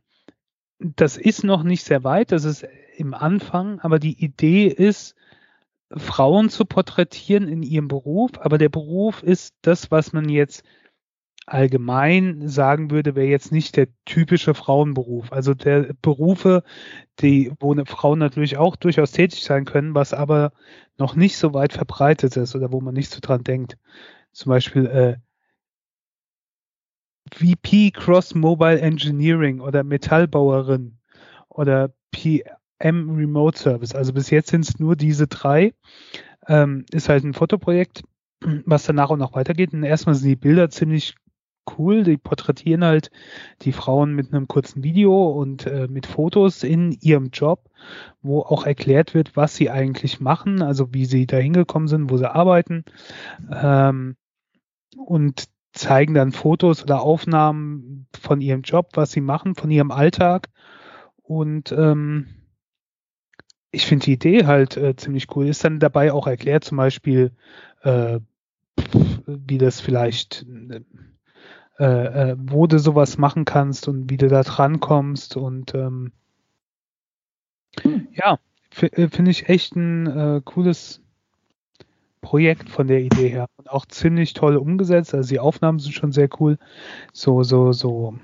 das 0.78 1.16
ist 1.16 1.44
noch 1.44 1.62
nicht 1.62 1.84
sehr 1.84 2.04
weit, 2.04 2.32
das 2.32 2.44
ist 2.44 2.66
im 2.96 3.14
Anfang, 3.14 3.80
aber 3.80 3.98
die 3.98 4.22
Idee 4.22 4.66
ist, 4.66 5.14
Frauen 5.96 6.48
zu 6.50 6.64
porträtieren 6.64 7.48
in 7.48 7.62
ihrem 7.62 7.88
Beruf, 7.88 8.32
aber 8.40 8.58
der 8.58 8.68
Beruf 8.68 9.22
ist 9.22 9.54
das, 9.62 9.90
was 9.90 10.12
man 10.12 10.28
jetzt 10.28 10.64
allgemein 11.50 12.48
sagen 12.48 12.90
würde, 12.90 13.16
wäre 13.16 13.26
jetzt 13.26 13.50
nicht 13.50 13.76
der 13.76 13.88
typische 14.04 14.54
Frauenberuf. 14.54 15.32
Also 15.32 15.52
der 15.52 15.94
Berufe, 16.00 16.62
die, 17.20 17.52
wo 17.58 17.74
Frauen 17.86 18.20
natürlich 18.20 18.56
auch 18.56 18.76
durchaus 18.76 19.10
tätig 19.10 19.42
sein 19.42 19.64
können, 19.64 19.94
was 19.94 20.14
aber 20.14 20.52
noch 20.96 21.16
nicht 21.16 21.36
so 21.36 21.52
weit 21.52 21.72
verbreitet 21.72 22.36
ist 22.36 22.54
oder 22.54 22.70
wo 22.70 22.80
man 22.80 22.94
nicht 22.94 23.10
so 23.10 23.18
dran 23.20 23.42
denkt. 23.42 23.78
Zum 24.32 24.50
Beispiel 24.50 24.86
äh, 24.86 25.16
VP 27.34 27.90
Cross 27.90 28.34
Mobile 28.36 28.80
Engineering 28.80 29.60
oder 29.60 29.82
Metallbauerin 29.82 30.98
oder 31.48 31.92
PM 32.12 33.10
Remote 33.10 33.58
Service. 33.58 33.94
Also 33.94 34.12
bis 34.12 34.30
jetzt 34.30 34.50
sind 34.50 34.68
es 34.68 34.78
nur 34.78 34.94
diese 34.94 35.26
drei. 35.26 35.74
Ähm, 36.46 36.86
ist 36.92 37.08
halt 37.08 37.24
ein 37.24 37.34
Fotoprojekt, 37.34 38.04
was 38.40 38.84
dann 38.84 38.96
nach 38.96 39.10
und 39.10 39.18
nach 39.18 39.34
weitergeht. 39.34 39.72
Und 39.72 39.82
erstmal 39.82 40.14
sind 40.14 40.28
die 40.28 40.36
Bilder 40.36 40.70
ziemlich 40.70 41.16
cool. 41.78 42.04
Die 42.04 42.16
porträtieren 42.16 42.84
halt 42.84 43.10
die 43.62 43.72
Frauen 43.72 44.14
mit 44.14 44.32
einem 44.32 44.48
kurzen 44.48 44.82
Video 44.82 45.30
und 45.30 45.66
äh, 45.66 45.88
mit 45.88 46.06
Fotos 46.06 46.62
in 46.62 46.92
ihrem 47.00 47.30
Job, 47.30 47.70
wo 48.22 48.40
auch 48.40 48.66
erklärt 48.66 49.14
wird, 49.14 49.36
was 49.36 49.56
sie 49.56 49.70
eigentlich 49.70 50.20
machen, 50.20 50.62
also 50.62 50.92
wie 50.92 51.04
sie 51.04 51.26
da 51.26 51.36
hingekommen 51.36 51.88
sind, 51.88 52.10
wo 52.10 52.16
sie 52.16 52.32
arbeiten. 52.32 52.84
Ähm, 53.50 54.16
und 54.96 55.48
zeigen 55.72 56.14
dann 56.14 56.32
Fotos 56.32 56.82
oder 56.82 57.00
Aufnahmen 57.00 58.06
von 58.18 58.40
ihrem 58.40 58.62
Job, 58.62 58.90
was 58.94 59.12
sie 59.12 59.20
machen, 59.20 59.54
von 59.54 59.70
ihrem 59.70 59.90
Alltag. 59.90 60.48
Und 61.22 61.72
ähm, 61.72 62.26
ich 63.70 63.86
finde 63.86 64.06
die 64.06 64.12
Idee 64.14 64.46
halt 64.46 64.76
äh, 64.76 64.96
ziemlich 64.96 65.34
cool. 65.34 65.46
Ist 65.46 65.64
dann 65.64 65.78
dabei 65.78 66.12
auch 66.12 66.26
erklärt, 66.26 66.64
zum 66.64 66.76
Beispiel, 66.76 67.32
äh, 67.82 68.18
wie 69.26 69.58
das 69.58 69.80
vielleicht, 69.80 70.44
äh, 71.80 72.30
äh, 72.30 72.36
wo 72.38 72.66
du 72.68 72.78
sowas 72.78 73.18
machen 73.18 73.44
kannst 73.44 73.88
und 73.88 74.10
wie 74.10 74.18
du 74.18 74.28
da 74.28 74.42
dran 74.42 74.78
kommst. 74.78 75.36
Und 75.36 75.74
ähm, 75.74 76.12
Hm. 77.82 78.08
ja, 78.12 78.38
finde 78.70 79.30
ich 79.30 79.48
echt 79.48 79.76
ein 79.76 80.06
äh, 80.06 80.40
cooles 80.44 81.02
Projekt 82.20 82.68
von 82.68 82.86
der 82.86 83.00
Idee 83.00 83.28
her. 83.28 83.46
Und 83.56 83.70
auch 83.70 83.86
ziemlich 83.86 84.34
toll 84.34 84.56
umgesetzt. 84.56 85.14
Also 85.14 85.28
die 85.28 85.40
Aufnahmen 85.40 85.78
sind 85.78 85.92
schon 85.92 86.12
sehr 86.12 86.28
cool. 86.38 86.58
So, 87.12 87.42
so, 87.42 87.72
so. 87.72 88.14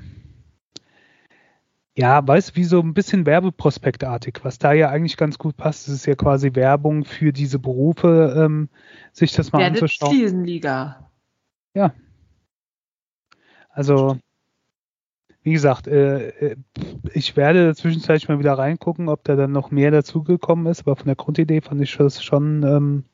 Ja, 1.97 2.27
weißt 2.27 2.57
wie 2.57 2.65
so 2.65 2.81
ein 2.81 2.93
bisschen 2.93 3.25
Werbeprospektartig, 3.25 4.41
was 4.43 4.59
da 4.59 4.75
ja 4.75 4.91
eigentlich 4.91 5.17
ganz 5.17 5.39
gut 5.39 5.57
passt. 5.57 5.89
Das 5.89 5.95
ist 5.95 6.07
ja 6.07 6.15
quasi 6.15 6.55
Werbung 6.55 7.05
für 7.07 7.33
diese 7.33 7.59
Berufe, 7.59 8.35
ähm, 8.37 8.69
sich 9.13 9.33
das 9.33 9.51
mal 9.53 9.61
Werdet 9.61 9.83
anzuschauen. 9.83 10.15
Fliesenliga. 10.15 11.11
Also, 13.77 14.17
wie 15.43 15.53
gesagt, 15.53 15.87
äh, 15.87 16.29
äh, 16.29 16.57
ich 17.13 17.37
werde 17.37 17.75
zwischenzeitlich 17.75 18.27
mal 18.27 18.39
wieder 18.39 18.55
reingucken, 18.55 19.11
ob 19.11 19.23
da 19.25 19.37
dann 19.37 19.53
noch 19.53 19.71
mehr 19.71 19.91
dazugekommen 19.91 20.65
ist, 20.67 20.81
aber 20.81 20.97
von 20.97 21.05
der 21.05 21.15
Grundidee 21.15 21.61
fand 21.61 21.83
ich 21.83 21.95
das 21.95 22.25
schon 22.25 22.63
ähm, 22.63 23.05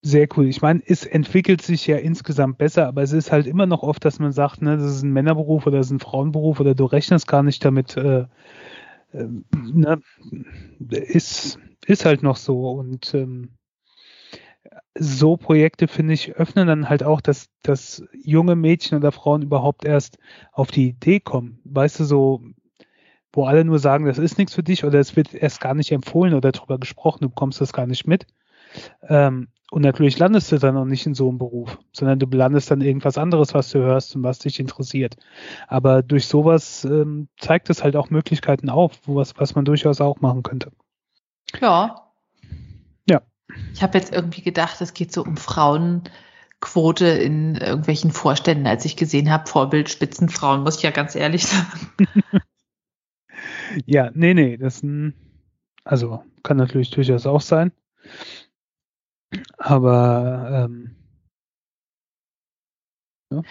sehr 0.00 0.26
cool. 0.34 0.46
Ich 0.46 0.62
meine, 0.62 0.82
es 0.86 1.04
entwickelt 1.04 1.60
sich 1.60 1.86
ja 1.86 1.98
insgesamt 1.98 2.56
besser, 2.56 2.88
aber 2.88 3.02
es 3.02 3.12
ist 3.12 3.30
halt 3.30 3.46
immer 3.46 3.66
noch 3.66 3.82
oft, 3.82 4.02
dass 4.02 4.18
man 4.18 4.32
sagt, 4.32 4.62
ne, 4.62 4.78
das 4.78 4.96
ist 4.96 5.02
ein 5.02 5.12
Männerberuf 5.12 5.66
oder 5.66 5.76
das 5.76 5.88
ist 5.88 5.92
ein 5.92 6.00
Frauenberuf 6.00 6.58
oder 6.58 6.74
du 6.74 6.86
rechnest 6.86 7.28
gar 7.28 7.42
nicht 7.42 7.62
damit, 7.62 7.98
äh, 7.98 8.20
äh, 9.12 9.28
ne, 9.52 10.00
ist, 10.88 11.58
ist 11.84 12.06
halt 12.06 12.22
noch 12.22 12.36
so 12.36 12.70
und 12.70 13.12
ähm, 13.12 13.50
so 14.96 15.36
Projekte, 15.36 15.88
finde 15.88 16.14
ich, 16.14 16.34
öffnen 16.34 16.66
dann 16.66 16.88
halt 16.88 17.02
auch, 17.02 17.20
dass, 17.20 17.48
dass 17.62 18.04
junge 18.12 18.56
Mädchen 18.56 18.98
oder 18.98 19.12
Frauen 19.12 19.42
überhaupt 19.42 19.84
erst 19.84 20.18
auf 20.52 20.70
die 20.70 20.88
Idee 20.88 21.20
kommen. 21.20 21.60
Weißt 21.64 22.00
du, 22.00 22.04
so, 22.04 22.42
wo 23.32 23.44
alle 23.44 23.64
nur 23.64 23.78
sagen, 23.78 24.06
das 24.06 24.18
ist 24.18 24.38
nichts 24.38 24.54
für 24.54 24.62
dich 24.62 24.84
oder 24.84 25.00
es 25.00 25.16
wird 25.16 25.34
erst 25.34 25.60
gar 25.60 25.74
nicht 25.74 25.90
empfohlen 25.92 26.34
oder 26.34 26.52
darüber 26.52 26.78
gesprochen, 26.78 27.22
du 27.22 27.28
bekommst 27.28 27.60
das 27.60 27.72
gar 27.72 27.86
nicht 27.86 28.06
mit. 28.06 28.26
Ähm, 29.08 29.48
und 29.70 29.82
natürlich 29.82 30.18
landest 30.18 30.52
du 30.52 30.58
dann 30.58 30.76
auch 30.76 30.84
nicht 30.84 31.04
in 31.04 31.14
so 31.14 31.28
einem 31.28 31.38
Beruf, 31.38 31.78
sondern 31.92 32.20
du 32.20 32.26
landest 32.26 32.70
dann 32.70 32.80
irgendwas 32.80 33.18
anderes, 33.18 33.54
was 33.54 33.70
du 33.70 33.80
hörst 33.80 34.14
und 34.14 34.22
was 34.22 34.38
dich 34.38 34.60
interessiert. 34.60 35.16
Aber 35.66 36.02
durch 36.02 36.26
sowas 36.26 36.84
ähm, 36.84 37.28
zeigt 37.38 37.70
es 37.70 37.82
halt 37.82 37.96
auch 37.96 38.10
Möglichkeiten 38.10 38.68
auf, 38.68 38.92
wo 39.04 39.16
was, 39.16 39.36
was 39.36 39.56
man 39.56 39.64
durchaus 39.64 40.00
auch 40.00 40.20
machen 40.20 40.44
könnte. 40.44 40.70
Ja. 41.60 42.03
Ich 43.72 43.82
habe 43.82 43.98
jetzt 43.98 44.12
irgendwie 44.12 44.42
gedacht, 44.42 44.80
es 44.80 44.94
geht 44.94 45.12
so 45.12 45.22
um 45.22 45.36
Frauen 45.36 46.02
Quote 46.60 47.06
in 47.06 47.56
irgendwelchen 47.56 48.10
Vorständen, 48.10 48.66
als 48.66 48.84
ich 48.84 48.96
gesehen 48.96 49.30
habe, 49.30 49.46
Vorbild 49.46 49.90
Spitzenfrauen, 49.90 50.62
muss 50.62 50.76
ich 50.76 50.82
ja 50.82 50.90
ganz 50.90 51.14
ehrlich 51.14 51.46
sagen. 51.46 51.90
ja, 53.86 54.10
nee, 54.14 54.32
nee, 54.32 54.56
das 54.56 54.82
ein, 54.82 55.14
also 55.84 56.24
kann 56.42 56.56
natürlich 56.56 56.90
durchaus 56.90 57.26
auch 57.26 57.42
sein. 57.42 57.72
Aber 59.58 60.68
ähm, 60.70 60.96
ja, 63.30 63.42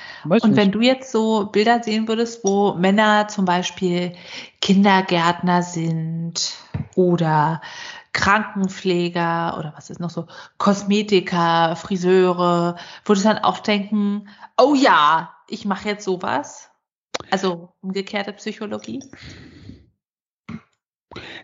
und 0.42 0.56
wenn 0.56 0.72
du 0.72 0.82
jetzt 0.82 1.12
so 1.12 1.48
Bilder 1.52 1.84
sehen 1.84 2.08
würdest, 2.08 2.44
wo 2.44 2.74
Männer 2.74 3.28
zum 3.28 3.46
Beispiel 3.46 4.14
Kindergärtner 4.62 5.62
sind 5.62 6.56
oder 6.96 7.62
Krankenpfleger 8.14 9.58
oder 9.58 9.74
was 9.76 9.90
ist 9.90 10.00
noch 10.00 10.10
so, 10.10 10.28
Kosmetiker, 10.58 11.76
Friseure, 11.76 12.78
würdest 13.06 13.26
du 13.26 13.30
dann 13.30 13.44
auch 13.44 13.60
denken, 13.60 14.30
oh 14.58 14.76
ja, 14.76 15.34
ich 15.48 15.66
mache 15.66 15.90
jetzt 15.90 16.06
sowas? 16.06 16.72
Also 17.32 17.74
umgekehrte 17.82 18.34
Psychologie? 18.34 19.04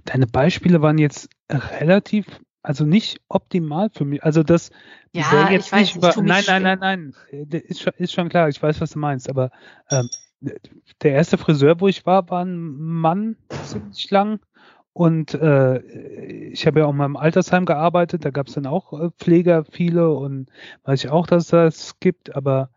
Deine 0.05 0.27
Beispiele 0.27 0.82
waren 0.82 0.97
jetzt 0.97 1.29
relativ 1.49 2.25
also 2.62 2.86
nicht 2.86 3.21
optimal 3.29 3.89
für 3.89 4.05
mich. 4.05 4.23
Also 4.23 4.43
das 4.43 4.69
ja, 5.13 5.49
jetzt 5.49 5.67
ich 5.67 5.71
weiß, 5.71 5.79
nicht 5.82 5.95
über. 5.95 6.13
Nein, 6.21 6.43
nein, 6.45 6.63
nein, 6.63 6.79
nein, 6.79 7.13
ist 7.51 7.82
schon, 7.82 7.93
ist 7.97 8.13
schon 8.13 8.29
klar. 8.29 8.49
Ich 8.49 8.62
weiß, 8.62 8.82
was 8.82 8.91
du 8.91 8.99
meinst. 8.99 9.29
Aber 9.29 9.49
ähm, 9.89 10.10
der 11.01 11.13
erste 11.13 11.38
Friseur, 11.38 11.79
wo 11.79 11.88
ich 11.88 12.05
war, 12.05 12.29
war 12.29 12.43
ein 12.43 12.60
Mann 12.77 13.38
ziemlich 13.63 14.10
lang. 14.12 14.39
Und 14.93 15.34
äh, 15.34 15.80
ich 16.49 16.65
habe 16.67 16.80
ja 16.80 16.86
auch 16.86 16.93
mal 16.93 17.06
im 17.06 17.17
Altersheim 17.17 17.65
gearbeitet. 17.65 18.25
Da 18.25 18.32
gab 18.32 18.47
es 18.47 18.56
dann 18.56 18.65
auch 18.65 18.93
äh, 18.93 19.12
Pfleger 19.17 19.63
viele 19.63 20.10
und 20.12 20.49
weiß 20.84 21.04
ich 21.04 21.10
auch, 21.10 21.28
dass 21.28 21.47
das 21.47 21.99
gibt. 21.99 22.36
Aber 22.36 22.69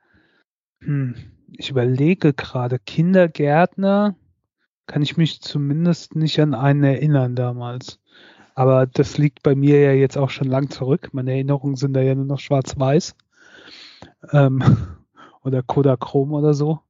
hm, 0.81 1.15
ich 1.49 1.71
überlege 1.71 2.33
gerade 2.33 2.79
Kindergärtner. 2.79 4.17
Kann 4.87 5.03
ich 5.03 5.17
mich 5.17 5.41
zumindest 5.41 6.17
nicht 6.17 6.39
an 6.41 6.55
einen 6.55 6.85
erinnern 6.85 7.35
damals. 7.35 8.01
Aber 8.55 8.87
das 8.87 9.17
liegt 9.17 9.43
bei 9.43 9.55
mir 9.55 9.81
ja 9.81 9.93
jetzt 9.93 10.19
auch 10.19 10.31
schon 10.31 10.49
lang 10.49 10.71
zurück. 10.71 11.11
Meine 11.13 11.33
Erinnerungen 11.33 11.77
sind 11.77 11.95
da 11.95 12.01
ja 12.01 12.15
nur 12.15 12.27
noch 12.27 12.41
schwarz-weiß. 12.41 13.17
Ähm, 14.33 14.63
oder 15.43 15.63
Kodachrom 15.63 16.33
oder 16.33 16.55
so. 16.55 16.81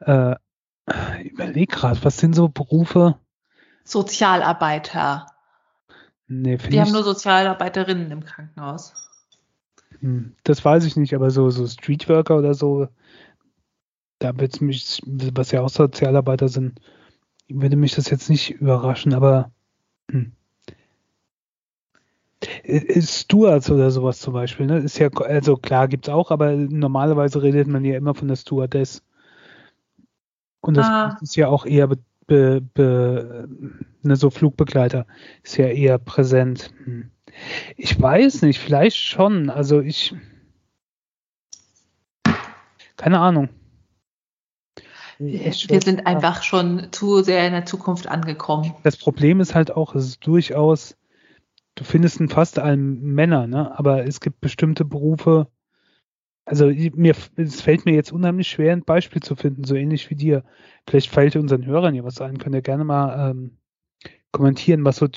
Äh, 0.00 0.36
ich 1.22 1.30
überleg 1.32 1.70
gerade, 1.70 2.02
was 2.04 2.18
sind 2.18 2.34
so 2.34 2.48
Berufe? 2.48 3.16
Sozialarbeiter. 3.84 5.26
Nee, 6.28 6.56
Die 6.56 6.80
haben 6.80 6.92
nur 6.92 7.04
Sozialarbeiterinnen 7.04 8.10
im 8.10 8.24
Krankenhaus. 8.24 8.94
Hm, 10.00 10.34
das 10.44 10.64
weiß 10.64 10.84
ich 10.84 10.96
nicht, 10.96 11.14
aber 11.14 11.30
so, 11.30 11.50
so 11.50 11.66
Streetworker 11.66 12.36
oder 12.36 12.54
so, 12.54 12.88
da 14.18 14.38
wird 14.38 14.60
mich, 14.60 15.00
was 15.06 15.50
ja 15.50 15.60
auch 15.62 15.68
Sozialarbeiter 15.68 16.48
sind, 16.48 16.80
würde 17.48 17.76
mich 17.76 17.94
das 17.94 18.08
jetzt 18.08 18.30
nicht 18.30 18.50
überraschen, 18.50 19.14
aber 19.14 19.50
hm. 20.10 20.32
Stewards 23.00 23.70
oder 23.70 23.90
sowas 23.90 24.20
zum 24.20 24.34
Beispiel, 24.34 24.66
ne? 24.66 24.78
Ist 24.78 24.98
ja, 24.98 25.08
also 25.10 25.56
klar 25.56 25.86
gibt's 25.86 26.08
auch, 26.08 26.30
aber 26.30 26.52
normalerweise 26.52 27.42
redet 27.42 27.68
man 27.68 27.84
ja 27.84 27.96
immer 27.96 28.14
von 28.14 28.28
der 28.28 28.36
Stewardess. 28.36 29.02
Und 30.60 30.76
das 30.76 30.86
ah. 30.86 31.18
ist 31.20 31.36
ja 31.36 31.48
auch 31.48 31.66
eher 31.66 31.88
be, 32.32 32.62
be, 32.74 33.48
ne, 34.02 34.16
so 34.16 34.30
Flugbegleiter 34.30 35.06
ist 35.42 35.58
ja 35.58 35.66
eher 35.66 35.98
präsent. 35.98 36.72
Hm. 36.84 37.10
Ich 37.76 38.00
weiß 38.00 38.42
nicht, 38.42 38.58
vielleicht 38.58 38.96
schon. 38.96 39.50
Also 39.50 39.80
ich 39.80 40.14
keine 42.96 43.18
Ahnung. 43.18 43.48
Wir 45.18 45.52
sind 45.52 46.06
einfach 46.06 46.42
schon 46.42 46.88
zu 46.90 47.22
sehr 47.22 47.46
in 47.46 47.52
der 47.52 47.66
Zukunft 47.66 48.06
angekommen. 48.06 48.74
Das 48.82 48.96
Problem 48.96 49.40
ist 49.40 49.54
halt 49.54 49.70
auch, 49.70 49.94
es 49.94 50.06
ist 50.06 50.26
durchaus 50.26 50.96
du 51.74 51.84
findest 51.84 52.20
in 52.20 52.28
fast 52.28 52.58
allen 52.58 53.00
Männer, 53.00 53.46
ne? 53.46 53.78
aber 53.78 54.06
es 54.06 54.20
gibt 54.20 54.40
bestimmte 54.40 54.84
Berufe, 54.84 55.48
also 56.44 56.66
mir, 56.66 57.14
es 57.36 57.60
fällt 57.60 57.84
mir 57.84 57.94
jetzt 57.94 58.12
unheimlich 58.12 58.48
schwer, 58.48 58.72
ein 58.72 58.84
Beispiel 58.84 59.22
zu 59.22 59.36
finden, 59.36 59.64
so 59.64 59.74
ähnlich 59.74 60.10
wie 60.10 60.16
dir. 60.16 60.44
Vielleicht 60.88 61.10
fällt 61.10 61.36
unseren 61.36 61.64
Hörern 61.64 61.94
ja 61.94 62.04
was 62.04 62.20
ein, 62.20 62.38
könnt 62.38 62.54
ihr 62.54 62.62
gerne 62.62 62.84
mal 62.84 63.30
ähm, 63.30 63.58
kommentieren, 64.32 64.84
was 64.84 64.96
so 64.96 65.08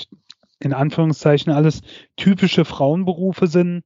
in 0.60 0.72
Anführungszeichen 0.72 1.52
alles 1.52 1.82
typische 2.16 2.64
Frauenberufe 2.64 3.46
sind, 3.46 3.84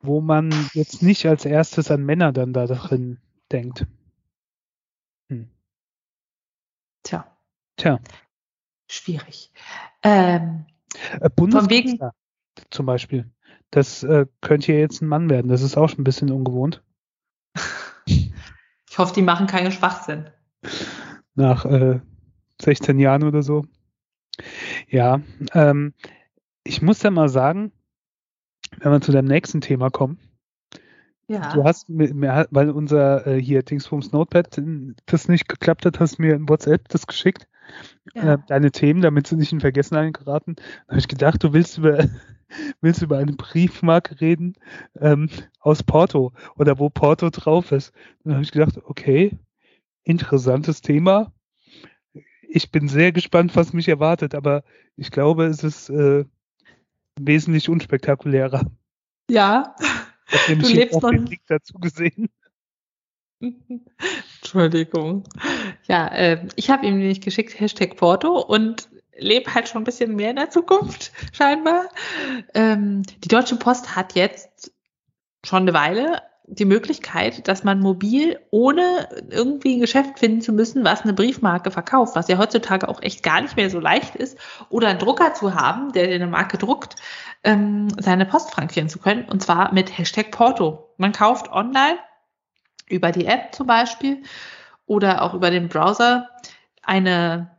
wo 0.00 0.20
man 0.20 0.52
jetzt 0.74 1.02
nicht 1.02 1.26
als 1.26 1.44
erstes 1.44 1.90
an 1.90 2.04
Männer 2.04 2.32
dann 2.32 2.52
da 2.52 2.66
drin 2.66 3.18
denkt. 3.50 3.86
Hm. 5.28 5.50
Tja. 7.02 7.36
Tja. 7.76 7.98
Schwierig. 8.88 9.50
Ähm, 10.02 10.66
äh, 11.20 11.30
Bundeskanzler 11.30 12.12
zum 12.70 12.86
Beispiel. 12.86 13.30
Das 13.70 14.02
äh, 14.02 14.26
könnte 14.40 14.72
ja 14.72 14.78
jetzt 14.78 15.02
ein 15.02 15.08
Mann 15.08 15.28
werden. 15.28 15.48
Das 15.48 15.62
ist 15.62 15.76
auch 15.76 15.88
schon 15.88 16.00
ein 16.00 16.04
bisschen 16.04 16.30
ungewohnt. 16.30 16.82
Ich 18.88 18.98
hoffe, 18.98 19.12
die 19.12 19.22
machen 19.22 19.46
keinen 19.46 19.72
Schwachsinn. 19.72 20.30
Nach 21.34 21.66
äh, 21.66 22.00
16 22.62 22.98
Jahren 22.98 23.24
oder 23.24 23.42
so. 23.42 23.66
Ja, 24.88 25.20
ähm, 25.52 25.92
ich 26.64 26.80
muss 26.80 27.02
ja 27.02 27.10
mal 27.10 27.28
sagen, 27.28 27.72
wenn 28.78 28.92
wir 28.92 29.00
zu 29.02 29.12
deinem 29.12 29.28
nächsten 29.28 29.60
Thema 29.60 29.90
kommen, 29.90 30.18
ja. 31.28 31.52
Du 31.52 31.64
hast 31.64 31.88
mir, 31.88 32.46
weil 32.50 32.70
unser 32.70 33.26
äh, 33.26 33.42
hier 33.42 33.62
Dingsbums 33.64 34.12
Notepad 34.12 34.62
das 35.06 35.28
nicht 35.28 35.48
geklappt 35.48 35.84
hat, 35.84 35.98
hast 35.98 36.18
mir 36.18 36.34
in 36.34 36.48
WhatsApp 36.48 36.88
das 36.88 37.06
geschickt 37.06 37.48
ja. 38.14 38.34
äh, 38.34 38.38
deine 38.46 38.70
Themen, 38.70 39.00
damit 39.00 39.26
sie 39.26 39.36
nicht 39.36 39.52
in 39.52 39.60
Vergessenheit 39.60 40.14
geraten. 40.14 40.54
Da 40.56 40.90
habe 40.90 40.98
ich 40.98 41.08
gedacht, 41.08 41.42
du 41.42 41.52
willst 41.52 41.78
über, 41.78 42.04
willst 42.80 43.02
über 43.02 43.18
eine 43.18 43.32
Briefmarke 43.32 44.20
reden 44.20 44.54
ähm, 45.00 45.28
aus 45.60 45.82
Porto 45.82 46.32
oder 46.56 46.78
wo 46.78 46.90
Porto 46.90 47.30
drauf 47.30 47.72
ist. 47.72 47.92
Dann 48.24 48.34
habe 48.34 48.44
ich 48.44 48.52
gedacht, 48.52 48.78
okay, 48.84 49.36
interessantes 50.04 50.80
Thema. 50.80 51.32
Ich 52.48 52.70
bin 52.70 52.88
sehr 52.88 53.12
gespannt, 53.12 53.56
was 53.56 53.72
mich 53.72 53.88
erwartet, 53.88 54.34
aber 54.34 54.62
ich 54.96 55.10
glaube, 55.10 55.46
es 55.46 55.64
ist 55.64 55.90
äh, 55.90 56.24
wesentlich 57.20 57.68
unspektakulärer. 57.68 58.70
Ja, 59.28 59.74
ich 60.30 60.48
habe 60.48 60.56
nämlich 60.56 60.94
auch 60.94 61.10
den 61.10 61.26
Link 61.26 61.42
dazu 61.48 61.74
gesehen. 61.74 62.28
Entschuldigung. 64.40 65.24
Ja, 65.88 66.08
äh, 66.08 66.48
ich 66.56 66.70
habe 66.70 66.86
ihm 66.86 66.98
nämlich 66.98 67.20
geschickt 67.20 67.58
Hashtag 67.58 67.96
Porto 67.96 68.40
und 68.40 68.88
lebe 69.18 69.54
halt 69.54 69.68
schon 69.68 69.82
ein 69.82 69.84
bisschen 69.84 70.16
mehr 70.16 70.30
in 70.30 70.36
der 70.36 70.50
Zukunft, 70.50 71.12
scheinbar. 71.32 71.88
Ähm, 72.54 73.02
die 73.24 73.28
Deutsche 73.28 73.56
Post 73.56 73.96
hat 73.96 74.14
jetzt 74.14 74.72
schon 75.44 75.62
eine 75.62 75.74
Weile 75.74 76.22
die 76.48 76.64
Möglichkeit, 76.64 77.48
dass 77.48 77.64
man 77.64 77.80
mobil, 77.80 78.38
ohne 78.50 79.08
irgendwie 79.30 79.76
ein 79.76 79.80
Geschäft 79.80 80.18
finden 80.18 80.40
zu 80.40 80.52
müssen, 80.52 80.84
was 80.84 81.02
eine 81.02 81.12
Briefmarke 81.12 81.72
verkauft, 81.72 82.14
was 82.14 82.28
ja 82.28 82.38
heutzutage 82.38 82.88
auch 82.88 83.02
echt 83.02 83.22
gar 83.22 83.40
nicht 83.40 83.56
mehr 83.56 83.68
so 83.68 83.80
leicht 83.80 84.14
ist, 84.14 84.38
oder 84.68 84.88
einen 84.88 85.00
Drucker 85.00 85.34
zu 85.34 85.54
haben, 85.54 85.92
der 85.92 86.08
eine 86.08 86.28
Marke 86.28 86.56
druckt, 86.56 86.96
ähm, 87.42 87.88
seine 87.98 88.26
Post 88.26 88.52
frankieren 88.52 88.88
zu 88.88 89.00
können, 89.00 89.24
und 89.24 89.42
zwar 89.42 89.74
mit 89.74 89.98
Hashtag 89.98 90.30
Porto. 90.30 90.94
Man 90.98 91.12
kauft 91.12 91.50
online 91.50 91.98
über 92.88 93.10
die 93.10 93.26
App 93.26 93.52
zum 93.52 93.66
Beispiel 93.66 94.22
oder 94.86 95.22
auch 95.22 95.34
über 95.34 95.50
den 95.50 95.68
Browser 95.68 96.28
eine 96.82 97.55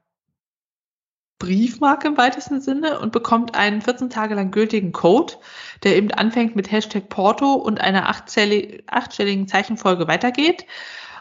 Briefmarke 1.39 2.08
im 2.08 2.17
weitesten 2.17 2.62
Sinne 2.62 3.00
und 3.00 3.12
bekommt 3.12 3.56
einen 3.56 3.82
14 3.82 4.10
Tage 4.10 4.34
lang 4.34 4.52
gültigen 4.52 4.91
Code, 4.91 5.36
der 5.84 5.95
eben 5.95 6.12
anfängt 6.12 6.56
mit 6.56 6.71
Hashtag 6.71 7.10
Porto 7.10 7.54
und 7.54 7.80
einer 7.80 8.08
achtstelligen 8.08 9.47
Zeichenfolge 9.47 10.08
weitergeht. 10.08 10.65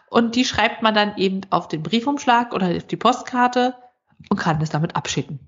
Und 0.08 0.36
die 0.36 0.44
schreibt 0.44 0.82
man 0.82 0.94
dann 0.94 1.16
eben 1.16 1.42
auf 1.50 1.68
den 1.68 1.82
Briefumschlag 1.82 2.54
oder 2.54 2.68
auf 2.68 2.86
die 2.86 2.96
Postkarte 2.96 3.74
und 4.30 4.38
kann 4.38 4.60
das 4.60 4.70
damit 4.70 4.96
abschicken. 4.96 5.40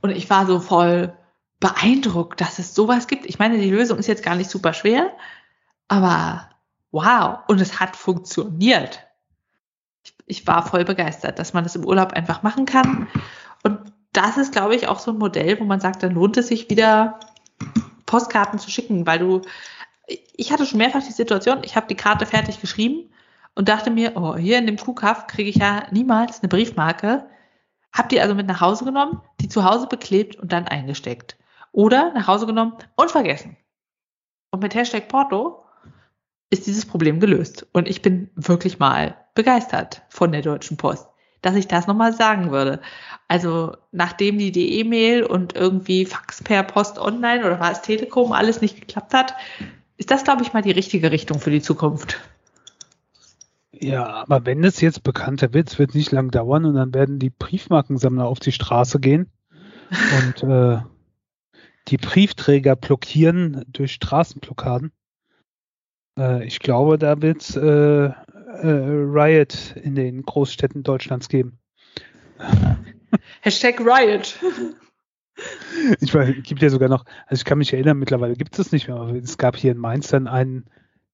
Und 0.00 0.10
ich 0.10 0.28
war 0.30 0.46
so 0.46 0.58
voll 0.60 1.16
beeindruckt, 1.60 2.40
dass 2.40 2.58
es 2.58 2.74
sowas 2.74 3.06
gibt. 3.06 3.24
Ich 3.26 3.38
meine, 3.38 3.58
die 3.58 3.70
Lösung 3.70 3.98
ist 3.98 4.08
jetzt 4.08 4.24
gar 4.24 4.34
nicht 4.34 4.50
super 4.50 4.72
schwer, 4.72 5.12
aber 5.88 6.50
wow, 6.90 7.38
und 7.46 7.60
es 7.60 7.80
hat 7.80 7.96
funktioniert. 7.96 9.00
Ich 10.26 10.46
war 10.46 10.66
voll 10.66 10.84
begeistert, 10.84 11.38
dass 11.38 11.52
man 11.54 11.64
das 11.64 11.76
im 11.76 11.84
Urlaub 11.84 12.12
einfach 12.12 12.42
machen 12.42 12.66
kann. 12.66 13.06
Das 14.14 14.38
ist, 14.38 14.52
glaube 14.52 14.76
ich, 14.76 14.88
auch 14.88 15.00
so 15.00 15.10
ein 15.10 15.18
Modell, 15.18 15.60
wo 15.60 15.64
man 15.64 15.80
sagt, 15.80 16.02
dann 16.02 16.14
lohnt 16.14 16.36
es 16.38 16.48
sich 16.48 16.70
wieder 16.70 17.20
Postkarten 18.06 18.58
zu 18.58 18.70
schicken, 18.70 19.06
weil 19.06 19.18
du, 19.18 19.42
ich 20.06 20.52
hatte 20.52 20.64
schon 20.64 20.78
mehrfach 20.78 21.02
die 21.02 21.12
Situation, 21.12 21.58
ich 21.64 21.76
habe 21.76 21.88
die 21.88 21.96
Karte 21.96 22.24
fertig 22.24 22.60
geschrieben 22.60 23.10
und 23.54 23.68
dachte 23.68 23.90
mir, 23.90 24.12
oh, 24.14 24.36
hier 24.36 24.58
in 24.58 24.66
dem 24.66 24.76
Kuhkaff 24.76 25.26
kriege 25.26 25.50
ich 25.50 25.56
ja 25.56 25.86
niemals 25.90 26.40
eine 26.40 26.48
Briefmarke. 26.48 27.26
Hab 27.92 28.08
die 28.08 28.20
also 28.20 28.34
mit 28.34 28.46
nach 28.46 28.60
Hause 28.60 28.84
genommen, 28.84 29.20
die 29.40 29.48
zu 29.48 29.64
Hause 29.64 29.88
beklebt 29.88 30.36
und 30.36 30.52
dann 30.52 30.66
eingesteckt. 30.66 31.36
Oder 31.72 32.12
nach 32.12 32.28
Hause 32.28 32.46
genommen 32.46 32.74
und 32.96 33.10
vergessen. 33.10 33.56
Und 34.50 34.62
mit 34.62 34.74
Hashtag 34.74 35.08
Porto 35.08 35.64
ist 36.50 36.68
dieses 36.68 36.86
Problem 36.86 37.18
gelöst. 37.18 37.66
Und 37.72 37.88
ich 37.88 38.00
bin 38.00 38.30
wirklich 38.36 38.78
mal 38.78 39.16
begeistert 39.34 40.02
von 40.08 40.30
der 40.30 40.42
Deutschen 40.42 40.76
Post, 40.76 41.08
dass 41.44 41.56
ich 41.56 41.68
das 41.68 41.86
nochmal 41.86 42.12
sagen 42.12 42.50
würde. 42.50 42.80
Also 43.28 43.76
nachdem 43.92 44.38
die 44.38 44.78
E-Mail 44.80 45.24
und 45.24 45.54
irgendwie 45.54 46.06
Fax 46.06 46.42
per 46.42 46.62
Post 46.62 46.98
online 46.98 47.44
oder 47.44 47.60
war 47.60 47.72
es 47.72 47.82
Telekom 47.82 48.32
alles 48.32 48.60
nicht 48.60 48.80
geklappt 48.80 49.14
hat, 49.14 49.34
ist 49.96 50.10
das, 50.10 50.24
glaube 50.24 50.42
ich, 50.42 50.52
mal 50.52 50.62
die 50.62 50.70
richtige 50.70 51.10
Richtung 51.10 51.40
für 51.40 51.50
die 51.50 51.62
Zukunft. 51.62 52.20
Ja, 53.72 54.06
aber 54.06 54.46
wenn 54.46 54.64
es 54.64 54.80
jetzt 54.80 55.02
bekannter 55.02 55.52
wird, 55.52 55.68
es 55.68 55.78
wird 55.78 55.94
nicht 55.94 56.12
lang 56.12 56.30
dauern 56.30 56.64
und 56.64 56.74
dann 56.74 56.94
werden 56.94 57.18
die 57.18 57.30
Briefmarkensammler 57.30 58.24
auf 58.24 58.40
die 58.40 58.52
Straße 58.52 59.00
gehen 59.00 59.30
und 59.90 60.42
äh, 60.48 60.78
die 61.88 61.98
Briefträger 61.98 62.76
blockieren 62.76 63.64
durch 63.68 63.92
Straßenblockaden. 63.92 64.92
Äh, 66.18 66.46
ich 66.46 66.60
glaube, 66.60 66.98
da 66.98 67.20
wird 67.20 67.42
es 67.42 67.56
äh, 67.56 68.10
Riot 68.62 69.76
in 69.76 69.94
den 69.94 70.22
Großstädten 70.22 70.82
Deutschlands 70.82 71.28
geben. 71.28 71.58
Hashtag 73.40 73.80
Riot. 73.80 74.38
Ich 76.00 76.14
weiß, 76.14 76.34
gibt 76.42 76.62
ja 76.62 76.70
sogar 76.70 76.88
noch, 76.88 77.04
also 77.26 77.40
ich 77.40 77.44
kann 77.44 77.58
mich 77.58 77.72
erinnern, 77.72 77.98
mittlerweile 77.98 78.34
gibt 78.34 78.58
es 78.58 78.72
nicht 78.72 78.88
mehr, 78.88 78.96
aber 78.96 79.14
es 79.14 79.38
gab 79.38 79.56
hier 79.56 79.72
in 79.72 79.78
Mainz 79.78 80.08
dann 80.08 80.28
ein 80.28 80.64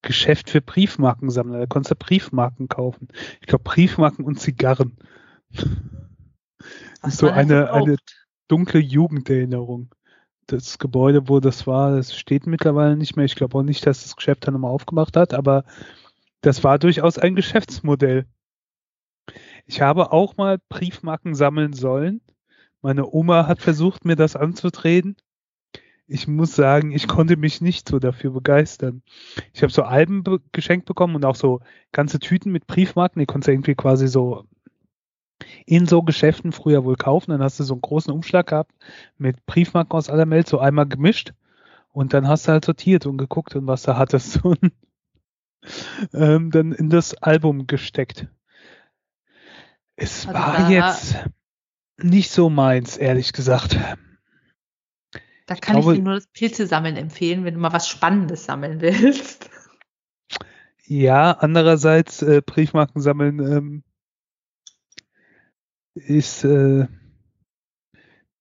Geschäft 0.03 0.51
für 0.51 0.61
Briefmarkensammler. 0.61 1.59
Da 1.61 1.67
konntest 1.67 1.93
du 1.93 1.97
Briefmarken 1.97 2.69
kaufen. 2.69 3.09
Ich 3.41 3.47
glaube 3.47 3.65
Briefmarken 3.65 4.25
und 4.25 4.41
Zigarren. 4.41 4.97
Das 7.03 7.15
ist 7.15 7.19
so 7.19 7.29
eine, 7.29 7.73
eine 7.73 7.97
dunkle 8.49 8.81
Jugenderinnerung. 8.81 9.95
Das 10.47 10.79
Gebäude, 10.79 11.29
wo 11.29 11.41
das 11.41 11.67
war, 11.67 11.97
das 11.97 12.17
steht 12.17 12.47
mittlerweile 12.47 12.97
nicht 12.97 13.17
mehr. 13.17 13.25
Ich 13.25 13.37
glaube 13.37 13.59
auch 13.59 13.63
nicht, 13.63 13.87
dass 13.87 14.03
das 14.03 14.17
Geschäft 14.17 14.47
dann 14.47 14.55
nochmal 14.55 14.73
aufgemacht 14.73 15.17
hat, 15.17 15.33
aber 15.33 15.65
das 16.41 16.65
war 16.65 16.79
durchaus 16.79 17.19
ein 17.19 17.35
Geschäftsmodell. 17.35 18.27
Ich 19.67 19.81
habe 19.81 20.13
auch 20.13 20.37
mal 20.37 20.59
Briefmarken 20.69 21.35
sammeln 21.35 21.73
sollen. 21.73 22.21
Meine 22.83 23.07
Oma 23.07 23.47
hat 23.47 23.61
versucht, 23.61 24.05
mir 24.05 24.17
das 24.17 24.37
anzutreten. 24.37 25.17
Ich 26.07 26.27
muss 26.27 26.57
sagen, 26.57 26.91
ich 26.91 27.07
konnte 27.07 27.37
mich 27.37 27.61
nicht 27.61 27.89
so 27.89 28.01
dafür 28.01 28.33
begeistern. 28.33 29.03
Ich 29.53 29.63
habe 29.63 29.73
so 29.73 29.83
Alben 29.83 30.25
be 30.25 30.41
geschenkt 30.51 30.87
bekommen 30.87 31.15
und 31.15 31.25
auch 31.25 31.37
so 31.37 31.61
ganze 31.93 32.19
Tüten 32.19 32.51
mit 32.51 32.67
Briefmarken. 32.67 33.21
Die 33.21 33.27
konntest 33.27 33.49
du 33.49 33.53
irgendwie 33.53 33.77
quasi 33.77 34.09
so 34.09 34.45
in 35.67 35.87
so 35.87 36.03
Geschäften 36.03 36.53
früher 36.53 36.85
wohl 36.85 36.97
kaufen. 36.97 37.31
Dann 37.31 37.43
hast 37.43 37.61
du 37.61 37.65
so 37.65 37.75
einen 37.75 37.83
großen 37.83 38.13
Umschlag 38.13 38.49
gehabt 38.49 38.73
mit 39.19 39.47
Briefmarken 39.47 39.93
aus 39.93 40.11
aller 40.11 40.29
Welt, 40.31 40.49
so 40.49 40.59
einmal 40.59 40.87
gemischt. 40.87 41.33
Und 41.93 42.13
dann 42.15 42.27
hast 42.27 42.49
du 42.49 42.53
halt 42.53 42.65
sortiert 42.65 43.07
und 43.07 43.19
geguckt 43.19 43.55
und 43.55 43.67
was 43.67 43.83
da 43.83 43.97
hattest 43.97 44.45
und 44.45 44.73
ähm, 46.13 46.51
dann 46.51 46.73
in 46.73 46.91
das 46.91 47.15
Album 47.15 47.67
gesteckt. 47.67 48.27
Es 49.97 50.27
also 50.27 50.39
war 50.39 50.71
jetzt 50.71 51.17
nicht 51.99 52.31
so 52.31 52.49
meins, 52.49 52.97
ehrlich 52.97 53.33
gesagt. 53.33 53.79
Da 55.47 55.57
kann 55.57 55.79
ich, 55.79 55.83
glaube, 55.83 55.93
ich 55.93 55.99
dir 55.99 56.05
nur 56.05 56.15
das 56.15 56.29
Pilze 56.29 56.67
sammeln 56.67 56.97
empfehlen, 56.97 57.45
wenn 57.45 57.55
du 57.55 57.61
mal 57.61 57.73
was 57.73 57.89
Spannendes 57.89 58.45
sammeln 58.45 58.81
willst. 58.81 59.51
Ja, 60.87 61.33
andererseits 61.33 62.23
äh, 62.23 62.41
Briefmarken 62.45 63.01
sammeln 63.01 63.39
ähm, 63.41 63.85
ist 65.95 66.45
äh, 66.45 66.87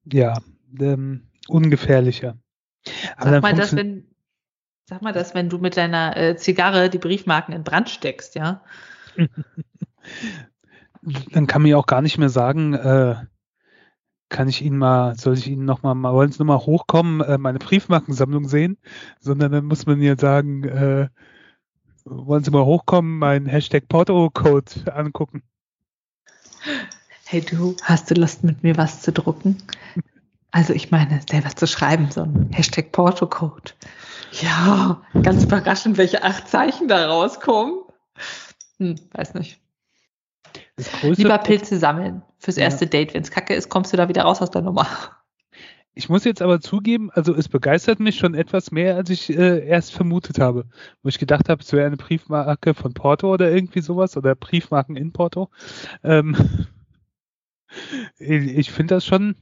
ja 0.05 0.39
ähm, 0.79 1.27
ungefährlicher. 1.47 2.37
Aber 3.17 3.31
sag 3.31 3.41
mal, 3.41 3.53
dass 3.53 3.75
wenn, 3.75 4.07
sag 4.89 5.03
mal 5.03 5.13
das, 5.13 5.35
wenn 5.35 5.49
du 5.49 5.59
mit 5.59 5.77
deiner 5.77 6.17
äh, 6.17 6.35
Zigarre 6.35 6.89
die 6.89 6.97
Briefmarken 6.97 7.53
in 7.53 7.63
Brand 7.63 7.89
steckst, 7.89 8.33
ja? 8.33 8.61
Dann 11.31 11.45
kann 11.45 11.61
man 11.61 11.69
ja 11.69 11.77
auch 11.77 11.85
gar 11.85 12.01
nicht 12.01 12.17
mehr 12.17 12.29
sagen, 12.29 12.73
äh, 12.73 13.15
kann 14.29 14.49
ich 14.49 14.63
Ihnen 14.63 14.79
mal, 14.79 15.15
soll 15.15 15.35
ich 15.35 15.47
Ihnen 15.47 15.65
nochmal, 15.65 15.93
mal, 15.93 16.13
wollen 16.13 16.31
Sie 16.31 16.39
nochmal 16.39 16.57
hochkommen, 16.57 17.21
äh, 17.21 17.37
meine 17.37 17.59
Briefmarkensammlung 17.59 18.47
sehen, 18.47 18.77
sondern 19.19 19.51
dann 19.51 19.65
muss 19.65 19.85
man 19.85 20.01
ja 20.01 20.17
sagen, 20.17 20.63
äh, 20.63 21.09
wollen 22.03 22.43
Sie 22.43 22.51
mal 22.51 22.65
hochkommen, 22.65 23.19
meinen 23.19 23.45
Hashtag 23.45 23.87
Porto-Code 23.87 24.91
angucken. 24.93 25.43
Hey 27.25 27.41
du, 27.41 27.75
hast 27.83 28.09
du 28.09 28.15
Lust 28.15 28.43
mit 28.43 28.63
mir 28.63 28.75
was 28.75 29.03
zu 29.03 29.11
drucken? 29.11 29.57
Also 30.51 30.73
ich 30.73 30.89
meine, 30.89 31.21
selber 31.29 31.49
zu 31.55 31.67
schreiben, 31.67 32.09
so 32.09 32.23
ein 32.23 32.49
Hashtag 32.51 32.91
Porto-Code. 32.91 33.73
Ja, 34.31 35.01
ganz 35.21 35.43
überraschend, 35.43 35.97
welche 35.97 36.23
acht 36.23 36.47
Zeichen 36.47 36.87
da 36.87 37.07
rauskommen. 37.07 37.79
Hm, 38.77 38.95
weiß 39.13 39.33
nicht. 39.33 39.59
Lieber 41.01 41.37
Pilze 41.39 41.77
sammeln 41.77 42.23
fürs 42.37 42.57
erste 42.57 42.85
ja. 42.85 42.89
Date. 42.89 43.13
Wenn 43.13 43.23
es 43.23 43.31
kacke 43.31 43.53
ist, 43.53 43.69
kommst 43.69 43.91
du 43.91 43.97
da 43.97 44.07
wieder 44.07 44.23
raus 44.23 44.41
aus 44.41 44.51
der 44.51 44.61
Nummer. 44.61 44.87
Ich 45.93 46.07
muss 46.07 46.23
jetzt 46.23 46.41
aber 46.41 46.61
zugeben, 46.61 47.11
also 47.11 47.35
es 47.35 47.49
begeistert 47.49 47.99
mich 47.99 48.17
schon 48.17 48.33
etwas 48.33 48.71
mehr, 48.71 48.95
als 48.95 49.09
ich 49.09 49.29
äh, 49.29 49.67
erst 49.67 49.91
vermutet 49.91 50.39
habe. 50.39 50.65
Wo 51.03 51.09
ich 51.09 51.19
gedacht 51.19 51.49
habe, 51.49 51.61
es 51.61 51.73
wäre 51.73 51.87
eine 51.87 51.97
Briefmarke 51.97 52.73
von 52.73 52.93
Porto 52.93 53.33
oder 53.33 53.51
irgendwie 53.51 53.81
sowas 53.81 54.15
oder 54.15 54.35
Briefmarken 54.35 54.95
in 54.95 55.11
Porto. 55.11 55.49
Ähm, 56.03 56.37
ich, 58.17 58.57
ich 58.57 58.71
finde 58.71 58.95
das 58.95 59.05
schon, 59.05 59.35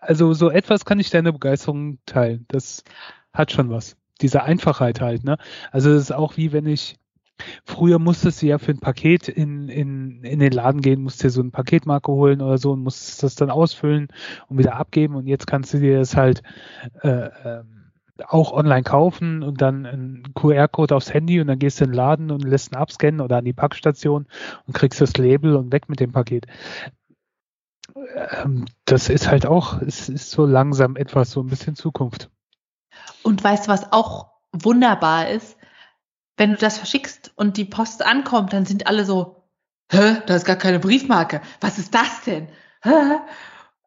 also 0.00 0.32
so 0.32 0.50
etwas 0.50 0.84
kann 0.84 0.98
ich 0.98 1.10
deine 1.10 1.32
Begeisterung 1.32 1.98
teilen. 2.04 2.44
Das 2.48 2.82
hat 3.32 3.52
schon 3.52 3.70
was. 3.70 3.96
Diese 4.20 4.42
Einfachheit 4.42 5.00
halt, 5.00 5.24
ne? 5.24 5.38
Also 5.70 5.90
es 5.90 6.02
ist 6.02 6.12
auch 6.12 6.36
wie 6.36 6.52
wenn 6.52 6.66
ich 6.66 6.96
Früher 7.64 7.98
musstest 7.98 8.42
du 8.42 8.46
ja 8.46 8.58
für 8.58 8.72
ein 8.72 8.80
Paket 8.80 9.28
in, 9.28 9.68
in, 9.68 10.24
in 10.24 10.40
den 10.40 10.52
Laden 10.52 10.80
gehen, 10.80 11.02
musst 11.02 11.22
dir 11.22 11.30
so 11.30 11.40
eine 11.40 11.50
Paketmarke 11.50 12.10
holen 12.10 12.42
oder 12.42 12.58
so 12.58 12.72
und 12.72 12.82
musstest 12.82 13.22
das 13.22 13.36
dann 13.36 13.50
ausfüllen 13.50 14.08
und 14.48 14.58
wieder 14.58 14.76
abgeben. 14.76 15.14
Und 15.14 15.26
jetzt 15.26 15.46
kannst 15.46 15.72
du 15.74 15.78
dir 15.78 15.98
das 15.98 16.16
halt 16.16 16.42
äh, 17.02 17.08
äh, 17.08 17.62
auch 18.26 18.52
online 18.52 18.82
kaufen 18.82 19.42
und 19.42 19.62
dann 19.62 19.86
einen 19.86 20.34
QR-Code 20.34 20.96
aufs 20.96 21.14
Handy 21.14 21.40
und 21.40 21.46
dann 21.46 21.60
gehst 21.60 21.80
du 21.80 21.84
in 21.84 21.90
den 21.90 21.96
Laden 21.96 22.30
und 22.32 22.42
lässt 22.42 22.72
ihn 22.72 22.76
abscannen 22.76 23.20
oder 23.20 23.36
an 23.36 23.44
die 23.44 23.52
Packstation 23.52 24.26
und 24.66 24.74
kriegst 24.74 25.00
das 25.00 25.16
Label 25.16 25.54
und 25.54 25.72
weg 25.72 25.88
mit 25.88 26.00
dem 26.00 26.10
Paket. 26.10 26.46
Ähm, 28.42 28.64
das 28.84 29.08
ist 29.08 29.28
halt 29.28 29.46
auch, 29.46 29.80
es 29.80 30.08
ist 30.08 30.30
so 30.30 30.44
langsam 30.46 30.96
etwas 30.96 31.30
so 31.30 31.40
ein 31.40 31.46
bisschen 31.46 31.76
Zukunft. 31.76 32.30
Und 33.22 33.42
weißt 33.42 33.66
du, 33.66 33.70
was 33.70 33.92
auch 33.92 34.32
wunderbar 34.52 35.28
ist? 35.28 35.58
wenn 36.38 36.52
du 36.52 36.56
das 36.56 36.78
verschickst 36.78 37.32
und 37.36 37.56
die 37.56 37.64
Post 37.64 38.04
ankommt, 38.06 38.52
dann 38.52 38.64
sind 38.64 38.86
alle 38.86 39.04
so, 39.04 39.44
hä, 39.90 40.22
da 40.24 40.36
ist 40.36 40.46
gar 40.46 40.56
keine 40.56 40.78
Briefmarke. 40.78 41.42
Was 41.60 41.78
ist 41.78 41.94
das 41.94 42.22
denn? 42.24 42.48
Hä? 42.82 43.18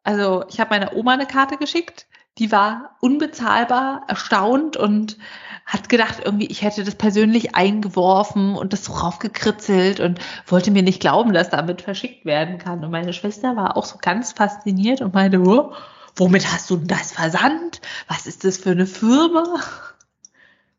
Also 0.04 0.44
ich 0.48 0.60
habe 0.60 0.70
meiner 0.70 0.94
Oma 0.94 1.14
eine 1.14 1.26
Karte 1.26 1.56
geschickt, 1.56 2.06
die 2.38 2.52
war 2.52 2.96
unbezahlbar 3.00 4.04
erstaunt 4.08 4.76
und 4.76 5.18
hat 5.64 5.88
gedacht, 5.88 6.20
irgendwie, 6.24 6.46
ich 6.46 6.62
hätte 6.62 6.82
das 6.84 6.94
persönlich 6.94 7.54
eingeworfen 7.54 8.56
und 8.56 8.72
das 8.72 8.84
so 8.84 8.92
raufgekritzelt 8.92 10.00
und 10.00 10.18
wollte 10.46 10.70
mir 10.70 10.82
nicht 10.82 11.00
glauben, 11.00 11.32
dass 11.32 11.50
damit 11.50 11.82
verschickt 11.82 12.24
werden 12.24 12.58
kann. 12.58 12.84
Und 12.84 12.90
meine 12.90 13.12
Schwester 13.12 13.54
war 13.54 13.76
auch 13.76 13.84
so 13.84 13.96
ganz 13.98 14.32
fasziniert 14.32 15.00
und 15.00 15.14
meinte, 15.14 15.40
oh, 15.40 15.72
womit 16.16 16.52
hast 16.52 16.70
du 16.70 16.76
denn 16.76 16.88
das 16.88 17.12
versandt? 17.12 17.80
Was 18.08 18.26
ist 18.26 18.44
das 18.44 18.58
für 18.58 18.70
eine 18.70 18.86
Firma? 18.86 19.60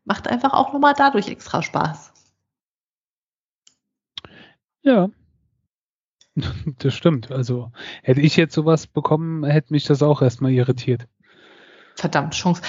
macht 0.04 0.28
einfach 0.28 0.52
auch 0.52 0.72
nochmal 0.72 0.94
dadurch 0.96 1.28
extra 1.28 1.62
Spaß. 1.62 2.12
Ja. 4.82 5.08
Das 6.78 6.94
stimmt. 6.94 7.30
Also 7.30 7.70
hätte 8.02 8.20
ich 8.20 8.36
jetzt 8.36 8.54
sowas 8.54 8.88
bekommen, 8.88 9.44
hätte 9.44 9.72
mich 9.72 9.84
das 9.84 10.02
auch 10.02 10.20
erstmal 10.20 10.50
irritiert. 10.50 11.06
Verdammt, 11.94 12.34
Chance 12.34 12.60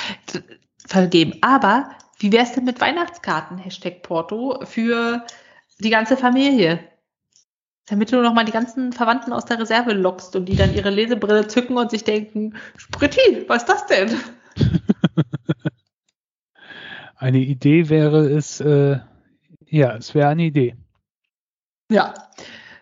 vergeben. 0.85 1.39
Aber 1.41 1.89
wie 2.19 2.31
wäre 2.31 2.43
es 2.43 2.51
denn 2.51 2.63
mit 2.63 2.79
Weihnachtskarten, 2.79 3.57
Hashtag 3.57 4.03
Porto, 4.03 4.63
für 4.65 5.25
die 5.79 5.89
ganze 5.89 6.15
Familie? 6.15 6.79
Damit 7.87 8.11
du 8.11 8.21
nochmal 8.21 8.45
die 8.45 8.51
ganzen 8.51 8.93
Verwandten 8.93 9.31
aus 9.31 9.45
der 9.45 9.59
Reserve 9.59 9.93
lockst 9.93 10.35
und 10.35 10.45
die 10.45 10.55
dann 10.55 10.73
ihre 10.73 10.89
Lesebrille 10.89 11.47
zücken 11.47 11.77
und 11.77 11.91
sich 11.91 12.03
denken, 12.03 12.55
Spritti, 12.77 13.45
was 13.47 13.63
ist 13.63 13.69
das 13.69 13.85
denn? 13.85 14.09
Eine 17.17 17.39
Idee 17.39 17.89
wäre 17.89 18.29
es, 18.29 18.59
äh, 18.59 18.99
ja, 19.67 19.95
es 19.95 20.13
wäre 20.13 20.27
eine 20.27 20.43
Idee. 20.43 20.75
Ja. 21.89 22.13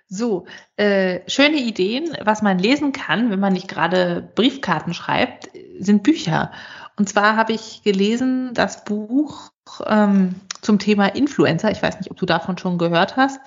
So, 0.08 0.46
äh, 0.76 1.22
schöne 1.28 1.58
Ideen, 1.58 2.16
was 2.22 2.42
man 2.42 2.60
lesen 2.60 2.92
kann, 2.92 3.32
wenn 3.32 3.40
man 3.40 3.54
nicht 3.54 3.68
gerade 3.68 4.32
Briefkarten 4.36 4.94
schreibt, 4.94 5.50
sind 5.80 6.04
Bücher. 6.04 6.52
Und 6.98 7.10
zwar 7.10 7.36
habe 7.36 7.54
ich 7.54 7.84
gelesen 7.84 8.54
das 8.54 8.84
Buch 8.84 9.53
ähm, 9.88 10.36
zum 10.62 10.80
Thema 10.80 11.08
Influencer. 11.08 11.72
Ich 11.72 11.82
weiß 11.82 11.98
nicht, 11.98 12.12
ob 12.12 12.18
du 12.18 12.26
davon 12.26 12.58
schon 12.58 12.78
gehört 12.78 13.18
hast. 13.18 13.40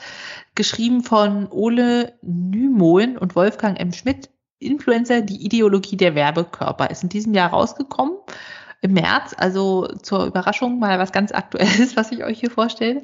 Geschrieben 0.54 1.02
von 1.02 1.48
Ole 1.50 2.14
Nymoen 2.22 3.18
und 3.18 3.36
Wolfgang 3.36 3.78
M. 3.80 3.92
Schmidt. 3.92 4.30
Influencer, 4.58 5.20
die 5.20 5.44
Ideologie 5.44 5.96
der 5.96 6.14
Werbekörper. 6.14 6.90
Ist 6.90 7.02
in 7.02 7.08
diesem 7.08 7.34
Jahr 7.34 7.50
rausgekommen. 7.50 8.16
im 8.82 8.92
März, 8.92 9.34
also 9.36 9.88
zur 10.02 10.26
Überraschung 10.26 10.78
mal 10.78 10.98
was 10.98 11.12
ganz 11.12 11.32
Aktuelles, 11.32 11.96
was 11.96 12.12
ich 12.12 12.24
euch 12.24 12.40
hier 12.40 12.50
vorstelle. 12.50 13.02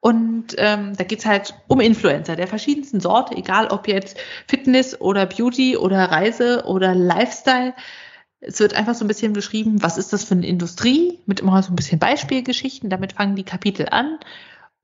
Und 0.00 0.54
ähm, 0.58 0.92
da 0.96 1.04
geht's 1.04 1.26
halt 1.26 1.54
um 1.66 1.80
Influencer 1.80 2.36
der 2.36 2.46
verschiedensten 2.46 3.00
Sorte, 3.00 3.36
egal 3.36 3.68
ob 3.68 3.88
jetzt 3.88 4.16
Fitness 4.46 5.00
oder 5.00 5.26
Beauty 5.26 5.76
oder 5.76 6.04
Reise 6.10 6.64
oder 6.66 6.94
Lifestyle. 6.94 7.74
Es 8.46 8.60
wird 8.60 8.74
einfach 8.74 8.94
so 8.94 9.04
ein 9.04 9.08
bisschen 9.08 9.32
beschrieben, 9.32 9.82
was 9.82 9.98
ist 9.98 10.12
das 10.12 10.24
für 10.24 10.34
eine 10.34 10.46
Industrie, 10.46 11.18
mit 11.26 11.40
immer 11.40 11.62
so 11.62 11.72
ein 11.72 11.76
bisschen 11.76 11.98
Beispielgeschichten. 11.98 12.90
Damit 12.90 13.14
fangen 13.14 13.34
die 13.34 13.44
Kapitel 13.44 13.88
an. 13.90 14.18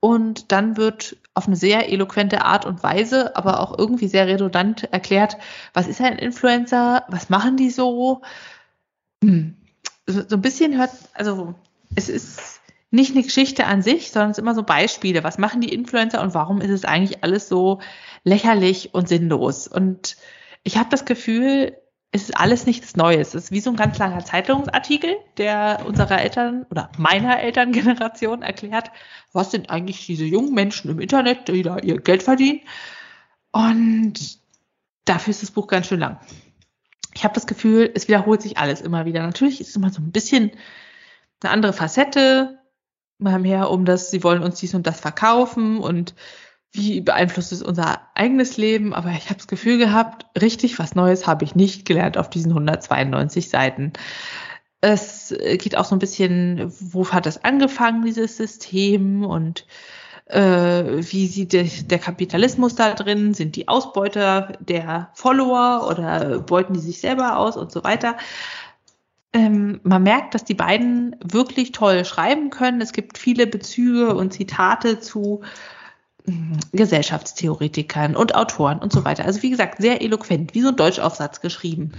Und 0.01 0.51
dann 0.51 0.75
wird 0.75 1.15
auf 1.33 1.47
eine 1.47 1.55
sehr 1.55 1.89
eloquente 1.89 2.43
Art 2.43 2.65
und 2.65 2.83
Weise, 2.83 3.37
aber 3.37 3.61
auch 3.61 3.79
irgendwie 3.79 4.09
sehr 4.09 4.27
redundant 4.27 4.83
erklärt, 4.91 5.37
was 5.73 5.87
ist 5.87 6.01
ein 6.01 6.17
Influencer, 6.17 7.05
was 7.07 7.29
machen 7.29 7.55
die 7.55 7.69
so. 7.69 8.21
Hm. 9.23 9.55
So, 10.05 10.21
so 10.27 10.35
ein 10.35 10.41
bisschen 10.41 10.77
hört, 10.77 10.91
also 11.13 11.55
es 11.95 12.09
ist 12.09 12.59
nicht 12.91 13.15
eine 13.15 13.23
Geschichte 13.23 13.65
an 13.65 13.81
sich, 13.81 14.11
sondern 14.11 14.31
es 14.31 14.37
ist 14.37 14.41
immer 14.41 14.55
so 14.55 14.63
Beispiele. 14.63 15.23
Was 15.23 15.37
machen 15.37 15.61
die 15.61 15.73
Influencer 15.73 16.21
und 16.21 16.33
warum 16.33 16.59
ist 16.59 16.69
es 16.69 16.83
eigentlich 16.83 17.23
alles 17.23 17.47
so 17.47 17.79
lächerlich 18.25 18.93
und 18.93 19.07
sinnlos? 19.07 19.67
Und 19.67 20.17
ich 20.63 20.77
habe 20.77 20.89
das 20.89 21.05
Gefühl, 21.05 21.77
es 22.13 22.29
ist 22.29 22.37
alles 22.37 22.67
nichts 22.67 22.95
Neues. 22.95 23.29
Es 23.29 23.45
ist 23.45 23.51
wie 23.51 23.59
so 23.59 23.71
ein 23.71 23.75
ganz 23.75 23.97
langer 23.97 24.23
Zeitungsartikel, 24.23 25.15
der 25.37 25.83
unserer 25.85 26.21
Eltern 26.21 26.63
oder 26.69 26.91
meiner 26.97 27.39
Elterngeneration 27.39 28.43
erklärt, 28.43 28.91
was 29.33 29.49
sind 29.49 29.71
eigentlich 29.71 30.05
diese 30.05 30.23
jungen 30.23 30.53
Menschen 30.53 30.91
im 30.91 30.99
Internet, 30.99 31.47
die 31.47 31.63
da 31.63 31.79
ihr 31.79 31.99
Geld 31.99 32.21
verdienen. 32.21 32.61
Und 33.51 34.37
dafür 35.05 35.31
ist 35.31 35.41
das 35.41 35.49
Buch 35.49 35.65
ganz 35.65 35.87
schön 35.87 35.99
lang. 35.99 36.19
Ich 37.15 37.23
habe 37.23 37.33
das 37.33 37.47
Gefühl, 37.47 37.91
es 37.95 38.07
wiederholt 38.07 38.43
sich 38.43 38.59
alles 38.59 38.81
immer 38.81 39.05
wieder. 39.05 39.23
Natürlich 39.23 39.59
ist 39.59 39.69
es 39.69 39.75
immer 39.75 39.89
so 39.89 39.99
ein 39.99 40.11
bisschen 40.11 40.51
eine 41.41 41.51
andere 41.51 41.73
Facette, 41.73 42.59
mal 43.17 43.39
mehr 43.39 43.71
um 43.71 43.85
das, 43.85 44.11
sie 44.11 44.23
wollen 44.23 44.43
uns 44.43 44.59
dies 44.59 44.75
und 44.75 44.85
das 44.85 44.99
verkaufen 44.99 45.79
und 45.79 46.13
wie 46.73 47.01
beeinflusst 47.01 47.51
es 47.51 47.61
unser 47.61 48.01
eigenes 48.15 48.57
Leben. 48.57 48.93
Aber 48.93 49.11
ich 49.11 49.25
habe 49.25 49.37
das 49.37 49.47
Gefühl 49.47 49.77
gehabt, 49.77 50.25
richtig 50.39 50.79
was 50.79 50.95
Neues 50.95 51.27
habe 51.27 51.45
ich 51.45 51.55
nicht 51.55 51.85
gelernt 51.85 52.17
auf 52.17 52.29
diesen 52.29 52.51
192 52.51 53.49
Seiten. 53.49 53.93
Es 54.81 55.33
geht 55.59 55.77
auch 55.77 55.85
so 55.85 55.95
ein 55.95 55.99
bisschen, 55.99 56.73
wo 56.79 57.07
hat 57.09 57.25
das 57.25 57.43
angefangen, 57.43 58.03
dieses 58.03 58.35
System 58.35 59.23
und 59.23 59.65
äh, 60.25 60.39
wie 60.41 61.27
sieht 61.27 61.53
der, 61.53 61.63
der 61.63 61.99
Kapitalismus 61.99 62.75
da 62.75 62.93
drin? 62.93 63.33
Sind 63.33 63.55
die 63.55 63.67
Ausbeuter 63.67 64.57
der 64.59 65.09
Follower 65.13 65.87
oder 65.89 66.39
beuten 66.39 66.73
die 66.73 66.79
sich 66.79 66.99
selber 66.99 67.37
aus 67.37 67.55
und 67.55 67.71
so 67.71 67.83
weiter? 67.83 68.17
ähm, 69.33 69.79
man 69.83 70.03
merkt, 70.03 70.35
dass 70.35 70.45
die 70.45 70.53
beiden 70.53 71.15
wirklich 71.23 71.71
toll 71.71 72.05
schreiben 72.05 72.51
können. 72.51 72.81
Es 72.81 72.93
gibt 72.93 73.17
viele 73.17 73.47
Bezüge 73.47 74.15
und 74.15 74.31
Zitate 74.31 74.99
zu 74.99 75.41
Gesellschaftstheoretikern 76.71 78.15
und 78.15 78.35
Autoren 78.35 78.79
und 78.79 78.93
so 78.93 79.03
weiter. 79.03 79.25
Also 79.25 79.41
wie 79.41 79.49
gesagt, 79.49 79.81
sehr 79.81 80.01
eloquent, 80.01 80.53
wie 80.53 80.61
so 80.61 80.69
ein 80.69 80.75
Deutschaufsatz 80.75 81.41
geschrieben. 81.41 81.91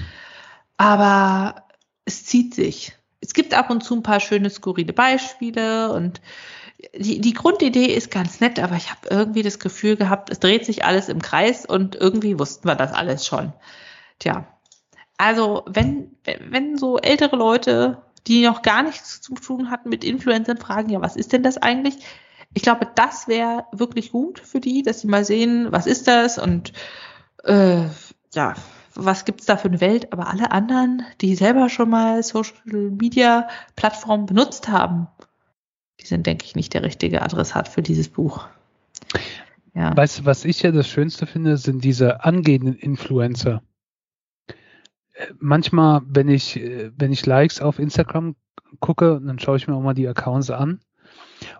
Aber 0.76 1.64
es 2.04 2.24
zieht 2.24 2.54
sich. 2.54 2.96
Es 3.20 3.34
gibt 3.34 3.54
ab 3.54 3.70
und 3.70 3.82
zu 3.82 3.94
ein 3.94 4.02
paar 4.02 4.20
schöne, 4.20 4.50
skurrile 4.50 4.92
Beispiele 4.92 5.92
und 5.92 6.20
die, 6.96 7.20
die 7.20 7.32
Grundidee 7.32 7.86
ist 7.86 8.10
ganz 8.10 8.40
nett, 8.40 8.58
aber 8.58 8.76
ich 8.76 8.90
habe 8.90 9.08
irgendwie 9.08 9.42
das 9.42 9.58
Gefühl 9.58 9.96
gehabt, 9.96 10.30
es 10.30 10.40
dreht 10.40 10.66
sich 10.66 10.84
alles 10.84 11.08
im 11.08 11.22
Kreis 11.22 11.64
und 11.64 11.94
irgendwie 11.94 12.38
wussten 12.38 12.68
wir 12.68 12.74
das 12.74 12.92
alles 12.92 13.26
schon. 13.26 13.52
Tja, 14.18 14.46
also 15.16 15.64
wenn, 15.66 16.16
wenn 16.48 16.76
so 16.76 16.98
ältere 16.98 17.36
Leute, 17.36 18.02
die 18.26 18.42
noch 18.42 18.62
gar 18.62 18.82
nichts 18.82 19.20
zu 19.20 19.34
tun 19.34 19.70
hatten 19.70 19.88
mit 19.88 20.04
Influencern, 20.04 20.58
fragen, 20.58 20.90
ja, 20.90 21.00
was 21.00 21.16
ist 21.16 21.32
denn 21.32 21.42
das 21.42 21.58
eigentlich? 21.58 21.96
Ich 22.54 22.62
glaube, 22.62 22.88
das 22.94 23.28
wäre 23.28 23.66
wirklich 23.72 24.12
gut 24.12 24.38
für 24.38 24.60
die, 24.60 24.82
dass 24.82 25.00
sie 25.00 25.08
mal 25.08 25.24
sehen, 25.24 25.68
was 25.70 25.86
ist 25.86 26.06
das 26.06 26.38
und 26.38 26.72
äh, 27.44 27.84
ja, 28.32 28.54
was 28.94 29.24
gibt's 29.24 29.46
da 29.46 29.56
für 29.56 29.68
eine 29.68 29.80
Welt? 29.80 30.12
Aber 30.12 30.28
alle 30.28 30.52
anderen, 30.52 31.02
die 31.20 31.34
selber 31.34 31.68
schon 31.68 31.90
mal 31.90 32.22
Social 32.22 32.54
Media 32.64 33.48
Plattformen 33.74 34.26
benutzt 34.26 34.68
haben, 34.68 35.08
die 36.00 36.06
sind, 36.06 36.26
denke 36.26 36.44
ich, 36.44 36.54
nicht 36.54 36.74
der 36.74 36.82
richtige 36.82 37.22
Adressat 37.22 37.68
für 37.68 37.82
dieses 37.82 38.08
Buch. 38.08 38.46
Ja. 39.74 39.96
Weißt 39.96 40.20
du, 40.20 40.24
was 40.24 40.44
ich 40.44 40.62
ja 40.62 40.70
das 40.70 40.88
Schönste 40.88 41.26
finde, 41.26 41.56
sind 41.56 41.82
diese 41.82 42.24
angehenden 42.24 42.76
Influencer 42.76 43.62
manchmal, 45.38 46.02
wenn 46.06 46.28
ich, 46.28 46.56
wenn 46.56 47.12
ich 47.12 47.26
Likes 47.26 47.60
auf 47.60 47.78
Instagram 47.78 48.36
gucke, 48.80 49.20
dann 49.24 49.38
schaue 49.38 49.56
ich 49.56 49.68
mir 49.68 49.74
auch 49.74 49.82
mal 49.82 49.94
die 49.94 50.08
Accounts 50.08 50.50
an. 50.50 50.80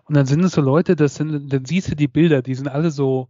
Und 0.05 0.15
dann 0.15 0.25
sind 0.25 0.43
es 0.43 0.53
so 0.53 0.61
Leute, 0.61 0.95
das 0.95 1.15
sind, 1.15 1.51
dann 1.51 1.65
siehst 1.65 1.91
du 1.91 1.95
die 1.95 2.07
Bilder, 2.07 2.41
die 2.41 2.55
sind 2.55 2.67
alle 2.67 2.91
so, 2.91 3.29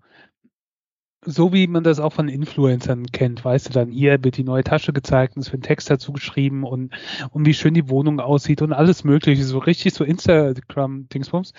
so 1.26 1.54
wie 1.54 1.68
man 1.68 1.84
das 1.84 2.00
auch 2.00 2.13
von 2.13 2.28
Influencern 2.30 3.08
kennt, 3.08 3.44
weißt 3.44 3.70
du, 3.70 3.74
dann 3.74 3.89
hier 3.89 4.24
wird 4.24 4.38
die 4.38 4.44
neue 4.44 4.63
Tasche 4.63 4.94
gezeigt 4.94 5.36
und 5.36 5.41
es 5.41 5.52
wird 5.52 5.62
ein 5.62 5.68
Text 5.68 5.89
dazu 5.89 6.13
geschrieben 6.13 6.63
und, 6.63 6.94
und 7.32 7.46
wie 7.46 7.54
schön 7.54 7.74
die 7.74 7.89
Wohnung 7.89 8.20
aussieht 8.20 8.62
und 8.62 8.74
alles 8.74 9.04
mögliche, 9.04 9.44
so 9.44 9.58
richtig 9.58 9.94
so 9.94 10.04
Instagram-Dingsbums. 10.04 11.54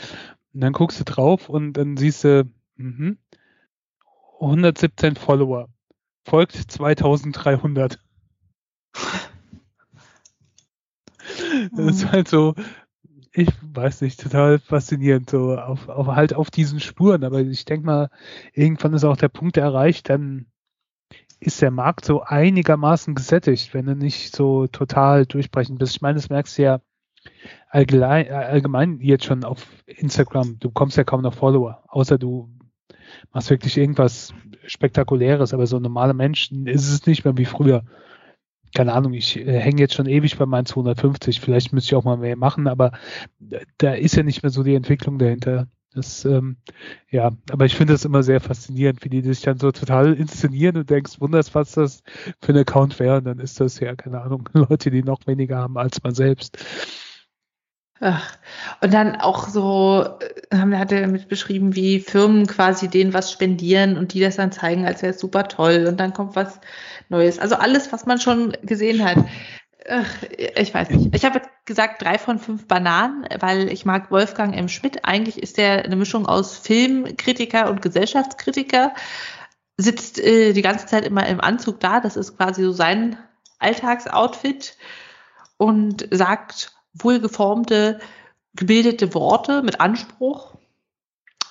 Und 0.54 0.60
dann 0.60 0.72
guckst 0.72 1.00
du 1.00 1.04
drauf 1.04 1.48
und 1.48 1.74
dann 1.74 1.96
siehst 1.96 2.24
du, 2.24 2.48
mh, 2.76 3.16
117 4.40 5.16
Follower, 5.16 5.68
folgt 6.24 6.54
2300. 6.54 7.98
Das 11.76 11.96
ist 11.96 12.12
halt 12.12 12.28
so, 12.28 12.54
ich 13.36 13.48
weiß 13.62 14.00
nicht, 14.00 14.18
total 14.18 14.58
faszinierend, 14.58 15.28
so 15.28 15.58
auf, 15.58 15.90
auf 15.90 16.06
halt 16.06 16.34
auf 16.34 16.50
diesen 16.50 16.80
Spuren. 16.80 17.22
Aber 17.22 17.40
ich 17.40 17.66
denke 17.66 17.84
mal, 17.84 18.10
irgendwann 18.54 18.94
ist 18.94 19.04
auch 19.04 19.18
der 19.18 19.28
Punkt 19.28 19.58
erreicht, 19.58 20.08
dann 20.08 20.46
ist 21.38 21.60
der 21.60 21.70
Markt 21.70 22.06
so 22.06 22.22
einigermaßen 22.22 23.14
gesättigt, 23.14 23.74
wenn 23.74 23.84
du 23.84 23.94
nicht 23.94 24.34
so 24.34 24.66
total 24.68 25.26
durchbrechen 25.26 25.76
bist. 25.76 25.96
Ich 25.96 26.00
meine, 26.00 26.14
das 26.14 26.30
merkst 26.30 26.56
du 26.56 26.62
ja 26.62 26.80
allgemein, 27.68 28.30
allgemein 28.30 29.00
jetzt 29.00 29.26
schon 29.26 29.44
auf 29.44 29.66
Instagram. 29.84 30.58
Du 30.58 30.68
bekommst 30.68 30.96
ja 30.96 31.04
kaum 31.04 31.20
noch 31.20 31.34
Follower, 31.34 31.84
außer 31.88 32.16
du 32.16 32.48
machst 33.34 33.50
wirklich 33.50 33.76
irgendwas 33.76 34.32
Spektakuläres. 34.64 35.52
Aber 35.52 35.66
so 35.66 35.78
normale 35.78 36.14
Menschen 36.14 36.66
ist 36.66 36.90
es 36.90 37.06
nicht 37.06 37.26
mehr 37.26 37.36
wie 37.36 37.44
früher 37.44 37.84
keine 38.76 38.92
Ahnung, 38.92 39.14
ich 39.14 39.38
äh, 39.38 39.58
hänge 39.58 39.80
jetzt 39.80 39.94
schon 39.94 40.06
ewig 40.06 40.36
bei 40.36 40.44
meinen 40.44 40.66
250, 40.66 41.40
vielleicht 41.40 41.72
müsste 41.72 41.88
ich 41.88 41.94
auch 41.94 42.04
mal 42.04 42.18
mehr 42.18 42.36
machen, 42.36 42.68
aber 42.68 42.92
da 43.78 43.94
ist 43.94 44.16
ja 44.16 44.22
nicht 44.22 44.42
mehr 44.42 44.50
so 44.50 44.62
die 44.62 44.74
Entwicklung 44.74 45.18
dahinter. 45.18 45.66
Das, 45.94 46.26
ähm, 46.26 46.58
ja, 47.10 47.32
aber 47.50 47.64
ich 47.64 47.74
finde 47.74 47.94
das 47.94 48.04
immer 48.04 48.22
sehr 48.22 48.38
faszinierend, 48.38 49.02
wie 49.02 49.08
die 49.08 49.22
sich 49.22 49.40
dann 49.40 49.58
so 49.58 49.72
total 49.72 50.12
inszenieren 50.12 50.76
und 50.76 50.90
denkst, 50.90 51.22
wunderst, 51.22 51.54
was 51.54 51.72
das 51.72 52.02
für 52.42 52.52
ein 52.52 52.58
Account 52.58 52.98
wäre. 52.98 53.16
Und 53.16 53.24
dann 53.24 53.38
ist 53.38 53.60
das 53.60 53.80
ja, 53.80 53.94
keine 53.96 54.20
Ahnung, 54.20 54.46
Leute, 54.52 54.90
die 54.90 55.02
noch 55.02 55.26
weniger 55.26 55.56
haben 55.56 55.78
als 55.78 56.02
man 56.02 56.14
selbst. 56.14 56.58
Ach, 58.00 58.36
und 58.82 58.92
dann 58.92 59.16
auch 59.16 59.48
so, 59.48 60.06
äh, 60.50 60.56
haben, 60.56 60.78
hat 60.78 60.92
er 60.92 61.06
mit 61.06 61.28
beschrieben, 61.28 61.74
wie 61.74 62.00
Firmen 62.00 62.46
quasi 62.46 62.88
denen 62.88 63.14
was 63.14 63.32
spendieren 63.32 63.96
und 63.96 64.12
die 64.12 64.20
das 64.20 64.36
dann 64.36 64.52
zeigen, 64.52 64.86
als 64.86 65.02
wäre 65.02 65.14
es 65.14 65.20
super 65.20 65.48
toll 65.48 65.86
und 65.88 65.98
dann 65.98 66.12
kommt 66.12 66.36
was 66.36 66.60
Neues. 67.08 67.38
Also 67.38 67.54
alles, 67.54 67.92
was 67.92 68.04
man 68.04 68.20
schon 68.20 68.52
gesehen 68.62 69.02
hat. 69.04 69.16
Ach, 69.88 70.10
ich 70.56 70.74
weiß 70.74 70.90
nicht. 70.90 71.14
Ich 71.14 71.24
habe 71.24 71.40
gesagt 71.64 72.02
drei 72.02 72.18
von 72.18 72.38
fünf 72.38 72.66
Bananen, 72.66 73.24
weil 73.38 73.70
ich 73.70 73.84
mag 73.84 74.10
Wolfgang 74.10 74.54
M. 74.56 74.68
Schmidt. 74.68 75.04
Eigentlich 75.04 75.40
ist 75.42 75.56
der 75.56 75.84
eine 75.84 75.96
Mischung 75.96 76.26
aus 76.26 76.58
Filmkritiker 76.58 77.70
und 77.70 77.82
Gesellschaftskritiker. 77.82 78.92
Sitzt 79.78 80.18
äh, 80.18 80.52
die 80.52 80.62
ganze 80.62 80.86
Zeit 80.86 81.04
immer 81.06 81.26
im 81.26 81.40
Anzug 81.40 81.80
da. 81.80 82.00
Das 82.00 82.16
ist 82.16 82.36
quasi 82.36 82.64
so 82.64 82.72
sein 82.72 83.16
Alltagsoutfit 83.58 84.76
und 85.56 86.08
sagt 86.10 86.75
wohlgeformte, 86.98 87.98
gebildete 88.54 89.14
Worte 89.14 89.62
mit 89.62 89.80
Anspruch. 89.80 90.54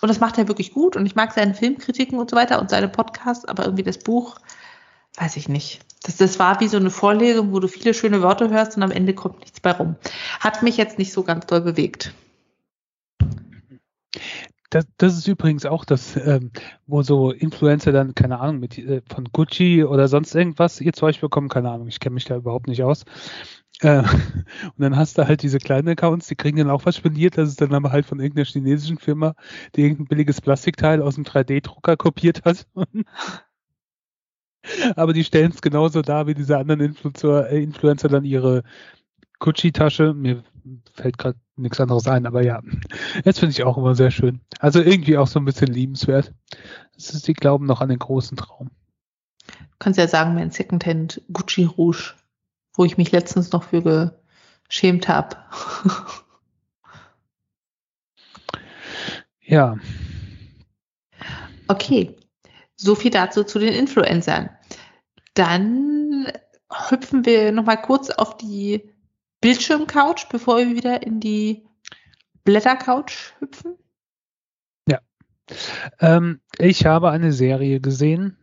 Und 0.02 0.10
das 0.10 0.20
macht 0.20 0.38
er 0.38 0.48
wirklich 0.48 0.74
gut. 0.74 0.96
Und 0.96 1.06
ich 1.06 1.16
mag 1.16 1.34
seine 1.34 1.54
Filmkritiken 1.54 2.20
und 2.20 2.30
so 2.30 2.36
weiter 2.36 2.60
und 2.60 2.70
seine 2.70 2.90
Podcasts, 2.90 3.46
aber 3.46 3.66
irgendwie 3.66 3.84
das 3.84 4.00
Buch 4.00 4.38
weiß 5.18 5.38
ich 5.38 5.50
nicht. 5.50 5.82
Das, 6.04 6.18
das 6.18 6.40
war 6.40 6.60
wie 6.60 6.68
so 6.68 6.78
eine 6.78 6.90
Vorlesung, 6.90 7.54
wo 7.54 7.60
du 7.60 7.68
viele 7.68 7.94
schöne 7.94 8.22
Wörter 8.22 8.50
hörst 8.50 8.78
und 8.78 8.84
am 8.84 8.92
Ende 8.92 9.14
kommt 9.14 9.40
nichts 9.40 9.60
bei 9.60 9.72
rum. 9.72 9.96
Hat 10.40 10.62
mich 10.62 10.78
jetzt 10.78 10.98
nicht 10.98 11.14
so 11.14 11.24
ganz 11.24 11.46
doll 11.46 11.62
bewegt. 11.62 12.14
Das, 14.70 14.86
das 14.98 15.18
ist 15.18 15.28
übrigens 15.28 15.66
auch 15.66 15.86
das, 15.86 16.18
ähm, 16.18 16.52
wo 16.86 17.02
so 17.02 17.32
Influencer 17.32 17.92
dann, 17.92 18.14
keine 18.14 18.40
Ahnung, 18.40 18.60
mit 18.60 18.78
äh, 18.78 19.02
von 19.10 19.26
Gucci 19.32 19.84
oder 19.84 20.08
sonst 20.08 20.36
irgendwas 20.36 20.82
ihr 20.82 20.94
Zeug 20.94 21.22
bekommen, 21.22 21.50
keine 21.50 21.70
Ahnung, 21.70 21.88
ich 21.88 22.00
kenne 22.00 22.16
mich 22.16 22.26
da 22.26 22.36
überhaupt 22.36 22.68
nicht 22.68 22.84
aus. 22.84 23.06
Äh, 23.82 24.00
und 24.04 24.80
dann 24.80 24.96
hast 24.96 25.18
du 25.18 25.28
halt 25.28 25.42
diese 25.42 25.60
kleinen 25.60 25.90
Accounts, 25.90 26.28
die 26.28 26.36
kriegen 26.36 26.58
dann 26.58 26.70
auch 26.70 26.86
was 26.86 26.98
spendiert, 26.98 27.38
das 27.38 27.50
ist 27.50 27.62
dann 27.62 27.74
aber 27.74 27.92
halt 27.92 28.06
von 28.06 28.20
irgendeiner 28.20 28.46
chinesischen 28.46 28.98
Firma, 28.98 29.36
die 29.76 29.82
irgendein 29.82 30.08
billiges 30.08 30.42
Plastikteil 30.42 31.02
aus 31.02 31.16
dem 31.16 31.24
3D-Drucker 31.24 31.98
kopiert 31.98 32.46
hat. 32.46 32.68
aber 34.96 35.14
die 35.14 35.24
stellen 35.24 35.52
es 35.52 35.62
genauso 35.62 36.02
dar, 36.02 36.28
wie 36.28 36.34
diese 36.34 36.58
anderen 36.58 36.82
Influencer, 36.82 37.50
äh, 37.50 37.62
Influencer 37.62 38.10
dann 38.10 38.24
ihre 38.24 38.64
Gucci-Tasche. 39.40 40.14
Mir 40.14 40.44
fällt 40.94 41.18
gerade 41.18 41.38
nichts 41.58 41.80
anderes 41.80 42.08
ein, 42.08 42.26
aber 42.26 42.44
ja, 42.44 42.62
das 43.24 43.40
finde 43.40 43.52
ich 43.52 43.64
auch 43.64 43.78
immer 43.78 43.96
sehr 43.96 44.12
schön. 44.12 44.42
Also 44.60 44.82
irgendwie 44.82 45.18
auch 45.18 45.28
so 45.28 45.40
ein 45.40 45.46
bisschen 45.46 45.68
liebenswert. 45.68 46.34
Das 46.96 47.12
ist, 47.12 47.28
die 47.28 47.34
glauben 47.34 47.66
noch 47.66 47.82
an 47.82 47.90
den 47.90 48.00
großen 48.00 48.38
Traum. 48.38 48.72
Du 49.48 49.80
kannst 49.80 50.00
ja 50.00 50.08
sagen, 50.08 50.34
mein 50.34 50.52
Secondhand 50.52 51.22
Gucci 51.32 51.66
Rouge, 51.66 52.16
wo 52.76 52.86
ich 52.86 52.98
mich 52.98 53.12
letztens 53.12 53.52
noch 53.52 53.64
für 53.64 54.20
geschämt 54.68 55.08
habe. 55.08 55.38
ja. 59.42 59.78
Okay, 61.68 62.16
so 62.76 62.96
viel 62.96 63.12
dazu 63.12 63.44
zu 63.44 63.60
den 63.60 63.74
Influencern. 63.74 64.50
Dann 65.34 66.32
hüpfen 66.90 67.26
wir 67.26 67.52
nochmal 67.52 67.82
kurz 67.82 68.10
auf 68.10 68.38
die 68.38 68.90
Bildschirmcouch, 69.42 70.28
bevor 70.30 70.58
wir 70.58 70.76
wieder 70.76 71.04
in 71.04 71.20
die 71.20 71.66
Blättercouch 72.44 73.34
hüpfen. 73.40 73.76
Ja. 74.88 75.00
Ähm, 76.00 76.42
ich 76.58 76.86
habe 76.86 77.12
eine 77.12 77.32
Serie 77.32 77.80
gesehen, 77.80 78.38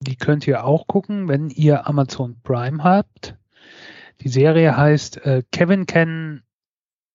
die 0.00 0.16
könnt 0.16 0.46
ihr 0.46 0.64
auch 0.64 0.86
gucken, 0.86 1.28
wenn 1.28 1.50
ihr 1.50 1.86
Amazon 1.86 2.40
Prime 2.42 2.82
habt. 2.82 3.36
Die 4.20 4.28
Serie 4.28 4.76
heißt 4.76 5.18
äh, 5.24 5.42
Kevin 5.52 5.86
Can 5.86 6.42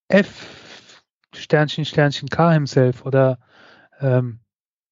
F 0.08 1.04
Sternchen 1.34 1.86
Sternchen 1.86 2.30
K 2.30 2.52
himself 2.52 3.06
oder 3.06 3.40
ähm, 4.00 4.40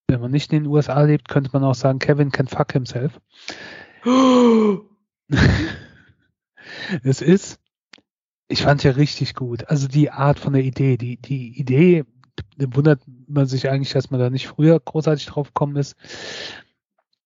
wenn 0.08 0.20
man 0.20 0.30
nicht 0.30 0.52
in 0.52 0.64
den 0.64 0.72
USA 0.72 1.02
lebt, 1.02 1.28
könnte 1.28 1.50
man 1.52 1.64
auch 1.64 1.74
sagen 1.74 1.98
Kevin 1.98 2.32
can 2.32 2.48
fuck 2.48 2.72
himself. 2.72 3.20
es 7.02 7.20
ist, 7.20 7.60
ich 8.48 8.62
fand 8.62 8.82
ja 8.84 8.92
richtig 8.92 9.34
gut. 9.34 9.68
Also 9.68 9.86
die 9.86 10.10
Art 10.10 10.38
von 10.38 10.54
der 10.54 10.62
Idee, 10.62 10.96
die, 10.96 11.18
die 11.18 11.58
Idee, 11.60 12.04
wundert 12.56 13.02
man 13.26 13.46
sich 13.46 13.68
eigentlich, 13.68 13.92
dass 13.92 14.10
man 14.10 14.18
da 14.20 14.30
nicht 14.30 14.48
früher 14.48 14.80
großartig 14.80 15.26
drauf 15.26 15.48
gekommen 15.48 15.76
ist. 15.76 15.94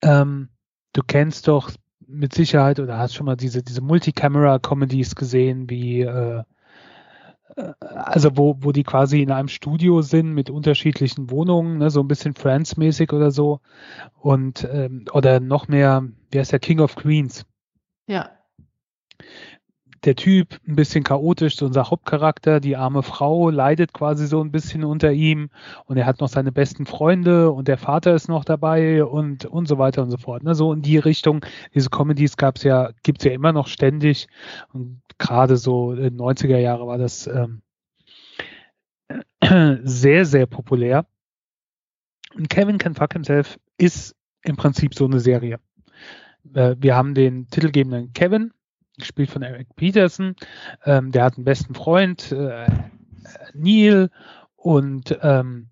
Ähm, 0.03 0.49
du 0.93 1.03
kennst 1.07 1.47
doch 1.47 1.71
mit 2.13 2.35
Sicherheit 2.35 2.81
oder 2.81 2.99
hast 2.99 3.15
schon 3.15 3.27
mal 3.27 3.37
diese, 3.37 3.63
diese 3.63 3.81
Multicamera-Comedies 3.81 5.15
gesehen, 5.15 5.69
wie 5.71 6.03
äh, 6.03 6.43
äh, 7.57 7.73
also 7.81 8.37
wo, 8.37 8.57
wo 8.61 8.73
die 8.73 8.85
quasi 8.85 9.23
in 9.23 9.31
einem 9.31 9.49
Studio 9.49 10.03
sind 10.03 10.33
mit 10.33 10.51
unterschiedlichen 10.51 11.31
Wohnungen, 11.31 11.79
ne, 11.79 11.91
so 11.91 12.01
ein 12.01 12.09
bisschen 12.09 12.35
Friends-mäßig 12.35 13.13
oder 13.13 13.31
so. 13.31 13.61
Und 14.21 14.69
ähm, 14.71 15.07
oder 15.13 15.41
noch 15.41 15.69
mehr, 15.69 16.09
wie 16.31 16.39
heißt 16.39 16.53
der 16.53 16.61
King 16.61 16.81
of 16.81 16.97
Queens? 16.97 17.45
Ja 18.07 18.31
der 20.05 20.17
Typ 20.17 20.59
ein 20.67 20.75
bisschen 20.75 21.05
chaotisch, 21.05 21.57
so 21.57 21.67
unser 21.67 21.91
Hauptcharakter, 21.91 22.61
die 22.61 22.77
arme 22.77 23.03
Frau 23.03 23.51
leidet 23.51 23.93
quasi 23.93 24.27
so 24.27 24.43
ein 24.43 24.51
bisschen 24.51 24.85
unter 24.85 25.13
ihm 25.13 25.51
und 25.87 25.97
er 25.97 26.07
hat 26.07 26.21
noch 26.21 26.29
seine 26.29 26.51
besten 26.53 26.87
Freunde 26.87 27.51
und 27.51 27.69
der 27.69 27.79
Vater 27.79 28.15
ist 28.15 28.29
noch 28.29 28.45
dabei 28.45 29.05
und 29.05 29.45
und 29.45 29.69
so 29.69 29.79
weiter 29.79 30.03
und 30.03 30.11
so 30.11 30.17
fort. 30.17 30.43
Ne? 30.43 30.55
So 30.55 30.73
in 30.73 30.83
die 30.83 30.99
Richtung, 30.99 31.45
diese 31.75 31.91
Comedies 31.91 32.37
gab 32.37 32.57
es 32.57 32.65
ja, 32.65 32.91
gibt's 33.03 33.25
ja 33.25 33.33
immer 33.33 33.53
noch 33.53 33.69
ständig 33.69 34.27
und 34.73 35.01
gerade 35.19 35.57
so 35.57 35.93
in 35.93 36.17
90er 36.17 36.59
Jahre 36.59 36.87
war 36.87 36.99
das 36.99 37.29
ähm, 37.29 37.63
sehr, 39.85 40.25
sehr 40.25 40.47
populär. 40.47 41.07
Und 42.35 42.49
Kevin 42.49 42.79
Can 42.79 42.95
Fuck 42.95 43.13
Himself 43.13 43.59
ist 43.77 44.17
im 44.43 44.57
Prinzip 44.57 44.95
so 44.95 45.05
eine 45.05 45.21
Serie. 45.21 45.59
Äh, 46.55 46.77
wir 46.79 46.97
haben 46.97 47.15
den 47.15 47.49
titelgebenden 47.49 48.13
Kevin, 48.15 48.53
gespielt 49.03 49.31
von 49.31 49.43
Eric 49.43 49.75
Peterson. 49.77 50.35
Ähm, 50.85 51.13
der 51.13 51.25
hat 51.25 51.37
einen 51.37 51.45
besten 51.45 51.75
Freund, 51.75 52.33
äh, 52.33 52.67
Neil, 53.55 54.11
und 54.57 55.19
ähm, 55.23 55.69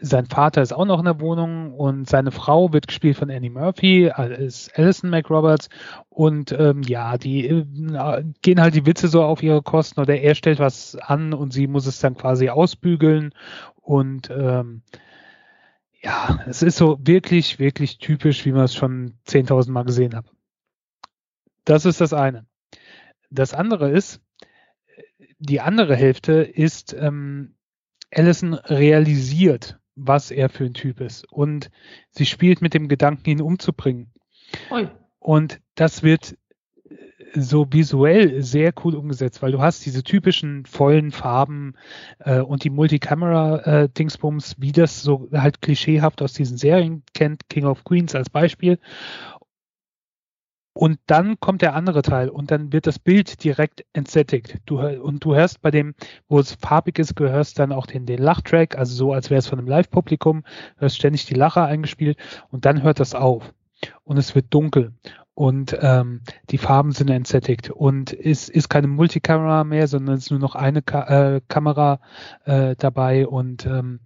sein 0.00 0.26
Vater 0.26 0.62
ist 0.62 0.72
auch 0.72 0.84
noch 0.84 0.98
in 0.98 1.04
der 1.04 1.20
Wohnung. 1.20 1.72
Und 1.74 2.08
seine 2.08 2.30
Frau 2.30 2.72
wird 2.72 2.88
gespielt 2.88 3.16
von 3.16 3.30
Annie 3.30 3.50
Murphy, 3.50 4.10
ist 4.38 4.76
Alison 4.78 5.10
McRoberts. 5.10 5.68
Und 6.08 6.52
ähm, 6.52 6.82
ja, 6.82 7.18
die 7.18 7.46
äh, 7.46 7.64
gehen 8.42 8.60
halt 8.60 8.74
die 8.74 8.86
Witze 8.86 9.08
so 9.08 9.22
auf 9.22 9.42
ihre 9.42 9.62
Kosten. 9.62 10.00
Oder 10.00 10.18
er 10.18 10.34
stellt 10.34 10.58
was 10.58 10.96
an 10.96 11.34
und 11.34 11.52
sie 11.52 11.66
muss 11.66 11.86
es 11.86 12.00
dann 12.00 12.16
quasi 12.16 12.48
ausbügeln. 12.48 13.32
Und 13.76 14.30
ähm, 14.30 14.82
ja, 16.02 16.40
es 16.46 16.62
ist 16.62 16.76
so 16.76 16.98
wirklich, 17.00 17.58
wirklich 17.58 17.98
typisch, 17.98 18.44
wie 18.44 18.52
man 18.52 18.64
es 18.64 18.74
schon 18.74 19.14
10.000 19.26 19.70
Mal 19.70 19.84
gesehen 19.84 20.14
hat. 20.14 20.26
Das 21.66 21.84
ist 21.84 22.00
das 22.00 22.14
eine. 22.14 22.46
Das 23.30 23.52
andere 23.52 23.90
ist, 23.90 24.22
die 25.38 25.60
andere 25.60 25.94
Hälfte 25.94 26.32
ist, 26.32 26.94
ähm, 26.98 27.56
Allison 28.10 28.54
realisiert, 28.54 29.78
was 29.96 30.30
er 30.30 30.48
für 30.48 30.64
ein 30.64 30.74
Typ 30.74 31.00
ist. 31.00 31.30
Und 31.30 31.70
sie 32.10 32.24
spielt 32.24 32.62
mit 32.62 32.72
dem 32.72 32.88
Gedanken, 32.88 33.28
ihn 33.28 33.42
umzubringen. 33.42 34.12
Ui. 34.70 34.88
Und 35.18 35.60
das 35.74 36.02
wird 36.02 36.36
so 37.34 37.66
visuell 37.70 38.42
sehr 38.42 38.72
cool 38.84 38.94
umgesetzt, 38.94 39.42
weil 39.42 39.52
du 39.52 39.60
hast 39.60 39.84
diese 39.84 40.02
typischen 40.02 40.64
vollen 40.64 41.10
Farben 41.10 41.74
äh, 42.20 42.40
und 42.40 42.64
die 42.64 42.70
Multicamera-Dingsbums, 42.70 44.52
äh, 44.52 44.56
wie 44.58 44.72
das 44.72 45.02
so 45.02 45.28
halt 45.32 45.60
klischeehaft 45.60 46.22
aus 46.22 46.32
diesen 46.32 46.56
Serien 46.56 47.02
kennt, 47.14 47.48
King 47.48 47.64
of 47.64 47.84
Queens 47.84 48.14
als 48.14 48.30
Beispiel. 48.30 48.78
Und 50.76 50.98
dann 51.06 51.40
kommt 51.40 51.62
der 51.62 51.74
andere 51.74 52.02
Teil 52.02 52.28
und 52.28 52.50
dann 52.50 52.70
wird 52.70 52.86
das 52.86 52.98
Bild 52.98 53.42
direkt 53.42 53.86
entsättigt. 53.94 54.58
Du, 54.66 54.78
und 54.78 55.24
du 55.24 55.34
hörst 55.34 55.62
bei 55.62 55.70
dem, 55.70 55.94
wo 56.28 56.38
es 56.38 56.52
farbig 56.52 56.98
ist, 56.98 57.18
du 57.18 57.30
hörst 57.30 57.58
dann 57.58 57.72
auch 57.72 57.86
den, 57.86 58.04
den 58.04 58.18
Lachtrack, 58.18 58.76
also 58.76 58.94
so, 58.94 59.12
als 59.14 59.30
wäre 59.30 59.38
es 59.38 59.46
von 59.46 59.58
einem 59.58 59.68
Live-Publikum, 59.68 60.44
hörst 60.76 60.96
ständig 60.96 61.24
die 61.24 61.34
Lacher 61.34 61.64
eingespielt 61.64 62.18
und 62.50 62.66
dann 62.66 62.82
hört 62.82 63.00
das 63.00 63.14
auf. 63.14 63.54
Und 64.04 64.18
es 64.18 64.34
wird 64.34 64.52
dunkel 64.52 64.92
und 65.32 65.74
ähm, 65.80 66.20
die 66.50 66.58
Farben 66.58 66.92
sind 66.92 67.08
entsättigt 67.08 67.70
und 67.70 68.12
es 68.12 68.50
ist 68.50 68.68
keine 68.68 68.86
Multikamera 68.86 69.64
mehr, 69.64 69.86
sondern 69.86 70.16
es 70.16 70.24
ist 70.24 70.30
nur 70.30 70.40
noch 70.40 70.56
eine 70.56 70.82
Ka 70.82 71.36
äh, 71.36 71.40
Kamera 71.48 72.00
äh, 72.44 72.76
dabei 72.76 73.26
und 73.26 73.64
ähm, 73.64 74.00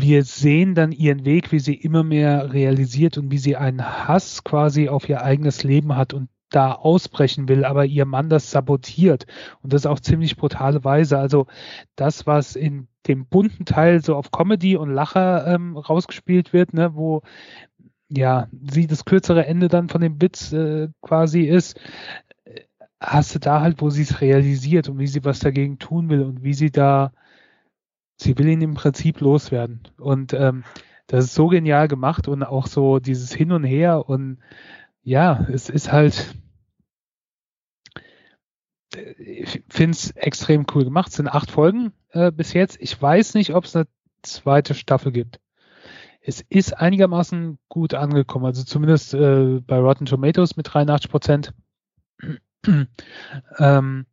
wir 0.00 0.24
sehen 0.24 0.74
dann 0.74 0.92
ihren 0.92 1.24
Weg, 1.24 1.52
wie 1.52 1.60
sie 1.60 1.74
immer 1.74 2.02
mehr 2.02 2.52
realisiert 2.52 3.16
und 3.18 3.30
wie 3.30 3.38
sie 3.38 3.56
einen 3.56 3.84
Hass 3.84 4.42
quasi 4.42 4.88
auf 4.88 5.08
ihr 5.08 5.22
eigenes 5.22 5.62
Leben 5.62 5.96
hat 5.96 6.12
und 6.12 6.28
da 6.50 6.72
ausbrechen 6.72 7.48
will, 7.48 7.64
aber 7.64 7.84
ihr 7.84 8.04
Mann 8.04 8.28
das 8.28 8.50
sabotiert. 8.50 9.26
Und 9.62 9.72
das 9.72 9.86
auf 9.86 10.00
ziemlich 10.02 10.36
brutale 10.36 10.84
Weise. 10.84 11.18
Also 11.18 11.46
das, 11.96 12.26
was 12.26 12.56
in 12.56 12.88
dem 13.06 13.26
bunten 13.26 13.64
Teil 13.64 14.02
so 14.02 14.16
auf 14.16 14.30
Comedy 14.30 14.76
und 14.76 14.90
Lacher 14.90 15.46
ähm, 15.46 15.76
rausgespielt 15.76 16.52
wird, 16.52 16.74
ne, 16.74 16.94
wo 16.94 17.22
ja 18.08 18.48
sie 18.68 18.86
das 18.86 19.04
kürzere 19.04 19.46
Ende 19.46 19.68
dann 19.68 19.88
von 19.88 20.00
dem 20.00 20.20
Witz 20.20 20.52
äh, 20.52 20.88
quasi 21.02 21.42
ist, 21.42 21.78
äh, 22.44 22.62
hast 23.00 23.34
du 23.34 23.38
da 23.40 23.60
halt, 23.60 23.80
wo 23.80 23.90
sie 23.90 24.02
es 24.02 24.20
realisiert 24.20 24.88
und 24.88 24.98
wie 24.98 25.06
sie 25.06 25.24
was 25.24 25.40
dagegen 25.40 25.78
tun 25.78 26.08
will 26.08 26.22
und 26.22 26.42
wie 26.42 26.54
sie 26.54 26.70
da 26.70 27.12
sie 28.16 28.38
will 28.38 28.48
ihn 28.48 28.62
im 28.62 28.74
Prinzip 28.74 29.20
loswerden. 29.20 29.82
Und 29.98 30.32
ähm, 30.32 30.64
das 31.06 31.26
ist 31.26 31.34
so 31.34 31.48
genial 31.48 31.88
gemacht 31.88 32.28
und 32.28 32.42
auch 32.42 32.66
so 32.66 32.98
dieses 32.98 33.32
Hin 33.32 33.52
und 33.52 33.64
Her 33.64 34.08
und 34.08 34.38
ja, 35.02 35.46
es 35.52 35.68
ist 35.68 35.92
halt, 35.92 36.34
ich 39.18 39.62
finde 39.68 39.90
es 39.90 40.10
extrem 40.12 40.64
cool 40.74 40.84
gemacht. 40.84 41.10
Es 41.10 41.16
sind 41.16 41.28
acht 41.28 41.50
Folgen 41.50 41.92
äh, 42.10 42.32
bis 42.32 42.54
jetzt. 42.54 42.78
Ich 42.80 43.00
weiß 43.00 43.34
nicht, 43.34 43.54
ob 43.54 43.64
es 43.64 43.76
eine 43.76 43.86
zweite 44.22 44.74
Staffel 44.74 45.12
gibt. 45.12 45.40
Es 46.22 46.40
ist 46.40 46.72
einigermaßen 46.72 47.58
gut 47.68 47.92
angekommen, 47.92 48.46
also 48.46 48.64
zumindest 48.64 49.12
äh, 49.12 49.60
bei 49.60 49.78
Rotten 49.78 50.06
Tomatoes 50.06 50.56
mit 50.56 50.72
83 50.72 51.10
Prozent. 51.10 51.52
ähm, 53.58 54.06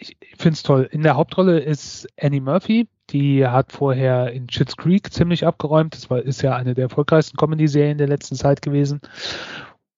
ich 0.00 0.16
finde 0.36 0.54
es 0.54 0.62
toll. 0.62 0.88
In 0.90 1.02
der 1.02 1.16
Hauptrolle 1.16 1.60
ist 1.60 2.08
Annie 2.18 2.40
Murphy. 2.40 2.88
Die 3.10 3.46
hat 3.46 3.72
vorher 3.72 4.32
in 4.32 4.48
Schitt's 4.48 4.76
Creek 4.76 5.12
ziemlich 5.12 5.46
abgeräumt. 5.46 5.94
Das 5.94 6.10
war, 6.10 6.20
ist 6.22 6.42
ja 6.42 6.56
eine 6.56 6.74
der 6.74 6.84
erfolgreichsten 6.84 7.36
Comedy-Serien 7.36 7.98
der 7.98 8.08
letzten 8.08 8.36
Zeit 8.36 8.62
gewesen. 8.62 9.00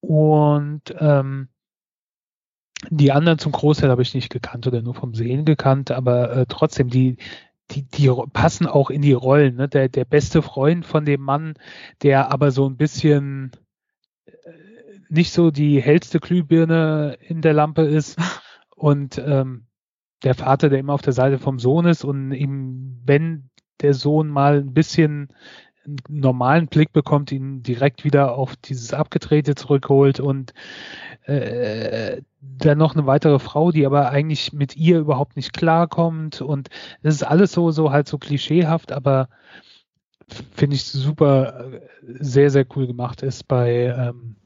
Und 0.01 0.83
ähm, 0.99 1.49
die 2.91 3.13
anderen 3.13 3.39
zum 3.39 3.53
Großteil 3.53 3.91
habe 3.91 4.03
ich 4.03 4.15
nicht 4.15 4.31
gekannt 4.31 4.67
oder 4.67 4.83
nur 4.83 4.95
vom 4.95 5.15
Sehen 5.15 5.45
gekannt, 5.45 5.93
aber 5.93 6.37
äh, 6.37 6.47
trotzdem, 6.49 6.89
die, 6.89 7.17
die, 7.71 7.85
die 7.85 8.11
passen 8.33 8.67
auch 8.67 8.91
in 8.91 9.03
die 9.03 9.13
Rollen. 9.13 9.57
Ne? 9.57 9.69
Der, 9.69 9.89
der 9.89 10.05
beste 10.05 10.43
Freund 10.43 10.85
von 10.85 11.05
dem 11.05 11.21
Mann, 11.21 11.55
der 12.03 12.33
aber 12.33 12.51
so 12.51 12.69
ein 12.69 12.77
bisschen 12.77 13.53
äh, 14.25 14.33
nicht 15.09 15.33
so 15.33 15.53
die 15.53 15.81
hellste 15.81 16.19
Glühbirne 16.19 17.17
in 17.21 17.41
der 17.41 17.53
Lampe 17.53 17.83
ist. 17.83 18.19
Und 18.75 19.19
ähm, 19.25 19.67
der 20.25 20.35
Vater, 20.35 20.69
der 20.69 20.79
immer 20.79 20.95
auf 20.95 21.03
der 21.03 21.13
Seite 21.13 21.39
vom 21.39 21.59
Sohn 21.59 21.87
ist 21.87 22.05
und 22.05 22.33
ihm, 22.33 23.01
wenn 23.05 23.51
der 23.81 23.95
Sohn 23.95 24.29
mal 24.29 24.59
ein 24.59 24.75
bisschen 24.75 25.29
einen 25.85 25.97
normalen 26.09 26.69
Blick 26.69 26.93
bekommt, 26.93 27.33
ihn 27.33 27.63
direkt 27.63 28.05
wieder 28.05 28.37
auf 28.37 28.55
dieses 28.57 28.95
Abgedrehte 28.95 29.57
zurückholt 29.57 30.21
und 30.21 30.55
äh, 31.25 32.23
dann 32.41 32.79
noch 32.79 32.95
eine 32.95 33.07
weitere 33.07 33.39
Frau, 33.39 33.73
die 33.73 33.85
aber 33.85 34.11
eigentlich 34.11 34.53
mit 34.53 34.77
ihr 34.77 35.01
überhaupt 35.01 35.37
nicht 35.37 35.53
klarkommt 35.53 36.41
und 36.41 36.69
das 37.03 37.15
ist 37.17 37.25
alles 37.25 37.53
so, 37.53 37.73
so 37.73 37.91
halt 37.91 38.07
so 38.07 38.19
klischeehaft, 38.19 38.93
aber 38.93 39.29
finde 40.53 40.77
ich 40.77 40.85
super, 40.85 41.81
sehr, 42.03 42.51
sehr 42.51 42.67
cool 42.77 42.87
gemacht 42.87 43.23
ist 43.23 43.49
bei 43.49 43.87
ähm, 43.87 44.37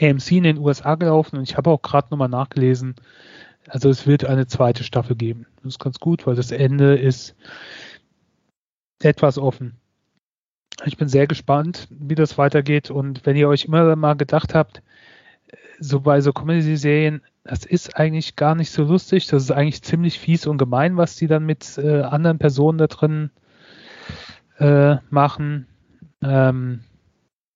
AMC 0.00 0.32
in 0.32 0.44
den 0.44 0.58
USA 0.58 0.96
gelaufen 0.96 1.38
und 1.38 1.48
ich 1.48 1.56
habe 1.56 1.70
auch 1.70 1.82
gerade 1.82 2.08
nochmal 2.10 2.28
nachgelesen, 2.28 2.96
also 3.68 3.88
es 3.90 4.06
wird 4.06 4.24
eine 4.24 4.46
zweite 4.46 4.84
Staffel 4.84 5.16
geben. 5.16 5.46
Das 5.56 5.74
ist 5.74 5.78
ganz 5.78 6.00
gut, 6.00 6.26
weil 6.26 6.34
das 6.34 6.50
Ende 6.50 6.96
ist 6.96 7.34
etwas 9.00 9.38
offen. 9.38 9.76
Ich 10.84 10.96
bin 10.96 11.08
sehr 11.08 11.26
gespannt, 11.26 11.88
wie 11.90 12.14
das 12.14 12.38
weitergeht. 12.38 12.90
Und 12.90 13.26
wenn 13.26 13.36
ihr 13.36 13.48
euch 13.48 13.66
immer 13.66 13.94
mal 13.96 14.14
gedacht 14.14 14.54
habt, 14.54 14.82
so 15.80 16.00
bei 16.00 16.20
so 16.20 16.32
Comedy-Serien, 16.32 17.22
das 17.44 17.64
ist 17.64 17.96
eigentlich 17.96 18.36
gar 18.36 18.54
nicht 18.54 18.70
so 18.70 18.84
lustig, 18.84 19.26
das 19.26 19.44
ist 19.44 19.50
eigentlich 19.50 19.82
ziemlich 19.82 20.18
fies 20.18 20.46
und 20.46 20.58
gemein, 20.58 20.96
was 20.96 21.16
die 21.16 21.26
dann 21.26 21.46
mit 21.46 21.78
äh, 21.78 22.02
anderen 22.02 22.38
Personen 22.38 22.78
da 22.78 22.86
drin 22.86 23.30
äh, 24.58 24.96
machen. 25.10 25.66
Ähm, 26.22 26.80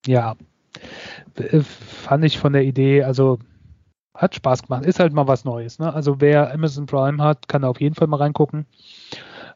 ja, 0.07 0.37
äh, 1.37 1.61
fand 1.61 2.25
ich 2.25 2.39
von 2.39 2.53
der 2.53 2.65
Idee, 2.65 3.03
also 3.03 3.39
hat 4.15 4.35
Spaß 4.35 4.65
gemacht. 4.65 4.85
Ist 4.85 5.01
halt 5.01 5.13
mal 5.13 5.29
was 5.29 5.45
Neues. 5.45 5.79
Ne? 5.79 5.93
Also 5.93 6.21
wer 6.21 6.53
Amazon 6.53 6.87
Prime 6.87 7.23
hat, 7.23 7.49
kann 7.49 7.63
da 7.63 7.69
auf 7.69 7.81
jeden 7.81 7.95
Fall 7.95 8.09
mal 8.09 8.19
reingucken. 8.19 8.67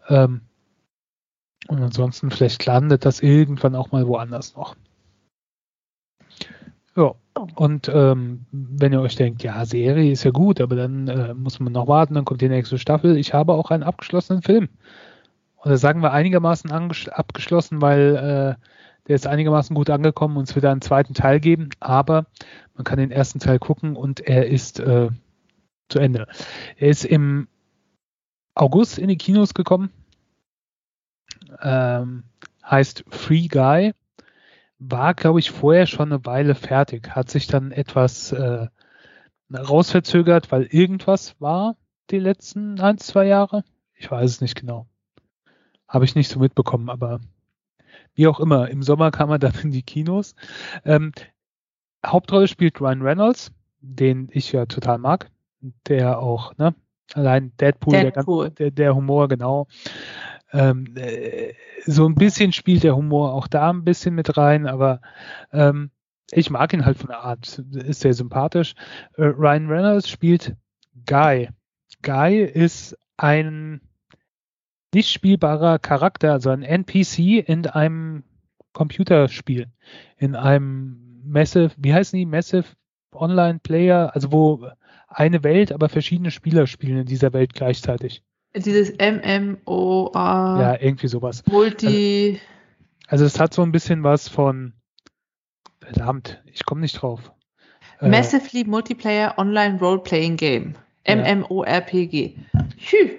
Ähm, 0.08 0.42
und 1.68 1.82
ansonsten 1.82 2.30
vielleicht 2.30 2.64
landet 2.64 3.04
das 3.04 3.20
irgendwann 3.20 3.74
auch 3.74 3.92
mal 3.92 4.06
woanders 4.06 4.54
noch. 4.54 4.76
Ja, 6.96 7.14
und 7.56 7.90
ähm, 7.92 8.46
wenn 8.52 8.92
ihr 8.92 9.02
euch 9.02 9.16
denkt, 9.16 9.42
ja, 9.42 9.64
Serie 9.66 10.10
ist 10.10 10.24
ja 10.24 10.30
gut, 10.30 10.60
aber 10.60 10.76
dann 10.76 11.08
äh, 11.08 11.34
muss 11.34 11.60
man 11.60 11.72
noch 11.72 11.88
warten, 11.88 12.14
dann 12.14 12.24
kommt 12.24 12.40
die 12.40 12.48
nächste 12.48 12.78
Staffel. 12.78 13.18
Ich 13.18 13.34
habe 13.34 13.52
auch 13.52 13.70
einen 13.70 13.82
abgeschlossenen 13.82 14.42
Film. 14.42 14.68
Oder 15.62 15.76
sagen 15.76 16.00
wir 16.00 16.12
einigermaßen 16.12 16.70
abgeschlossen, 16.70 17.82
weil 17.82 18.56
äh, 18.58 18.62
der 19.08 19.16
ist 19.16 19.26
einigermaßen 19.26 19.74
gut 19.74 19.90
angekommen 19.90 20.36
und 20.36 20.48
es 20.48 20.54
wird 20.54 20.64
einen 20.64 20.80
zweiten 20.80 21.14
Teil 21.14 21.40
geben, 21.40 21.70
aber 21.80 22.26
man 22.74 22.84
kann 22.84 22.98
den 22.98 23.10
ersten 23.10 23.38
Teil 23.38 23.58
gucken 23.58 23.96
und 23.96 24.20
er 24.20 24.46
ist 24.46 24.80
äh, 24.80 25.08
zu 25.88 25.98
Ende. 25.98 26.26
Er 26.76 26.88
ist 26.88 27.04
im 27.04 27.48
August 28.54 28.98
in 28.98 29.08
die 29.08 29.18
Kinos 29.18 29.54
gekommen 29.54 29.90
ähm, 31.62 32.24
heißt 32.64 33.04
Free 33.08 33.48
Guy, 33.48 33.92
war, 34.78 35.14
glaube 35.14 35.40
ich, 35.40 35.50
vorher 35.50 35.86
schon 35.86 36.12
eine 36.12 36.24
Weile 36.26 36.54
fertig, 36.54 37.14
hat 37.14 37.30
sich 37.30 37.46
dann 37.46 37.72
etwas 37.72 38.32
äh, 38.32 38.66
rausverzögert, 39.52 40.52
weil 40.52 40.64
irgendwas 40.64 41.40
war 41.40 41.76
die 42.10 42.18
letzten 42.18 42.80
ein, 42.80 42.98
zwei 42.98 43.26
Jahre. 43.26 43.64
Ich 43.94 44.10
weiß 44.10 44.30
es 44.30 44.40
nicht 44.40 44.56
genau. 44.56 44.86
Habe 45.88 46.04
ich 46.04 46.14
nicht 46.14 46.28
so 46.28 46.40
mitbekommen, 46.40 46.90
aber 46.90 47.20
wie 48.16 48.26
auch 48.26 48.40
immer, 48.40 48.68
im 48.68 48.82
Sommer 48.82 49.10
kam 49.12 49.30
er 49.30 49.38
dann 49.38 49.54
in 49.62 49.70
die 49.70 49.82
Kinos. 49.82 50.34
Ähm, 50.84 51.12
Hauptrolle 52.04 52.48
spielt 52.48 52.80
Ryan 52.80 53.02
Reynolds, 53.02 53.52
den 53.80 54.28
ich 54.32 54.52
ja 54.52 54.66
total 54.66 54.98
mag, 54.98 55.30
der 55.86 56.18
auch, 56.18 56.56
ne, 56.56 56.74
allein 57.14 57.52
Deadpool, 57.60 57.92
Deadpool. 57.92 58.50
Der, 58.50 58.66
der, 58.66 58.70
der 58.70 58.94
Humor, 58.94 59.28
genau. 59.28 59.68
Ähm, 60.52 60.94
äh, 60.96 61.52
so 61.84 62.08
ein 62.08 62.14
bisschen 62.14 62.52
spielt 62.52 62.82
der 62.82 62.96
Humor 62.96 63.32
auch 63.32 63.48
da 63.48 63.70
ein 63.70 63.84
bisschen 63.84 64.14
mit 64.14 64.36
rein, 64.36 64.66
aber 64.66 65.00
ähm, 65.52 65.90
ich 66.30 66.50
mag 66.50 66.72
ihn 66.72 66.84
halt 66.84 66.98
von 66.98 67.08
der 67.08 67.20
Art, 67.20 67.58
ist 67.74 68.00
sehr 68.00 68.14
sympathisch. 68.14 68.74
Äh, 69.16 69.24
Ryan 69.24 69.68
Reynolds 69.68 70.08
spielt 70.08 70.56
Guy. 71.06 71.48
Guy 72.02 72.38
ist 72.42 72.96
ein 73.16 73.80
nicht 74.94 75.10
spielbarer 75.10 75.78
Charakter, 75.78 76.32
also 76.32 76.50
ein 76.50 76.62
NPC 76.62 77.44
in 77.46 77.66
einem 77.66 78.24
Computerspiel, 78.72 79.68
in 80.16 80.34
einem 80.34 81.22
Massive, 81.24 81.72
wie 81.76 81.92
heißen 81.92 82.18
die? 82.18 82.26
Massive 82.26 82.64
Online 83.12 83.58
Player, 83.62 84.10
also 84.14 84.32
wo 84.32 84.68
eine 85.08 85.42
Welt, 85.42 85.72
aber 85.72 85.88
verschiedene 85.88 86.30
Spieler 86.30 86.66
spielen 86.66 86.98
in 86.98 87.06
dieser 87.06 87.32
Welt 87.32 87.54
gleichzeitig. 87.54 88.22
Dieses 88.54 88.92
MMO. 88.92 90.12
Ja, 90.14 90.80
irgendwie 90.80 91.08
sowas. 91.08 91.42
Multi. 91.46 92.40
Also, 93.08 93.24
also, 93.24 93.24
es 93.26 93.40
hat 93.40 93.54
so 93.54 93.62
ein 93.62 93.72
bisschen 93.72 94.02
was 94.02 94.28
von. 94.28 94.72
Verdammt, 95.80 96.42
ich 96.46 96.64
komme 96.64 96.80
nicht 96.80 97.00
drauf. 97.00 97.32
Äh, 98.00 98.08
Massively 98.08 98.64
Multiplayer 98.64 99.38
Online 99.38 99.78
Role-Playing 99.78 100.36
Game. 100.36 100.74
MMORPG. 101.06 102.34
Hü. 102.78 103.10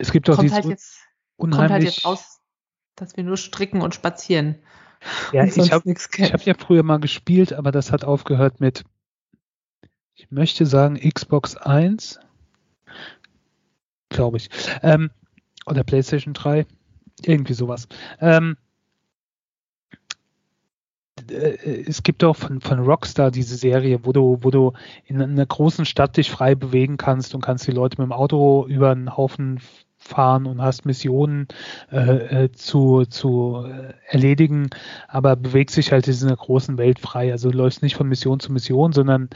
Es 0.00 0.12
gibt 0.12 0.28
auch 0.30 0.36
kommt 0.36 0.44
dieses 0.44 0.56
halt 0.56 0.66
jetzt, 0.66 0.98
unheimlich... 1.36 1.68
Kommt 1.68 1.72
halt 1.72 1.84
jetzt 1.84 2.04
raus, 2.04 2.40
dass 2.96 3.16
wir 3.16 3.24
nur 3.24 3.36
stricken 3.36 3.82
und 3.82 3.94
spazieren. 3.94 4.56
Ja, 5.32 5.44
ich 5.44 5.72
habe 5.72 5.94
hab 5.94 6.42
ja 6.42 6.54
früher 6.54 6.82
mal 6.82 7.00
gespielt, 7.00 7.52
aber 7.52 7.72
das 7.72 7.92
hat 7.92 8.04
aufgehört 8.04 8.60
mit, 8.60 8.84
ich 10.14 10.30
möchte 10.30 10.66
sagen, 10.66 10.98
Xbox 10.98 11.56
1 11.56 12.20
glaube 14.10 14.36
ich. 14.36 14.50
Ähm, 14.82 15.10
oder 15.64 15.82
PlayStation 15.84 16.34
3. 16.34 16.66
Irgendwie 17.24 17.54
sowas. 17.54 17.88
Ähm, 18.20 18.56
äh, 21.30 21.84
es 21.86 22.02
gibt 22.02 22.22
auch 22.24 22.36
von, 22.36 22.60
von 22.60 22.80
Rockstar 22.80 23.30
diese 23.30 23.56
Serie, 23.56 24.04
wo 24.04 24.12
du, 24.12 24.38
wo 24.42 24.50
du 24.50 24.72
in 25.06 25.22
einer 25.22 25.46
großen 25.46 25.86
Stadt 25.86 26.16
dich 26.16 26.30
frei 26.30 26.54
bewegen 26.54 26.96
kannst 26.96 27.34
und 27.34 27.40
kannst 27.40 27.66
die 27.66 27.72
Leute 27.72 28.00
mit 28.00 28.06
dem 28.06 28.12
Auto 28.12 28.66
über 28.66 28.90
einen 28.90 29.16
Haufen 29.16 29.60
fahren 30.00 30.46
und 30.46 30.60
hast 30.60 30.86
Missionen 30.86 31.46
äh, 31.92 32.44
äh 32.44 32.52
zu, 32.52 33.04
zu 33.04 33.64
äh, 33.64 33.92
erledigen, 34.08 34.70
aber 35.06 35.36
bewegst 35.36 35.76
dich 35.76 35.92
halt 35.92 36.06
in 36.08 36.14
dieser 36.14 36.34
großen 36.34 36.78
Welt 36.78 36.98
frei. 36.98 37.30
Also 37.30 37.50
du 37.50 37.58
läufst 37.58 37.82
nicht 37.82 37.94
von 37.94 38.08
Mission 38.08 38.40
zu 38.40 38.52
Mission, 38.52 38.92
sondern 38.92 39.28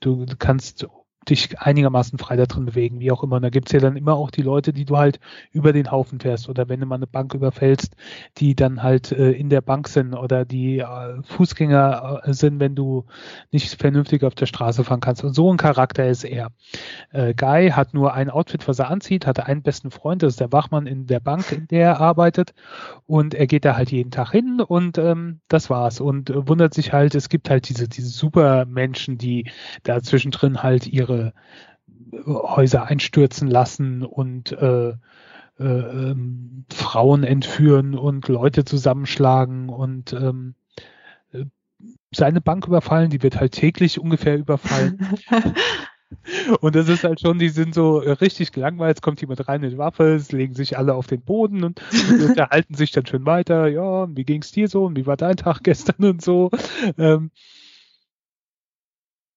du 0.00 0.26
kannst 0.38 0.86
dich 1.28 1.58
einigermaßen 1.60 2.18
frei 2.18 2.36
da 2.36 2.46
drin 2.46 2.64
bewegen, 2.64 3.00
wie 3.00 3.12
auch 3.12 3.22
immer. 3.22 3.36
Und 3.36 3.42
da 3.42 3.50
gibt's 3.50 3.72
ja 3.72 3.80
dann 3.80 3.96
immer 3.96 4.14
auch 4.14 4.30
die 4.30 4.42
Leute, 4.42 4.72
die 4.72 4.84
du 4.84 4.96
halt 4.96 5.20
über 5.52 5.72
den 5.72 5.90
Haufen 5.90 6.18
fährst 6.18 6.48
oder 6.48 6.68
wenn 6.68 6.80
du 6.80 6.86
mal 6.86 6.96
eine 6.96 7.06
Bank 7.06 7.34
überfällst, 7.34 7.94
die 8.38 8.54
dann 8.54 8.82
halt 8.82 9.12
äh, 9.12 9.32
in 9.32 9.50
der 9.50 9.60
Bank 9.60 9.88
sind 9.88 10.14
oder 10.14 10.44
die 10.44 10.78
äh, 10.78 11.22
Fußgänger 11.22 12.22
äh, 12.24 12.32
sind, 12.32 12.58
wenn 12.58 12.74
du 12.74 13.04
nicht 13.52 13.78
vernünftig 13.80 14.24
auf 14.24 14.34
der 14.34 14.46
Straße 14.46 14.82
fahren 14.82 15.00
kannst. 15.00 15.22
Und 15.22 15.34
so 15.34 15.52
ein 15.52 15.58
Charakter 15.58 16.08
ist 16.08 16.24
er. 16.24 16.48
Äh, 17.10 17.34
Guy 17.34 17.70
hat 17.70 17.92
nur 17.92 18.14
ein 18.14 18.30
Outfit, 18.30 18.66
was 18.66 18.78
er 18.78 18.90
anzieht, 18.90 19.26
hatte 19.26 19.46
einen 19.46 19.62
besten 19.62 19.90
Freund, 19.90 20.22
das 20.22 20.34
ist 20.34 20.40
der 20.40 20.52
Wachmann 20.52 20.86
in 20.86 21.06
der 21.06 21.20
Bank, 21.20 21.52
in 21.52 21.68
der 21.68 21.80
er 21.80 22.00
arbeitet 22.00 22.54
und 23.06 23.34
er 23.34 23.46
geht 23.46 23.64
da 23.64 23.76
halt 23.76 23.90
jeden 23.90 24.10
Tag 24.10 24.30
hin 24.30 24.60
und 24.60 24.96
ähm, 24.98 25.40
das 25.48 25.70
war's 25.70 26.00
und 26.00 26.30
äh, 26.30 26.48
wundert 26.48 26.74
sich 26.74 26.92
halt, 26.92 27.14
es 27.14 27.28
gibt 27.28 27.50
halt 27.50 27.68
diese, 27.68 27.88
diese 27.88 28.08
Supermenschen, 28.08 29.18
die 29.18 29.50
da 29.82 30.00
zwischendrin 30.02 30.62
halt 30.62 30.86
ihre 30.86 31.09
ihre 31.10 31.32
Häuser 32.24 32.84
einstürzen 32.84 33.48
lassen 33.48 34.02
und 34.02 34.52
äh, 34.52 34.90
äh, 34.90 35.64
ähm, 35.64 36.64
Frauen 36.72 37.22
entführen 37.22 37.94
und 37.94 38.28
Leute 38.28 38.64
zusammenschlagen 38.64 39.68
und 39.68 40.12
ähm, 40.12 40.54
äh, 41.32 41.44
seine 42.10 42.40
Bank 42.40 42.66
überfallen, 42.66 43.10
die 43.10 43.22
wird 43.22 43.38
halt 43.38 43.52
täglich 43.52 44.00
ungefähr 44.00 44.38
überfallen. 44.38 45.16
und 46.60 46.74
das 46.74 46.88
ist 46.88 47.04
halt 47.04 47.20
schon, 47.20 47.38
die 47.38 47.50
sind 47.50 47.74
so 47.74 47.98
richtig 47.98 48.52
gelangweilt, 48.52 48.96
es 48.96 49.02
kommt 49.02 49.20
jemand 49.20 49.46
rein 49.46 49.60
mit 49.60 49.78
Waffe, 49.78 50.14
es 50.14 50.32
legen 50.32 50.54
sich 50.54 50.78
alle 50.78 50.94
auf 50.94 51.06
den 51.06 51.22
Boden 51.22 51.62
und, 51.62 51.80
und 52.10 52.22
unterhalten 52.30 52.74
sich 52.74 52.90
dann 52.90 53.06
schön 53.06 53.26
weiter, 53.26 53.68
ja, 53.68 54.08
wie 54.16 54.24
ging's 54.24 54.52
dir 54.52 54.68
so 54.68 54.86
und 54.86 54.96
wie 54.96 55.06
war 55.06 55.16
dein 55.16 55.36
Tag 55.36 55.60
gestern 55.62 56.04
und 56.04 56.22
so. 56.22 56.50
Ähm, 56.98 57.30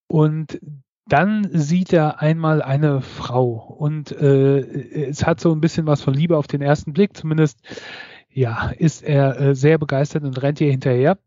und 0.07 0.59
dann 1.05 1.49
sieht 1.51 1.91
er 1.91 2.21
einmal 2.21 2.61
eine 2.61 3.01
Frau 3.01 3.75
und 3.77 4.11
äh, 4.11 4.59
es 5.07 5.25
hat 5.25 5.39
so 5.39 5.51
ein 5.51 5.59
bisschen 5.59 5.85
was 5.85 6.01
von 6.01 6.13
Liebe 6.13 6.37
auf 6.37 6.47
den 6.47 6.61
ersten 6.61 6.93
Blick. 6.93 7.15
Zumindest 7.17 7.59
ja, 8.29 8.69
ist 8.69 9.03
er 9.03 9.39
äh, 9.39 9.55
sehr 9.55 9.77
begeistert 9.77 10.23
und 10.23 10.41
rennt 10.41 10.61
ihr 10.61 10.71
hinterher. 10.71 11.17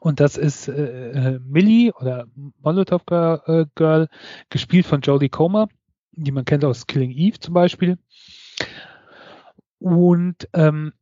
Und 0.00 0.20
das 0.20 0.36
ist 0.36 0.68
äh, 0.68 1.10
äh 1.10 1.40
Millie 1.44 1.92
oder 1.92 2.26
Molotov 2.62 3.02
äh, 3.10 3.66
Girl, 3.74 4.08
gespielt 4.50 4.86
von 4.86 5.00
Jodie 5.00 5.28
Comer, 5.28 5.68
die 6.12 6.32
man 6.32 6.44
kennt 6.44 6.64
aus 6.64 6.86
Killing 6.86 7.10
Eve 7.10 7.38
zum 7.38 7.54
Beispiel. 7.54 7.98
Und 9.78 10.48
ähm, 10.52 10.92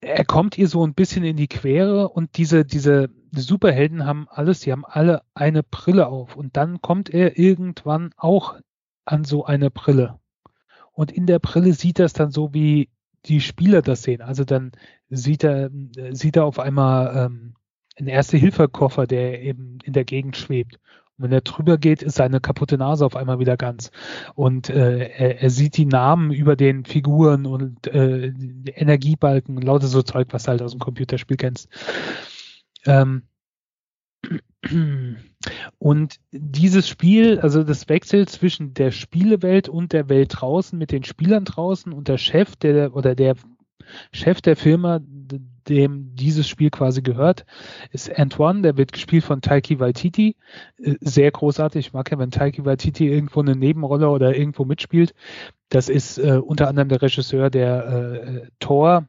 er 0.00 0.24
kommt 0.24 0.58
ihr 0.58 0.68
so 0.68 0.84
ein 0.84 0.94
bisschen 0.94 1.24
in 1.24 1.36
die 1.36 1.48
Quere 1.48 2.08
und 2.08 2.36
diese, 2.38 2.64
diese 2.64 3.10
Superhelden 3.40 4.04
haben 4.06 4.26
alles, 4.30 4.60
die 4.60 4.72
haben 4.72 4.84
alle 4.84 5.22
eine 5.34 5.62
Brille 5.62 6.06
auf 6.06 6.36
und 6.36 6.56
dann 6.56 6.80
kommt 6.80 7.10
er 7.10 7.38
irgendwann 7.38 8.10
auch 8.16 8.56
an 9.04 9.24
so 9.24 9.44
eine 9.44 9.70
Brille. 9.70 10.18
Und 10.92 11.10
in 11.12 11.26
der 11.26 11.38
Brille 11.38 11.72
sieht 11.72 11.98
das 11.98 12.12
dann 12.12 12.30
so 12.30 12.54
wie 12.54 12.88
die 13.26 13.40
Spieler 13.40 13.82
das 13.82 14.02
sehen. 14.02 14.22
Also 14.22 14.44
dann 14.44 14.72
sieht 15.10 15.44
er, 15.44 15.70
sieht 16.12 16.36
er 16.36 16.44
auf 16.44 16.58
einmal 16.58 17.26
ähm, 17.26 17.54
einen 17.96 18.08
Erste-Hilfe-Koffer, 18.08 19.06
der 19.06 19.42
eben 19.42 19.78
in 19.84 19.92
der 19.92 20.04
Gegend 20.04 20.36
schwebt. 20.36 20.78
Und 21.16 21.24
wenn 21.24 21.32
er 21.32 21.40
drüber 21.40 21.78
geht, 21.78 22.02
ist 22.02 22.16
seine 22.16 22.40
kaputte 22.40 22.76
Nase 22.76 23.06
auf 23.06 23.16
einmal 23.16 23.38
wieder 23.38 23.56
ganz. 23.56 23.90
Und 24.34 24.68
äh, 24.68 25.08
er, 25.08 25.42
er 25.42 25.50
sieht 25.50 25.76
die 25.76 25.86
Namen 25.86 26.32
über 26.32 26.56
den 26.56 26.84
Figuren 26.84 27.46
und 27.46 27.86
äh, 27.86 28.32
Energiebalken 28.74 29.60
lauter 29.60 29.86
so 29.86 30.02
Zeug, 30.02 30.28
was 30.30 30.44
du 30.44 30.48
halt 30.50 30.62
aus 30.62 30.72
dem 30.72 30.80
Computerspiel 30.80 31.36
kennst. 31.36 31.68
Ähm, 32.86 33.22
und 35.78 36.16
dieses 36.32 36.88
Spiel, 36.88 37.38
also 37.40 37.62
das 37.64 37.88
Wechsel 37.88 38.26
zwischen 38.28 38.74
der 38.74 38.90
Spielewelt 38.90 39.68
und 39.68 39.92
der 39.92 40.08
Welt 40.08 40.34
draußen 40.40 40.78
mit 40.78 40.90
den 40.90 41.04
Spielern 41.04 41.44
draußen 41.44 41.92
und 41.92 42.08
der 42.08 42.18
Chef, 42.18 42.56
der 42.56 42.94
oder 42.96 43.14
der 43.14 43.36
Chef 44.12 44.40
der 44.40 44.56
Firma, 44.56 45.00
dem 45.68 46.14
dieses 46.14 46.48
Spiel 46.48 46.70
quasi 46.70 47.02
gehört, 47.02 47.44
ist 47.90 48.14
Antoine, 48.18 48.62
der 48.62 48.76
wird 48.76 48.92
gespielt 48.92 49.24
von 49.24 49.40
Taiki 49.40 49.80
Waititi. 49.80 50.36
Äh, 50.78 50.94
sehr 51.00 51.30
großartig. 51.30 51.86
Ich 51.86 51.92
mag 51.92 52.10
ja, 52.10 52.18
wenn 52.18 52.30
Taiki 52.30 52.64
Waititi 52.64 53.08
irgendwo 53.08 53.40
eine 53.40 53.56
Nebenrolle 53.56 54.08
oder 54.08 54.36
irgendwo 54.36 54.64
mitspielt. 54.64 55.14
Das 55.68 55.88
ist 55.88 56.18
äh, 56.18 56.38
unter 56.42 56.68
anderem 56.68 56.88
der 56.88 57.02
Regisseur, 57.02 57.50
der 57.50 57.86
äh, 57.86 58.48
Thor, 58.58 59.06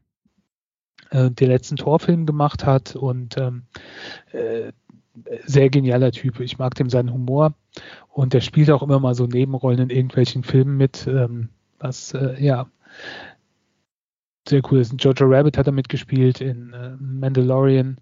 äh, 1.16 1.32
den 1.32 1.48
letzten 1.50 1.78
Torfilm 1.78 2.26
gemacht 2.26 2.66
hat 2.66 2.96
und 2.96 3.38
ähm, 3.38 3.64
äh, 4.32 4.72
sehr 5.46 5.70
genialer 5.70 6.12
Typ. 6.12 6.40
Ich 6.42 6.58
mag 6.58 6.76
dem 6.76 6.90
seinen 6.90 7.14
Humor 7.14 7.54
und 8.10 8.34
der 8.34 8.42
spielt 8.42 8.70
auch 8.70 8.84
immer 8.84 9.00
mal 9.00 9.16
so 9.16 9.26
Nebenrollen 9.26 9.80
in 9.80 9.90
irgendwelchen 9.90 10.44
Filmen 10.44 10.78
mit, 10.78 11.08
ähm, 11.08 11.50
was 11.80 12.14
äh, 12.14 12.36
ja 12.44 12.68
sehr 14.48 14.62
cool 14.70 14.80
ist. 14.80 14.92
In 14.92 14.98
Jojo 14.98 15.26
Rabbit 15.26 15.58
hat 15.58 15.68
er 15.68 15.74
mitgespielt, 15.74 16.42
in 16.42 16.74
äh, 16.74 16.96
Mandalorian. 17.00 17.98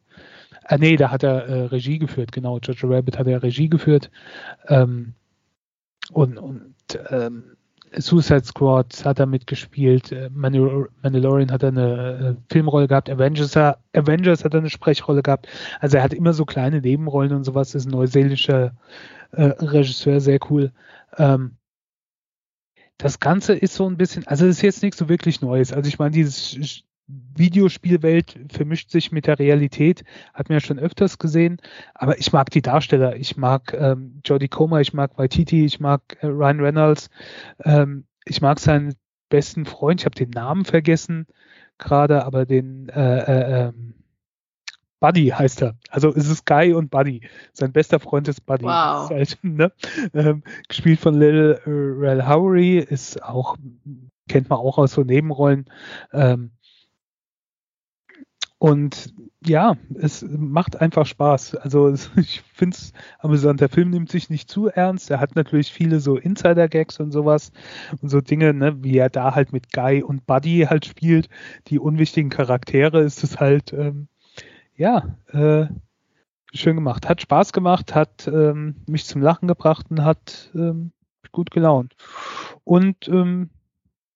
Ah 0.65 0.77
nee, 0.77 0.95
da 0.95 1.11
hat 1.11 1.23
er 1.23 1.45
äh, 1.45 1.65
Regie 1.65 1.99
geführt, 1.99 2.31
genau. 2.31 2.57
Jojo 2.59 2.87
Rabbit 2.87 3.17
hat 3.17 3.27
er 3.27 3.43
Regie 3.43 3.69
geführt. 3.69 4.09
Ähm, 4.67 5.13
und 6.11 6.37
und 6.37 6.73
ähm, 7.09 7.55
Suicide 7.97 8.43
Squad 8.43 9.05
hat 9.05 9.19
er 9.19 9.25
mitgespielt, 9.25 10.11
äh, 10.11 10.29
Mandalorian 10.31 11.51
hat 11.51 11.63
er 11.63 11.69
eine 11.69 12.37
äh, 12.37 12.53
Filmrolle 12.53 12.87
gehabt, 12.87 13.09
Avengers, 13.09 13.55
Avengers 13.57 14.43
hat 14.43 14.53
er 14.53 14.59
eine 14.59 14.69
Sprechrolle 14.69 15.23
gehabt. 15.23 15.47
Also 15.79 15.97
er 15.97 16.03
hat 16.03 16.13
immer 16.13 16.33
so 16.33 16.45
kleine 16.45 16.81
Nebenrollen 16.81 17.33
und 17.33 17.43
sowas, 17.43 17.75
ist 17.75 17.85
ein 17.85 17.91
neuseelischer 17.91 18.75
äh, 19.31 19.43
Regisseur, 19.43 20.19
sehr 20.21 20.39
cool. 20.49 20.71
Ähm, 21.17 21.57
das 22.97 23.19
Ganze 23.19 23.53
ist 23.53 23.75
so 23.75 23.87
ein 23.89 23.97
bisschen, 23.97 24.27
also 24.27 24.45
es 24.45 24.57
ist 24.57 24.61
jetzt 24.61 24.83
nichts 24.83 24.97
so 24.97 25.09
wirklich 25.09 25.41
Neues. 25.41 25.73
Also 25.73 25.87
ich 25.87 25.99
meine, 25.99 26.11
dieses 26.11 26.83
Videospielwelt 27.35 28.39
vermischt 28.49 28.91
sich 28.91 29.11
mit 29.11 29.27
der 29.27 29.39
Realität, 29.39 30.03
hat 30.33 30.49
man 30.49 30.57
ja 30.57 30.59
schon 30.61 30.79
öfters 30.79 31.17
gesehen, 31.17 31.57
aber 31.93 32.17
ich 32.19 32.31
mag 32.31 32.49
die 32.51 32.61
Darsteller, 32.61 33.15
ich 33.15 33.37
mag 33.37 33.73
ähm, 33.73 34.21
Jodie 34.25 34.47
Comer, 34.47 34.81
ich 34.81 34.93
mag 34.93 35.17
Waititi, 35.17 35.65
ich 35.65 35.79
mag 35.79 36.01
äh, 36.21 36.27
Ryan 36.27 36.59
Reynolds, 36.59 37.09
ähm, 37.63 38.05
ich 38.25 38.41
mag 38.41 38.59
seinen 38.59 38.95
besten 39.29 39.65
Freund, 39.65 40.01
ich 40.01 40.05
habe 40.05 40.15
den 40.15 40.29
Namen 40.29 40.65
vergessen 40.65 41.27
gerade, 41.77 42.25
aber 42.25 42.45
den 42.45 42.89
äh, 42.89 43.19
äh, 43.19 43.67
ähm, 43.67 43.93
Buddy 44.99 45.27
heißt 45.27 45.63
er. 45.63 45.75
Also 45.89 46.13
es 46.15 46.29
ist 46.29 46.45
Guy 46.45 46.71
und 46.73 46.89
Buddy. 46.89 47.27
Sein 47.51 47.73
bester 47.73 47.99
Freund 47.99 48.29
ist 48.29 48.45
Buddy. 48.45 48.63
Wow. 48.63 49.11
Ist 49.11 49.37
halt, 49.43 49.43
ne? 49.43 49.71
ähm, 50.13 50.43
gespielt 50.69 50.99
von 51.01 51.19
Lil 51.19 51.59
Rel 51.65 52.25
Howery, 52.25 52.77
ist 52.77 53.21
auch, 53.21 53.57
kennt 54.29 54.49
man 54.49 54.59
auch 54.59 54.77
aus 54.77 54.93
so 54.93 55.03
Nebenrollen. 55.03 55.65
Ähm, 56.13 56.51
und 58.63 59.13
ja, 59.45 59.75
es 59.93 60.25
macht 60.25 60.79
einfach 60.79 61.05
Spaß. 61.05 61.55
Also 61.55 61.93
ich 62.15 62.41
finde 62.53 62.77
es 62.77 62.93
amüsant. 63.19 63.59
Der 63.59 63.67
Film 63.67 63.89
nimmt 63.89 64.09
sich 64.09 64.29
nicht 64.29 64.49
zu 64.49 64.69
ernst. 64.69 65.11
Er 65.11 65.19
hat 65.19 65.35
natürlich 65.35 65.73
viele 65.73 65.99
so 65.99 66.15
Insider-Gags 66.15 67.01
und 67.01 67.11
sowas 67.11 67.51
und 68.01 68.07
so 68.07 68.21
Dinge, 68.21 68.53
ne, 68.53 68.81
wie 68.81 68.97
er 68.97 69.09
da 69.09 69.35
halt 69.35 69.51
mit 69.51 69.73
Guy 69.73 70.01
und 70.01 70.25
Buddy 70.25 70.67
halt 70.69 70.85
spielt. 70.85 71.27
Die 71.67 71.77
unwichtigen 71.77 72.29
Charaktere 72.29 73.01
ist 73.01 73.21
es 73.25 73.37
halt, 73.37 73.73
ähm, 73.73 74.07
ja, 74.77 75.17
äh, 75.27 75.65
schön 76.53 76.75
gemacht. 76.77 77.09
Hat 77.09 77.19
Spaß 77.19 77.51
gemacht, 77.51 77.93
hat 77.93 78.29
ähm, 78.29 78.77
mich 78.87 79.03
zum 79.03 79.21
Lachen 79.21 79.49
gebracht 79.49 79.87
und 79.89 80.05
hat 80.05 80.51
ähm, 80.55 80.93
gut 81.33 81.51
gelaunt. 81.51 81.97
Und 82.63 83.09
ähm, 83.09 83.49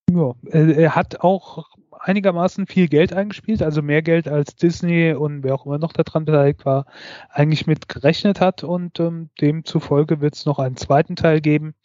ja, 0.10 0.36
er, 0.46 0.78
er 0.78 0.96
hat 0.96 1.20
auch 1.20 1.66
einigermaßen 2.08 2.68
viel 2.68 2.88
Geld 2.88 3.14
eingespielt, 3.14 3.62
also 3.62 3.82
mehr 3.82 4.02
Geld 4.02 4.28
als 4.28 4.56
Disney 4.56 5.14
und 5.14 5.44
wer 5.44 5.56
auch 5.56 5.66
immer 5.66 5.78
noch 5.78 5.94
daran 5.94 6.26
beteiligt 6.26 6.66
war, 6.66 6.86
eigentlich 7.30 7.68
mit 7.68 7.90
gerechnet 7.90 8.40
hat 8.40 8.64
und 8.64 9.00
ähm, 9.00 9.30
demzufolge 9.42 10.22
wird 10.22 10.36
es 10.36 10.46
noch 10.46 10.60
einen 10.60 10.78
zweiten 10.78 11.16
Teil 11.16 11.42
geben. 11.42 11.76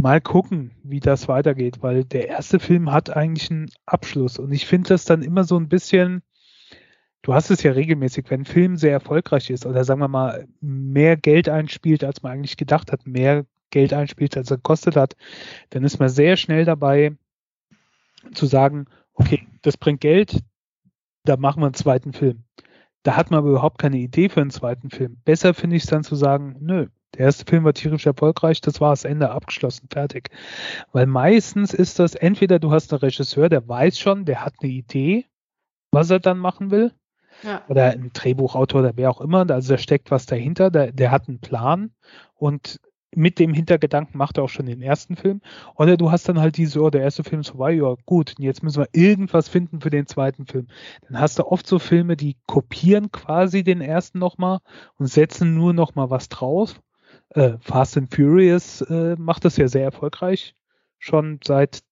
Mal 0.00 0.20
gucken, 0.20 0.72
wie 0.82 1.00
das 1.00 1.28
weitergeht, 1.28 1.82
weil 1.82 2.04
der 2.04 2.28
erste 2.28 2.58
Film 2.58 2.92
hat 2.92 3.14
eigentlich 3.14 3.50
einen 3.50 3.70
Abschluss 3.86 4.38
und 4.38 4.52
ich 4.52 4.66
finde 4.66 4.88
das 4.90 5.04
dann 5.04 5.22
immer 5.22 5.44
so 5.44 5.56
ein 5.56 5.68
bisschen, 5.68 6.22
du 7.22 7.34
hast 7.34 7.50
es 7.50 7.62
ja 7.62 7.72
regelmäßig, 7.72 8.26
wenn 8.28 8.42
ein 8.42 8.46
Film 8.46 8.76
sehr 8.76 8.92
erfolgreich 8.92 9.50
ist 9.50 9.66
oder 9.66 9.84
sagen 9.84 10.00
wir 10.00 10.08
mal 10.08 10.46
mehr 10.60 11.16
Geld 11.16 11.48
einspielt, 11.48 12.04
als 12.04 12.22
man 12.22 12.32
eigentlich 12.32 12.56
gedacht 12.56 12.92
hat, 12.92 13.06
mehr 13.06 13.44
Geld 13.70 13.92
einspielt, 13.92 14.36
als 14.36 14.50
er 14.50 14.56
gekostet 14.56 14.96
hat, 14.96 15.16
dann 15.70 15.84
ist 15.84 15.98
man 15.98 16.08
sehr 16.08 16.36
schnell 16.36 16.64
dabei, 16.64 17.12
zu 18.34 18.46
sagen, 18.46 18.86
okay, 19.14 19.46
das 19.62 19.76
bringt 19.76 20.00
Geld, 20.00 20.42
da 21.24 21.36
machen 21.36 21.60
wir 21.60 21.66
einen 21.66 21.74
zweiten 21.74 22.12
Film. 22.12 22.44
Da 23.02 23.16
hat 23.16 23.30
man 23.30 23.38
aber 23.38 23.50
überhaupt 23.50 23.78
keine 23.78 23.98
Idee 23.98 24.28
für 24.28 24.40
einen 24.40 24.50
zweiten 24.50 24.90
Film. 24.90 25.16
Besser 25.24 25.54
finde 25.54 25.76
ich 25.76 25.84
es 25.84 25.88
dann 25.88 26.04
zu 26.04 26.14
sagen, 26.14 26.56
nö, 26.60 26.88
der 27.14 27.26
erste 27.26 27.44
Film 27.44 27.64
war 27.64 27.72
tierisch 27.72 28.06
erfolgreich, 28.06 28.60
das 28.60 28.80
war 28.80 28.90
das 28.90 29.04
Ende 29.04 29.30
abgeschlossen, 29.30 29.88
fertig. 29.90 30.30
Weil 30.92 31.06
meistens 31.06 31.74
ist 31.74 31.98
das 31.98 32.14
entweder 32.14 32.58
du 32.58 32.70
hast 32.70 32.92
einen 32.92 33.00
Regisseur, 33.00 33.48
der 33.48 33.66
weiß 33.66 33.98
schon, 33.98 34.24
der 34.24 34.44
hat 34.44 34.54
eine 34.60 34.70
Idee, 34.70 35.26
was 35.90 36.10
er 36.10 36.20
dann 36.20 36.38
machen 36.38 36.70
will. 36.70 36.92
Ja. 37.42 37.62
Oder 37.68 37.92
ein 37.92 38.10
Drehbuchautor 38.12 38.80
oder 38.80 38.96
wer 38.96 39.10
auch 39.10 39.20
immer, 39.20 39.48
also 39.50 39.74
da 39.74 39.78
steckt 39.78 40.10
was 40.10 40.26
dahinter, 40.26 40.70
der, 40.70 40.92
der 40.92 41.10
hat 41.10 41.28
einen 41.28 41.40
Plan 41.40 41.90
und 42.34 42.80
mit 43.14 43.38
dem 43.38 43.52
Hintergedanken 43.52 44.16
macht 44.16 44.38
er 44.38 44.44
auch 44.44 44.48
schon 44.48 44.66
den 44.66 44.82
ersten 44.82 45.16
Film. 45.16 45.40
Oder 45.74 45.96
du 45.96 46.10
hast 46.10 46.28
dann 46.28 46.40
halt 46.40 46.56
diese, 46.56 46.80
oh, 46.80 46.90
der 46.90 47.02
erste 47.02 47.24
Film 47.24 47.40
ist 47.40 47.50
vorbei, 47.50 47.72
ja 47.72 47.94
gut, 48.06 48.34
jetzt 48.38 48.62
müssen 48.62 48.82
wir 48.82 48.88
irgendwas 48.92 49.48
finden 49.48 49.80
für 49.80 49.90
den 49.90 50.06
zweiten 50.06 50.46
Film. 50.46 50.68
Dann 51.08 51.20
hast 51.20 51.38
du 51.38 51.46
oft 51.46 51.66
so 51.66 51.78
Filme, 51.78 52.16
die 52.16 52.36
kopieren 52.46 53.10
quasi 53.10 53.64
den 53.64 53.80
ersten 53.80 54.18
nochmal 54.18 54.60
und 54.96 55.08
setzen 55.08 55.54
nur 55.54 55.72
nochmal 55.72 56.10
was 56.10 56.28
drauf. 56.28 56.80
Äh, 57.30 57.54
Fast 57.60 57.96
and 57.96 58.14
Furious 58.14 58.80
äh, 58.82 59.16
macht 59.18 59.44
das 59.44 59.56
ja 59.56 59.68
sehr 59.68 59.84
erfolgreich, 59.84 60.54
schon 60.98 61.40
seit 61.44 61.82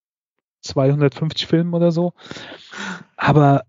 250 0.62 1.46
Filmen 1.46 1.74
oder 1.74 1.90
so. 1.90 2.12
Aber 3.16 3.64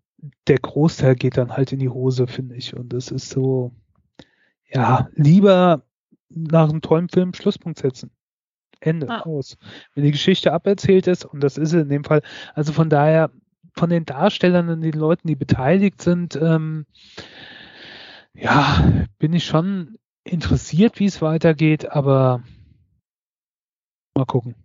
der 0.47 0.60
Großteil 0.60 1.16
geht 1.16 1.38
dann 1.38 1.56
halt 1.56 1.72
in 1.72 1.80
die 1.80 1.89
Hose, 1.89 2.28
finde 2.28 2.56
ich. 2.56 2.76
Und 2.76 2.93
das 2.93 3.10
ist 3.10 3.30
so, 3.30 3.72
ja, 4.72 5.10
lieber 5.16 5.84
nach 6.30 6.70
einem 6.70 6.82
tollen 6.82 7.10
Film 7.10 7.34
Schlusspunkt 7.34 7.80
setzen. 7.80 8.12
Ende, 8.80 9.10
ah. 9.10 9.22
aus. 9.22 9.58
Wenn 9.94 10.04
die 10.04 10.12
Geschichte 10.12 10.54
aberzählt 10.54 11.08
ist, 11.08 11.26
und 11.26 11.42
das 11.42 11.58
ist 11.58 11.74
es 11.74 11.84
in 11.84 11.90
dem 11.90 12.04
Fall, 12.04 12.22
also 12.54 12.72
von 12.72 12.90
daher, 12.90 13.32
von 13.76 13.90
den 13.90 14.06
Darstellern 14.06 14.70
und 14.70 14.82
den 14.82 14.94
Leuten, 14.94 15.28
die 15.28 15.36
beteiligt 15.36 16.02
sind, 16.02 16.36
ähm, 16.36 16.86
ja, 18.34 19.06
bin 19.18 19.34
ich 19.34 19.46
schon 19.46 19.98
interessiert, 20.24 21.00
wie 21.00 21.06
es 21.06 21.22
weitergeht, 21.22 21.90
aber 21.90 22.44
mal 24.16 24.26
gucken. 24.26 24.56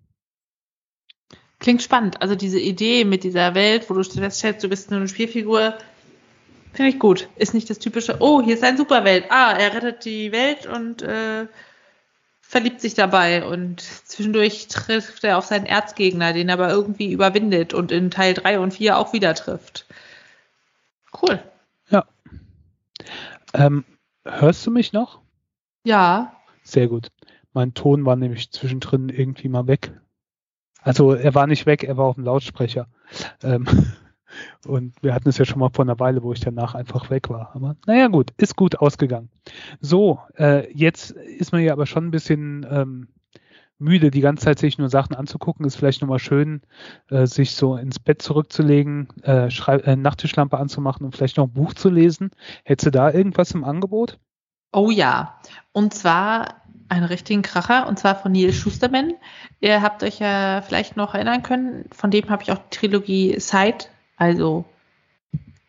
Klingt 1.59 1.83
spannend. 1.83 2.21
Also 2.21 2.35
diese 2.35 2.61
Idee 2.61 3.05
mit 3.05 3.25
dieser 3.25 3.55
Welt, 3.55 3.89
wo 3.89 3.95
du 3.95 4.05
feststellst, 4.05 4.63
du 4.63 4.69
bist 4.69 4.91
nur 4.91 5.01
eine 5.01 5.09
Spielfigur, 5.09 5.79
Finde 6.75 6.91
ich 6.91 6.99
gut. 6.99 7.29
Ist 7.37 7.55
nicht 7.55 7.71
das 7.71 7.79
typische, 7.79 8.17
oh, 8.19 8.43
hier 8.43 8.55
ist 8.55 8.65
ein 8.65 8.77
Superwelt. 8.77 9.27
Ah, 9.31 9.53
er 9.53 9.75
rettet 9.75 10.05
die 10.05 10.33
Welt 10.33 10.67
und 10.67 11.03
äh, 11.03 11.47
verliebt 12.41 12.81
sich 12.81 12.95
dabei. 12.95 13.45
Und 13.45 13.81
zwischendurch 13.81 14.67
trifft 14.67 15.23
er 15.23 15.39
auf 15.39 15.47
seinen 15.47 15.67
Erzgegner, 15.67 16.33
den 16.33 16.49
er 16.49 16.55
aber 16.55 16.71
irgendwie 16.71 17.13
überwindet 17.13 17.75
und 17.75 17.93
in 17.93 18.11
Teil 18.11 18.35
3 18.35 18.59
und 18.59 18.75
4 18.75 18.99
auch 18.99 19.13
wieder 19.13 19.35
trifft. 19.35 19.87
Cool. 21.23 21.41
Ja. 21.91 22.05
Ähm, 23.55 23.85
hörst 24.25 24.67
du 24.67 24.73
mich 24.73 24.93
noch? 24.93 25.21
Ja. 25.85 26.35
Sehr 26.65 26.89
gut. 26.89 27.13
Mein 27.53 27.75
Ton 27.75 28.05
war 28.05 28.17
nämlich 28.17 28.51
zwischendrin 28.51 29.11
irgendwie 29.11 29.49
mal 29.49 29.69
weg. 29.69 29.93
Also 30.83 31.15
er 31.15 31.35
war 31.37 31.47
nicht 31.47 31.67
weg, 31.67 31.85
er 31.85 31.97
war 31.97 32.07
auf 32.07 32.17
dem 32.17 32.25
Lautsprecher. 32.25 32.89
Ähm, 33.45 33.65
Und 34.67 34.95
wir 35.03 35.15
hatten 35.15 35.29
es 35.29 35.39
ja 35.39 35.45
schon 35.45 35.61
mal 35.61 35.71
vor 35.71 35.85
einer 35.85 35.99
Weile, 36.01 36.23
wo 36.23 36.33
ich 36.33 36.41
danach 36.41 36.75
einfach 36.75 37.11
weg 37.11 37.29
war. 37.31 37.51
Aber 37.55 37.77
naja, 37.87 38.09
gut, 38.09 38.31
ist 38.37 38.57
gut 38.57 38.79
ausgegangen. 38.79 39.31
So, 39.81 40.21
äh, 40.37 40.71
jetzt 40.73 41.11
ist 41.11 41.53
man 41.53 41.63
ja 41.63 41.73
aber 41.73 41.87
schon 41.87 42.07
ein 42.07 42.11
bisschen 42.11 42.67
ähm, 42.71 43.09
müde, 43.79 44.11
die 44.11 44.21
ganze 44.21 44.45
Zeit 44.45 44.59
sich 44.59 44.79
nur 44.79 44.89
Sachen 44.89 45.15
anzugucken, 45.15 45.67
ist 45.67 45.77
vielleicht 45.77 46.01
nochmal 46.01 46.19
schön, 46.19 46.63
äh, 47.11 47.27
sich 47.27 47.55
so 47.55 47.77
ins 47.77 47.99
Bett 47.99 48.23
zurückzulegen, 48.23 49.09
äh, 49.23 49.49
äh, 49.49 49.97
Nachttischlampe 49.97 50.59
anzumachen 50.59 51.05
und 51.05 51.17
vielleicht 51.17 51.37
noch 51.37 51.47
ein 51.47 51.53
Buch 51.53 51.75
zu 51.75 51.91
lesen. 51.91 52.31
Hättest 52.65 52.87
du 52.87 52.91
da 52.91 53.11
irgendwas 53.11 53.53
im 53.53 53.65
Angebot? 53.65 54.19
Oh 54.73 54.91
ja, 54.91 55.39
und 55.73 55.95
zwar 55.95 56.63
einen 56.89 57.05
richtigen 57.05 57.43
Kracher, 57.43 57.87
und 57.89 57.99
zwar 57.99 58.17
von 58.17 58.33
Neil 58.33 58.53
Schusterman. 58.53 59.15
Ihr 59.61 59.83
habt 59.83 60.03
euch 60.03 60.19
ja 60.19 60.63
vielleicht 60.63 60.97
noch 60.97 61.15
erinnern 61.15 61.43
können, 61.43 61.87
von 61.93 62.11
dem 62.11 62.29
habe 62.29 62.43
ich 62.43 62.53
auch 62.53 62.59
die 62.59 62.77
Trilogie 62.77 63.41
Sight, 63.41 63.91
also 64.17 64.65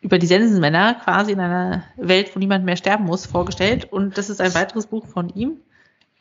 über 0.00 0.18
die 0.18 0.26
Sensenmänner 0.26 0.94
quasi 0.94 1.32
in 1.32 1.40
einer 1.40 1.84
Welt, 1.96 2.34
wo 2.34 2.38
niemand 2.38 2.64
mehr 2.64 2.76
sterben 2.76 3.04
muss, 3.04 3.26
vorgestellt. 3.26 3.90
Und 3.92 4.16
das 4.18 4.30
ist 4.30 4.40
ein 4.40 4.54
weiteres 4.54 4.86
Buch 4.86 5.06
von 5.06 5.30
ihm. 5.30 5.58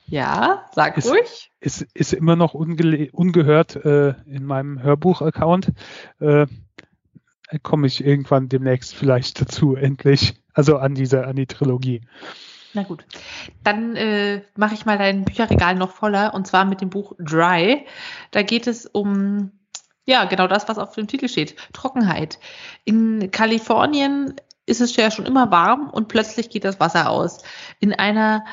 Ja, 0.07 0.65
sag 0.73 0.97
ist, 0.97 1.09
ruhig. 1.09 1.51
Ist, 1.59 1.81
ist 1.93 2.13
immer 2.13 2.35
noch 2.35 2.53
ungehört 2.53 3.75
äh, 3.75 4.15
in 4.25 4.45
meinem 4.45 4.81
Hörbuch-Account. 4.81 5.71
Äh, 6.19 6.47
Komme 7.61 7.85
ich 7.87 8.03
irgendwann 8.03 8.49
demnächst 8.49 8.95
vielleicht 8.95 9.39
dazu, 9.39 9.75
endlich. 9.75 10.33
Also 10.53 10.77
an 10.77 10.95
diese, 10.95 11.27
an 11.27 11.35
die 11.35 11.45
Trilogie. 11.45 12.01
Na 12.73 12.83
gut. 12.83 13.05
Dann 13.63 13.95
äh, 13.95 14.41
mache 14.55 14.73
ich 14.73 14.85
mal 14.85 14.97
dein 14.97 15.25
Bücherregal 15.25 15.75
noch 15.75 15.91
voller 15.91 16.33
und 16.33 16.47
zwar 16.47 16.65
mit 16.65 16.81
dem 16.81 16.89
Buch 16.89 17.13
Dry. 17.19 17.85
Da 18.31 18.41
geht 18.41 18.67
es 18.67 18.85
um 18.85 19.51
ja, 20.05 20.25
genau 20.25 20.47
das, 20.47 20.67
was 20.67 20.77
auf 20.77 20.93
dem 20.93 21.07
Titel 21.07 21.27
steht. 21.27 21.55
Trockenheit. 21.73 22.39
In 22.83 23.31
Kalifornien 23.31 24.35
ist 24.65 24.81
es 24.81 24.95
ja 24.95 25.11
schon 25.11 25.25
immer 25.25 25.51
warm 25.51 25.89
und 25.89 26.07
plötzlich 26.07 26.49
geht 26.49 26.63
das 26.63 26.79
Wasser 26.79 27.09
aus. 27.09 27.43
In 27.79 27.93
einer 27.93 28.45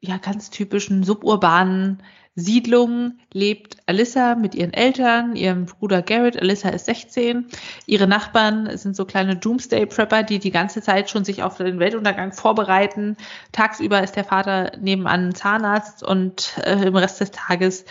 ja 0.00 0.16
ganz 0.16 0.50
typischen 0.50 1.02
suburbanen 1.02 2.02
Siedlung 2.36 3.18
lebt 3.32 3.76
Alyssa 3.86 4.36
mit 4.36 4.54
ihren 4.54 4.72
Eltern, 4.72 5.34
ihrem 5.34 5.66
Bruder 5.66 6.00
Garrett. 6.00 6.40
Alyssa 6.40 6.70
ist 6.70 6.86
16. 6.86 7.46
Ihre 7.86 8.06
Nachbarn 8.06 8.76
sind 8.78 8.94
so 8.94 9.04
kleine 9.04 9.36
Doomsday-Prepper, 9.36 10.22
die 10.22 10.38
die 10.38 10.52
ganze 10.52 10.80
Zeit 10.80 11.10
schon 11.10 11.24
sich 11.24 11.42
auf 11.42 11.56
den 11.56 11.80
Weltuntergang 11.80 12.32
vorbereiten. 12.32 13.16
Tagsüber 13.52 14.02
ist 14.02 14.14
der 14.14 14.24
Vater 14.24 14.72
nebenan 14.80 15.34
Zahnarzt 15.34 16.02
und 16.02 16.56
äh, 16.64 16.86
im 16.86 16.96
Rest 16.96 17.20
des 17.20 17.32
Tages 17.32 17.84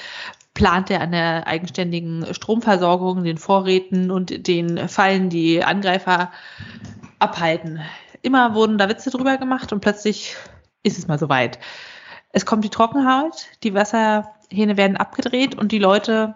plant 0.60 0.91
er 0.91 0.99
an 0.99 1.12
der 1.12 1.47
eigenständigen 1.47 2.34
Stromversorgung, 2.34 3.24
den 3.24 3.38
Vorräten 3.38 4.12
und 4.12 4.45
den 4.45 4.89
Fallen, 4.89 5.30
die 5.30 5.64
Angreifer 5.64 6.34
abhalten. 7.18 7.80
Immer 8.24 8.55
wurden 8.55 8.78
da 8.78 8.89
Witze 8.89 9.10
drüber 9.10 9.38
gemacht 9.38 9.72
und 9.72 9.80
plötzlich 9.80 10.36
ist 10.84 10.97
es 10.97 11.07
mal 11.07 11.18
soweit. 11.18 11.60
Es 12.34 12.45
kommt 12.45 12.66
die 12.66 12.70
Trockenheit, 12.70 13.47
die 13.64 13.74
Wasserhähne 13.74 14.76
werden 14.76 14.97
abgedreht 14.97 15.55
und 15.55 15.72
die 15.72 15.80
Leute 15.80 16.36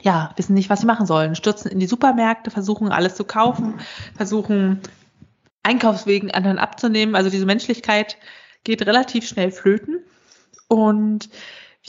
ja, 0.00 0.32
wissen 0.36 0.54
nicht, 0.54 0.70
was 0.70 0.80
sie 0.80 0.86
machen 0.86 1.04
sollen. 1.04 1.34
Stürzen 1.34 1.70
in 1.70 1.80
die 1.80 1.86
Supermärkte, 1.86 2.50
versuchen 2.50 2.88
alles 2.88 3.14
zu 3.14 3.24
kaufen, 3.24 3.74
versuchen 4.16 4.80
Einkaufswegen 5.62 6.30
anderen 6.30 6.58
abzunehmen. 6.58 7.14
Also 7.14 7.28
diese 7.28 7.44
Menschlichkeit 7.44 8.16
geht 8.64 8.86
relativ 8.86 9.28
schnell 9.28 9.50
flöten. 9.50 9.98
Und 10.66 11.28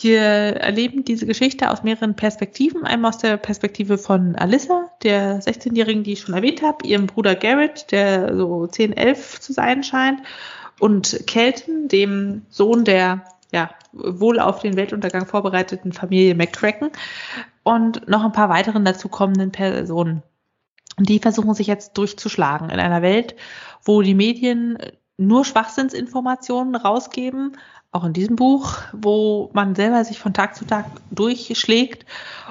wir 0.04 0.22
erleben 0.22 1.04
diese 1.04 1.26
Geschichte 1.26 1.70
aus 1.72 1.84
mehreren 1.84 2.16
Perspektiven. 2.16 2.86
Einmal 2.86 3.10
aus 3.10 3.18
der 3.18 3.38
Perspektive 3.38 3.98
von 3.98 4.36
Alyssa, 4.36 4.90
der 5.04 5.42
16-Jährigen, 5.42 6.04
die 6.04 6.14
ich 6.14 6.22
schon 6.22 6.36
erwähnt 6.36 6.62
habe, 6.62 6.86
ihrem 6.88 7.08
Bruder 7.08 7.36
Garrett, 7.36 7.92
der 7.92 8.36
so 8.36 8.68
10, 8.68 8.94
11 8.96 9.40
zu 9.40 9.54
sein 9.54 9.84
scheint, 9.84 10.22
und 10.80 11.24
Kelton, 11.28 11.88
dem 11.88 12.46
Sohn 12.50 12.86
der 12.86 13.24
ja, 13.52 13.72
wohl 13.92 14.40
auf 14.40 14.60
den 14.60 14.76
Weltuntergang 14.76 15.26
vorbereiteten 15.26 15.92
Familie 15.92 16.36
McCracken 16.36 16.92
und 17.64 18.08
noch 18.08 18.24
ein 18.24 18.32
paar 18.32 18.50
weiteren 18.50 18.86
dazukommenden 18.86 19.52
Personen. 19.52 20.24
Und 20.98 21.10
die 21.10 21.20
versuchen 21.20 21.54
sich 21.54 21.68
jetzt 21.68 21.98
durchzuschlagen 21.98 22.70
in 22.70 22.80
einer 22.80 23.02
Welt, 23.02 23.36
wo 23.84 24.02
die 24.02 24.14
Medien 24.14 24.78
nur 25.18 25.46
Schwachsinnsinformationen 25.46 26.76
rausgeben 26.76 27.58
auch 27.92 28.04
in 28.04 28.14
diesem 28.14 28.36
Buch, 28.36 28.78
wo 28.94 29.50
man 29.54 29.76
selber 29.76 30.04
sich 30.04 30.20
von 30.20 30.34
Tag 30.34 30.56
zu 30.56 30.66
Tag 30.66 30.86
durchschlägt 31.10 32.06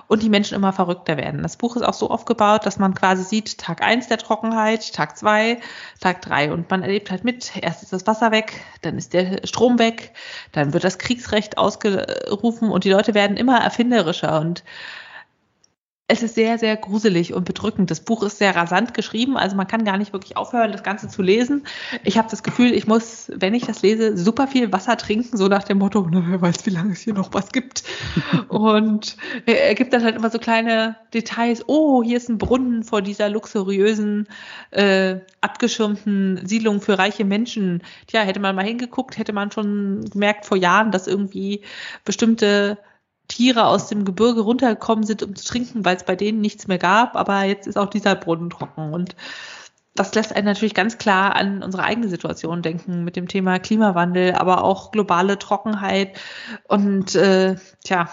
und 0.08 0.22
die 0.22 0.30
Menschen 0.30 0.56
immer 0.56 0.72
verrückter 0.72 1.16
werden. 1.16 1.42
Das 1.42 1.56
Buch 1.56 1.76
ist 1.76 1.82
auch 1.82 1.94
so 1.94 2.10
aufgebaut, 2.10 2.66
dass 2.66 2.78
man 2.78 2.94
quasi 2.94 3.22
sieht, 3.22 3.58
Tag 3.58 3.82
eins 3.82 4.08
der 4.08 4.18
Trockenheit, 4.18 4.92
Tag 4.92 5.16
zwei, 5.16 5.60
Tag 6.00 6.22
drei 6.22 6.52
und 6.52 6.68
man 6.70 6.82
erlebt 6.82 7.10
halt 7.10 7.22
mit, 7.24 7.52
erst 7.56 7.84
ist 7.84 7.92
das 7.92 8.06
Wasser 8.06 8.32
weg, 8.32 8.60
dann 8.82 8.98
ist 8.98 9.12
der 9.12 9.46
Strom 9.46 9.78
weg, 9.78 10.12
dann 10.52 10.72
wird 10.72 10.82
das 10.82 10.98
Kriegsrecht 10.98 11.56
ausgerufen 11.56 12.70
und 12.70 12.82
die 12.82 12.90
Leute 12.90 13.14
werden 13.14 13.36
immer 13.36 13.60
erfinderischer 13.60 14.40
und 14.40 14.64
es 16.10 16.22
ist 16.22 16.34
sehr, 16.34 16.58
sehr 16.58 16.74
gruselig 16.78 17.34
und 17.34 17.44
bedrückend. 17.44 17.90
Das 17.90 18.00
Buch 18.00 18.22
ist 18.22 18.38
sehr 18.38 18.56
rasant 18.56 18.94
geschrieben, 18.94 19.36
also 19.36 19.56
man 19.56 19.66
kann 19.66 19.84
gar 19.84 19.98
nicht 19.98 20.14
wirklich 20.14 20.38
aufhören, 20.38 20.72
das 20.72 20.82
Ganze 20.82 21.08
zu 21.08 21.20
lesen. 21.20 21.66
Ich 22.02 22.16
habe 22.16 22.28
das 22.30 22.42
Gefühl, 22.42 22.72
ich 22.72 22.86
muss, 22.86 23.30
wenn 23.34 23.52
ich 23.52 23.66
das 23.66 23.82
lese, 23.82 24.16
super 24.16 24.48
viel 24.48 24.72
Wasser 24.72 24.96
trinken, 24.96 25.36
so 25.36 25.48
nach 25.48 25.64
dem 25.64 25.78
Motto, 25.78 26.08
na, 26.10 26.24
wer 26.26 26.40
weiß, 26.40 26.64
wie 26.64 26.70
lange 26.70 26.94
es 26.94 27.00
hier 27.00 27.12
noch 27.12 27.34
was 27.34 27.52
gibt. 27.52 27.84
und 28.48 29.18
er 29.44 29.74
gibt 29.74 29.92
dann 29.92 30.02
halt 30.02 30.16
immer 30.16 30.30
so 30.30 30.38
kleine 30.38 30.96
Details. 31.12 31.64
Oh, 31.66 32.02
hier 32.02 32.16
ist 32.16 32.30
ein 32.30 32.38
Brunnen 32.38 32.84
vor 32.84 33.02
dieser 33.02 33.28
luxuriösen, 33.28 34.28
äh, 34.70 35.16
abgeschirmten 35.42 36.40
Siedlung 36.46 36.80
für 36.80 36.98
reiche 36.98 37.26
Menschen. 37.26 37.82
Tja, 38.06 38.22
hätte 38.22 38.40
man 38.40 38.56
mal 38.56 38.64
hingeguckt, 38.64 39.18
hätte 39.18 39.34
man 39.34 39.52
schon 39.52 40.06
gemerkt 40.10 40.46
vor 40.46 40.56
Jahren, 40.56 40.90
dass 40.90 41.06
irgendwie 41.06 41.60
bestimmte 42.06 42.78
Tiere 43.28 43.66
aus 43.66 43.88
dem 43.88 44.04
Gebirge 44.04 44.40
runtergekommen 44.40 45.04
sind, 45.04 45.22
um 45.22 45.36
zu 45.36 45.46
trinken, 45.46 45.84
weil 45.84 45.96
es 45.96 46.04
bei 46.04 46.16
denen 46.16 46.40
nichts 46.40 46.66
mehr 46.66 46.78
gab. 46.78 47.16
Aber 47.16 47.44
jetzt 47.44 47.66
ist 47.66 47.76
auch 47.76 47.90
dieser 47.90 48.14
Brunnen 48.14 48.50
trocken. 48.50 48.92
Und 48.92 49.14
das 49.94 50.14
lässt 50.14 50.34
einen 50.34 50.46
natürlich 50.46 50.74
ganz 50.74 50.98
klar 50.98 51.36
an 51.36 51.62
unsere 51.62 51.84
eigene 51.84 52.08
Situation 52.08 52.62
denken 52.62 53.04
mit 53.04 53.16
dem 53.16 53.28
Thema 53.28 53.58
Klimawandel, 53.58 54.32
aber 54.34 54.64
auch 54.64 54.90
globale 54.92 55.38
Trockenheit. 55.38 56.18
Und 56.68 57.14
äh, 57.14 57.56
tja, 57.84 58.08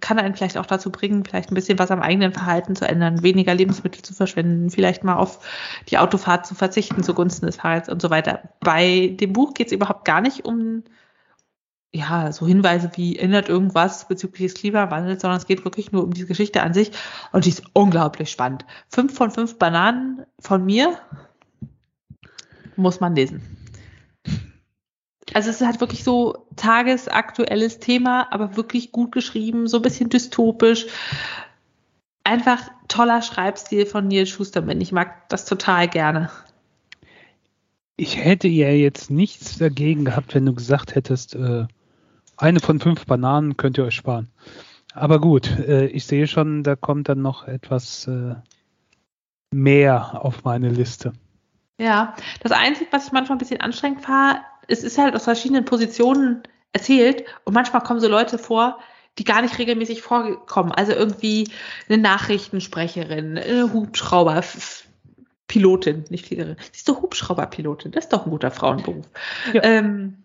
kann 0.00 0.18
einen 0.18 0.34
vielleicht 0.34 0.58
auch 0.58 0.66
dazu 0.66 0.90
bringen, 0.90 1.24
vielleicht 1.24 1.50
ein 1.50 1.54
bisschen 1.54 1.78
was 1.78 1.90
am 1.90 2.02
eigenen 2.02 2.32
Verhalten 2.32 2.76
zu 2.76 2.86
ändern, 2.86 3.22
weniger 3.22 3.54
Lebensmittel 3.54 4.02
zu 4.02 4.14
verschwenden, 4.14 4.70
vielleicht 4.70 5.04
mal 5.04 5.16
auf 5.16 5.40
die 5.88 5.98
Autofahrt 5.98 6.46
zu 6.46 6.54
verzichten 6.54 7.02
zugunsten 7.02 7.46
des 7.46 7.56
Fahrrads 7.56 7.88
und 7.88 8.00
so 8.00 8.10
weiter. 8.10 8.42
Bei 8.60 9.16
dem 9.20 9.32
Buch 9.32 9.54
geht 9.54 9.68
es 9.68 9.72
überhaupt 9.72 10.04
gar 10.04 10.20
nicht 10.20 10.44
um 10.44 10.84
ja, 11.92 12.32
so 12.32 12.46
Hinweise 12.46 12.90
wie 12.94 13.18
ändert 13.18 13.48
irgendwas 13.48 14.06
bezüglich 14.08 14.52
des 14.52 14.60
Klimawandels, 14.60 15.22
sondern 15.22 15.38
es 15.38 15.46
geht 15.46 15.64
wirklich 15.64 15.90
nur 15.90 16.04
um 16.04 16.12
die 16.12 16.26
Geschichte 16.26 16.62
an 16.62 16.74
sich 16.74 16.92
und 17.32 17.44
die 17.44 17.50
ist 17.50 17.62
unglaublich 17.72 18.30
spannend. 18.30 18.66
Fünf 18.88 19.14
von 19.14 19.30
fünf 19.30 19.58
Bananen 19.58 20.26
von 20.38 20.64
mir 20.64 20.98
muss 22.76 23.00
man 23.00 23.14
lesen. 23.14 23.42
Also 25.34 25.50
es 25.50 25.60
ist 25.60 25.66
halt 25.66 25.80
wirklich 25.80 26.04
so 26.04 26.46
tagesaktuelles 26.56 27.80
Thema, 27.80 28.32
aber 28.32 28.56
wirklich 28.56 28.92
gut 28.92 29.12
geschrieben, 29.12 29.66
so 29.66 29.78
ein 29.78 29.82
bisschen 29.82 30.08
dystopisch. 30.08 30.86
Einfach 32.24 32.70
toller 32.88 33.22
Schreibstil 33.22 33.86
von 33.86 34.08
Neil 34.08 34.26
Schusterman. 34.26 34.80
Ich 34.80 34.92
mag 34.92 35.28
das 35.28 35.44
total 35.44 35.88
gerne. 35.88 36.30
Ich 37.96 38.16
hätte 38.16 38.48
ja 38.48 38.70
jetzt 38.70 39.10
nichts 39.10 39.58
dagegen 39.58 40.04
gehabt, 40.04 40.34
wenn 40.34 40.46
du 40.46 40.54
gesagt 40.54 40.94
hättest, 40.94 41.34
äh, 41.34 41.66
eine 42.38 42.60
von 42.60 42.80
fünf 42.80 43.06
Bananen 43.06 43.56
könnt 43.56 43.78
ihr 43.78 43.84
euch 43.84 43.94
sparen. 43.94 44.28
Aber 44.94 45.20
gut, 45.20 45.58
äh, 45.58 45.86
ich 45.86 46.06
sehe 46.06 46.26
schon, 46.26 46.62
da 46.62 46.76
kommt 46.76 47.08
dann 47.08 47.22
noch 47.22 47.46
etwas 47.46 48.06
äh, 48.06 48.34
mehr 49.50 50.24
auf 50.24 50.44
meine 50.44 50.70
Liste. 50.70 51.12
Ja, 51.78 52.14
das 52.42 52.52
Einzige, 52.52 52.90
was 52.90 53.06
ich 53.06 53.12
manchmal 53.12 53.36
ein 53.36 53.40
bisschen 53.40 53.60
anstrengend 53.60 54.08
war, 54.08 54.40
es 54.66 54.82
ist 54.82 54.98
halt 54.98 55.14
aus 55.14 55.24
verschiedenen 55.24 55.64
Positionen 55.64 56.42
erzählt 56.72 57.24
und 57.44 57.54
manchmal 57.54 57.82
kommen 57.82 58.00
so 58.00 58.08
Leute 58.08 58.38
vor, 58.38 58.78
die 59.18 59.24
gar 59.24 59.42
nicht 59.42 59.58
regelmäßig 59.58 60.00
vorkommen. 60.02 60.72
Also 60.72 60.92
irgendwie 60.92 61.50
eine 61.88 61.98
Nachrichtensprecherin, 61.98 63.38
eine 63.38 63.72
Hubschrauberpilotin, 63.72 66.04
nicht 66.10 66.26
Fliegerin. 66.26 66.56
Siehst 66.72 66.88
du, 66.88 67.00
Hubschrauberpilotin, 67.00 67.92
das 67.92 68.04
ist 68.04 68.12
doch 68.12 68.26
ein 68.26 68.30
guter 68.30 68.50
Frauenberuf. 68.50 69.06
Ja. 69.52 69.62
Ähm, 69.64 70.18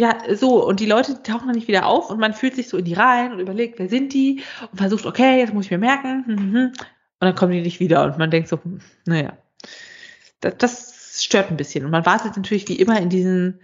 ja, 0.00 0.16
so, 0.36 0.64
und 0.64 0.80
die 0.80 0.86
Leute 0.86 1.22
tauchen 1.22 1.48
dann 1.48 1.56
nicht 1.56 1.68
wieder 1.68 1.86
auf 1.86 2.10
und 2.10 2.20
man 2.20 2.32
fühlt 2.32 2.54
sich 2.54 2.68
so 2.68 2.76
in 2.76 2.84
die 2.84 2.94
Reihen 2.94 3.32
und 3.32 3.40
überlegt, 3.40 3.78
wer 3.78 3.88
sind 3.88 4.12
die 4.12 4.42
und 4.70 4.78
versucht, 4.78 5.06
okay, 5.06 5.38
jetzt 5.38 5.52
muss 5.52 5.64
ich 5.64 5.70
mir 5.72 5.78
merken, 5.78 6.24
hm, 6.24 6.36
hm, 6.36 6.54
hm. 6.54 6.66
und 6.66 6.76
dann 7.20 7.34
kommen 7.34 7.52
die 7.52 7.62
nicht 7.62 7.80
wieder 7.80 8.04
und 8.04 8.16
man 8.16 8.30
denkt 8.30 8.48
so, 8.48 8.60
naja, 9.06 9.36
das, 10.40 10.56
das 10.58 11.24
stört 11.24 11.50
ein 11.50 11.56
bisschen. 11.56 11.84
Und 11.84 11.90
man 11.90 12.06
wartet 12.06 12.36
natürlich 12.36 12.68
wie 12.68 12.76
immer 12.76 13.00
in 13.00 13.08
diesen, 13.08 13.60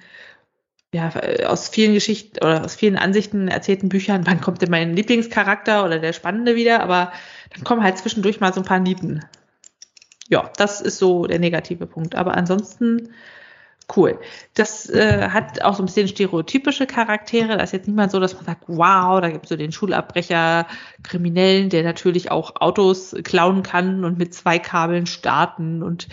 ja, 0.92 1.12
aus 1.46 1.68
vielen 1.68 1.94
Geschichten 1.94 2.38
oder 2.38 2.64
aus 2.64 2.74
vielen 2.74 2.96
Ansichten 2.96 3.46
erzählten 3.46 3.88
Büchern, 3.88 4.26
wann 4.26 4.40
kommt 4.40 4.60
denn 4.60 4.70
mein 4.70 4.94
Lieblingscharakter 4.94 5.84
oder 5.84 6.00
der 6.00 6.12
Spannende 6.12 6.56
wieder, 6.56 6.82
aber 6.82 7.12
dann 7.54 7.62
kommen 7.62 7.82
halt 7.84 7.98
zwischendurch 7.98 8.40
mal 8.40 8.52
so 8.52 8.60
ein 8.60 8.66
paar 8.66 8.80
Nieten. 8.80 9.24
Ja, 10.28 10.50
das 10.56 10.80
ist 10.80 10.98
so 10.98 11.26
der 11.26 11.38
negative 11.38 11.86
Punkt. 11.86 12.16
Aber 12.16 12.36
ansonsten 12.36 13.10
cool. 13.96 14.18
Das 14.54 14.88
äh, 14.88 15.28
hat 15.28 15.62
auch 15.62 15.74
so 15.74 15.82
ein 15.82 15.86
bisschen 15.86 16.08
stereotypische 16.08 16.86
Charaktere. 16.86 17.56
Da 17.56 17.62
ist 17.62 17.72
jetzt 17.72 17.86
niemand 17.86 18.12
so, 18.12 18.20
dass 18.20 18.34
man 18.34 18.44
sagt, 18.44 18.64
wow, 18.66 19.20
da 19.20 19.30
gibt 19.30 19.44
es 19.44 19.48
so 19.50 19.56
den 19.56 19.72
Schulabbrecher, 19.72 20.66
Kriminellen, 21.02 21.70
der 21.70 21.82
natürlich 21.82 22.30
auch 22.30 22.56
Autos 22.60 23.14
klauen 23.24 23.62
kann 23.62 24.04
und 24.04 24.18
mit 24.18 24.34
zwei 24.34 24.58
Kabeln 24.58 25.06
starten 25.06 25.82
und 25.82 26.08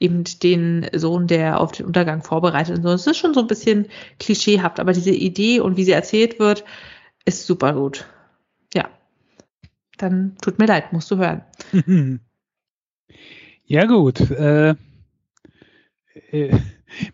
eben 0.00 0.24
den 0.42 0.88
Sohn, 0.92 1.26
der 1.26 1.60
auf 1.60 1.72
den 1.72 1.86
Untergang 1.86 2.22
vorbereitet 2.22 2.78
und 2.78 2.82
so. 2.82 2.90
Es 2.90 3.06
ist 3.06 3.18
schon 3.18 3.34
so 3.34 3.40
ein 3.40 3.46
bisschen 3.46 3.86
klischeehaft, 4.18 4.80
aber 4.80 4.92
diese 4.92 5.12
Idee 5.12 5.60
und 5.60 5.76
wie 5.76 5.84
sie 5.84 5.92
erzählt 5.92 6.38
wird, 6.38 6.64
ist 7.24 7.46
super 7.46 7.72
gut. 7.74 8.06
Ja. 8.74 8.88
Dann 9.98 10.36
tut 10.42 10.58
mir 10.58 10.66
leid, 10.66 10.92
musst 10.92 11.10
du 11.10 11.16
hören. 11.16 11.42
Ja, 13.72 13.86
gut. 13.86 14.20
Äh, 14.20 14.74
äh, 16.30 16.58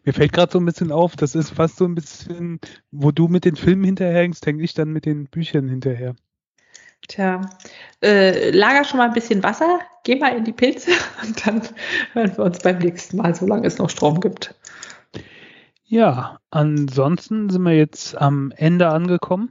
mir 0.05 0.13
fällt 0.13 0.33
gerade 0.33 0.53
so 0.53 0.59
ein 0.59 0.65
bisschen 0.65 0.93
auf, 0.93 1.17
das 1.17 1.35
ist 1.35 1.51
fast 1.51 1.77
so 1.77 1.85
ein 1.85 1.95
bisschen, 1.95 2.61
wo 2.91 3.11
du 3.11 3.29
mit 3.29 3.45
den 3.45 3.57
Filmen 3.57 3.85
hinterherhängst, 3.85 4.45
hänge 4.47 4.63
ich 4.63 4.75
dann 4.75 4.91
mit 4.91 5.07
den 5.07 5.27
Büchern 5.27 5.69
hinterher. 5.69 6.15
Tja, 7.07 7.41
äh, 8.03 8.51
lager 8.51 8.85
schon 8.85 8.99
mal 8.99 9.07
ein 9.07 9.15
bisschen 9.15 9.43
Wasser, 9.43 9.79
geh 10.05 10.17
mal 10.17 10.37
in 10.37 10.45
die 10.45 10.53
Pilze 10.53 10.91
und 11.23 11.47
dann 11.47 11.63
hören 12.13 12.37
wir 12.37 12.45
uns 12.45 12.59
beim 12.61 12.79
nächsten 12.79 13.17
Mal, 13.17 13.35
solange 13.35 13.67
es 13.67 13.79
noch 13.79 13.91
Strom 13.91 14.21
gibt. 14.21 14.55
Ja, 15.85 16.39
ansonsten 16.51 17.49
sind 17.49 17.63
wir 17.63 17.75
jetzt 17.75 18.17
am 18.21 18.53
Ende 18.55 18.89
angekommen. 18.89 19.51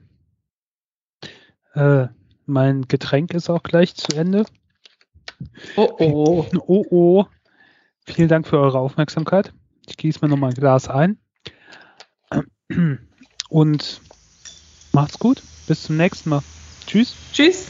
Äh, 1.73 2.07
mein 2.45 2.83
Getränk 2.87 3.33
ist 3.33 3.49
auch 3.49 3.63
gleich 3.63 3.95
zu 3.95 4.15
Ende. 4.15 4.45
Oh 5.75 5.89
oh. 5.99 6.45
Oh 6.67 6.85
oh. 6.89 7.25
Vielen 8.05 8.29
Dank 8.29 8.47
für 8.47 8.59
eure 8.59 8.79
Aufmerksamkeit. 8.79 9.51
Ich 9.87 9.97
gieße 9.97 10.19
mir 10.21 10.29
nochmal 10.29 10.51
ein 10.51 10.55
Glas 10.55 10.87
ein. 10.87 11.17
Und 13.49 14.01
macht's 14.91 15.17
gut. 15.17 15.41
Bis 15.67 15.83
zum 15.83 15.97
nächsten 15.97 16.29
Mal. 16.29 16.43
Tschüss. 16.85 17.15
Tschüss. 17.33 17.67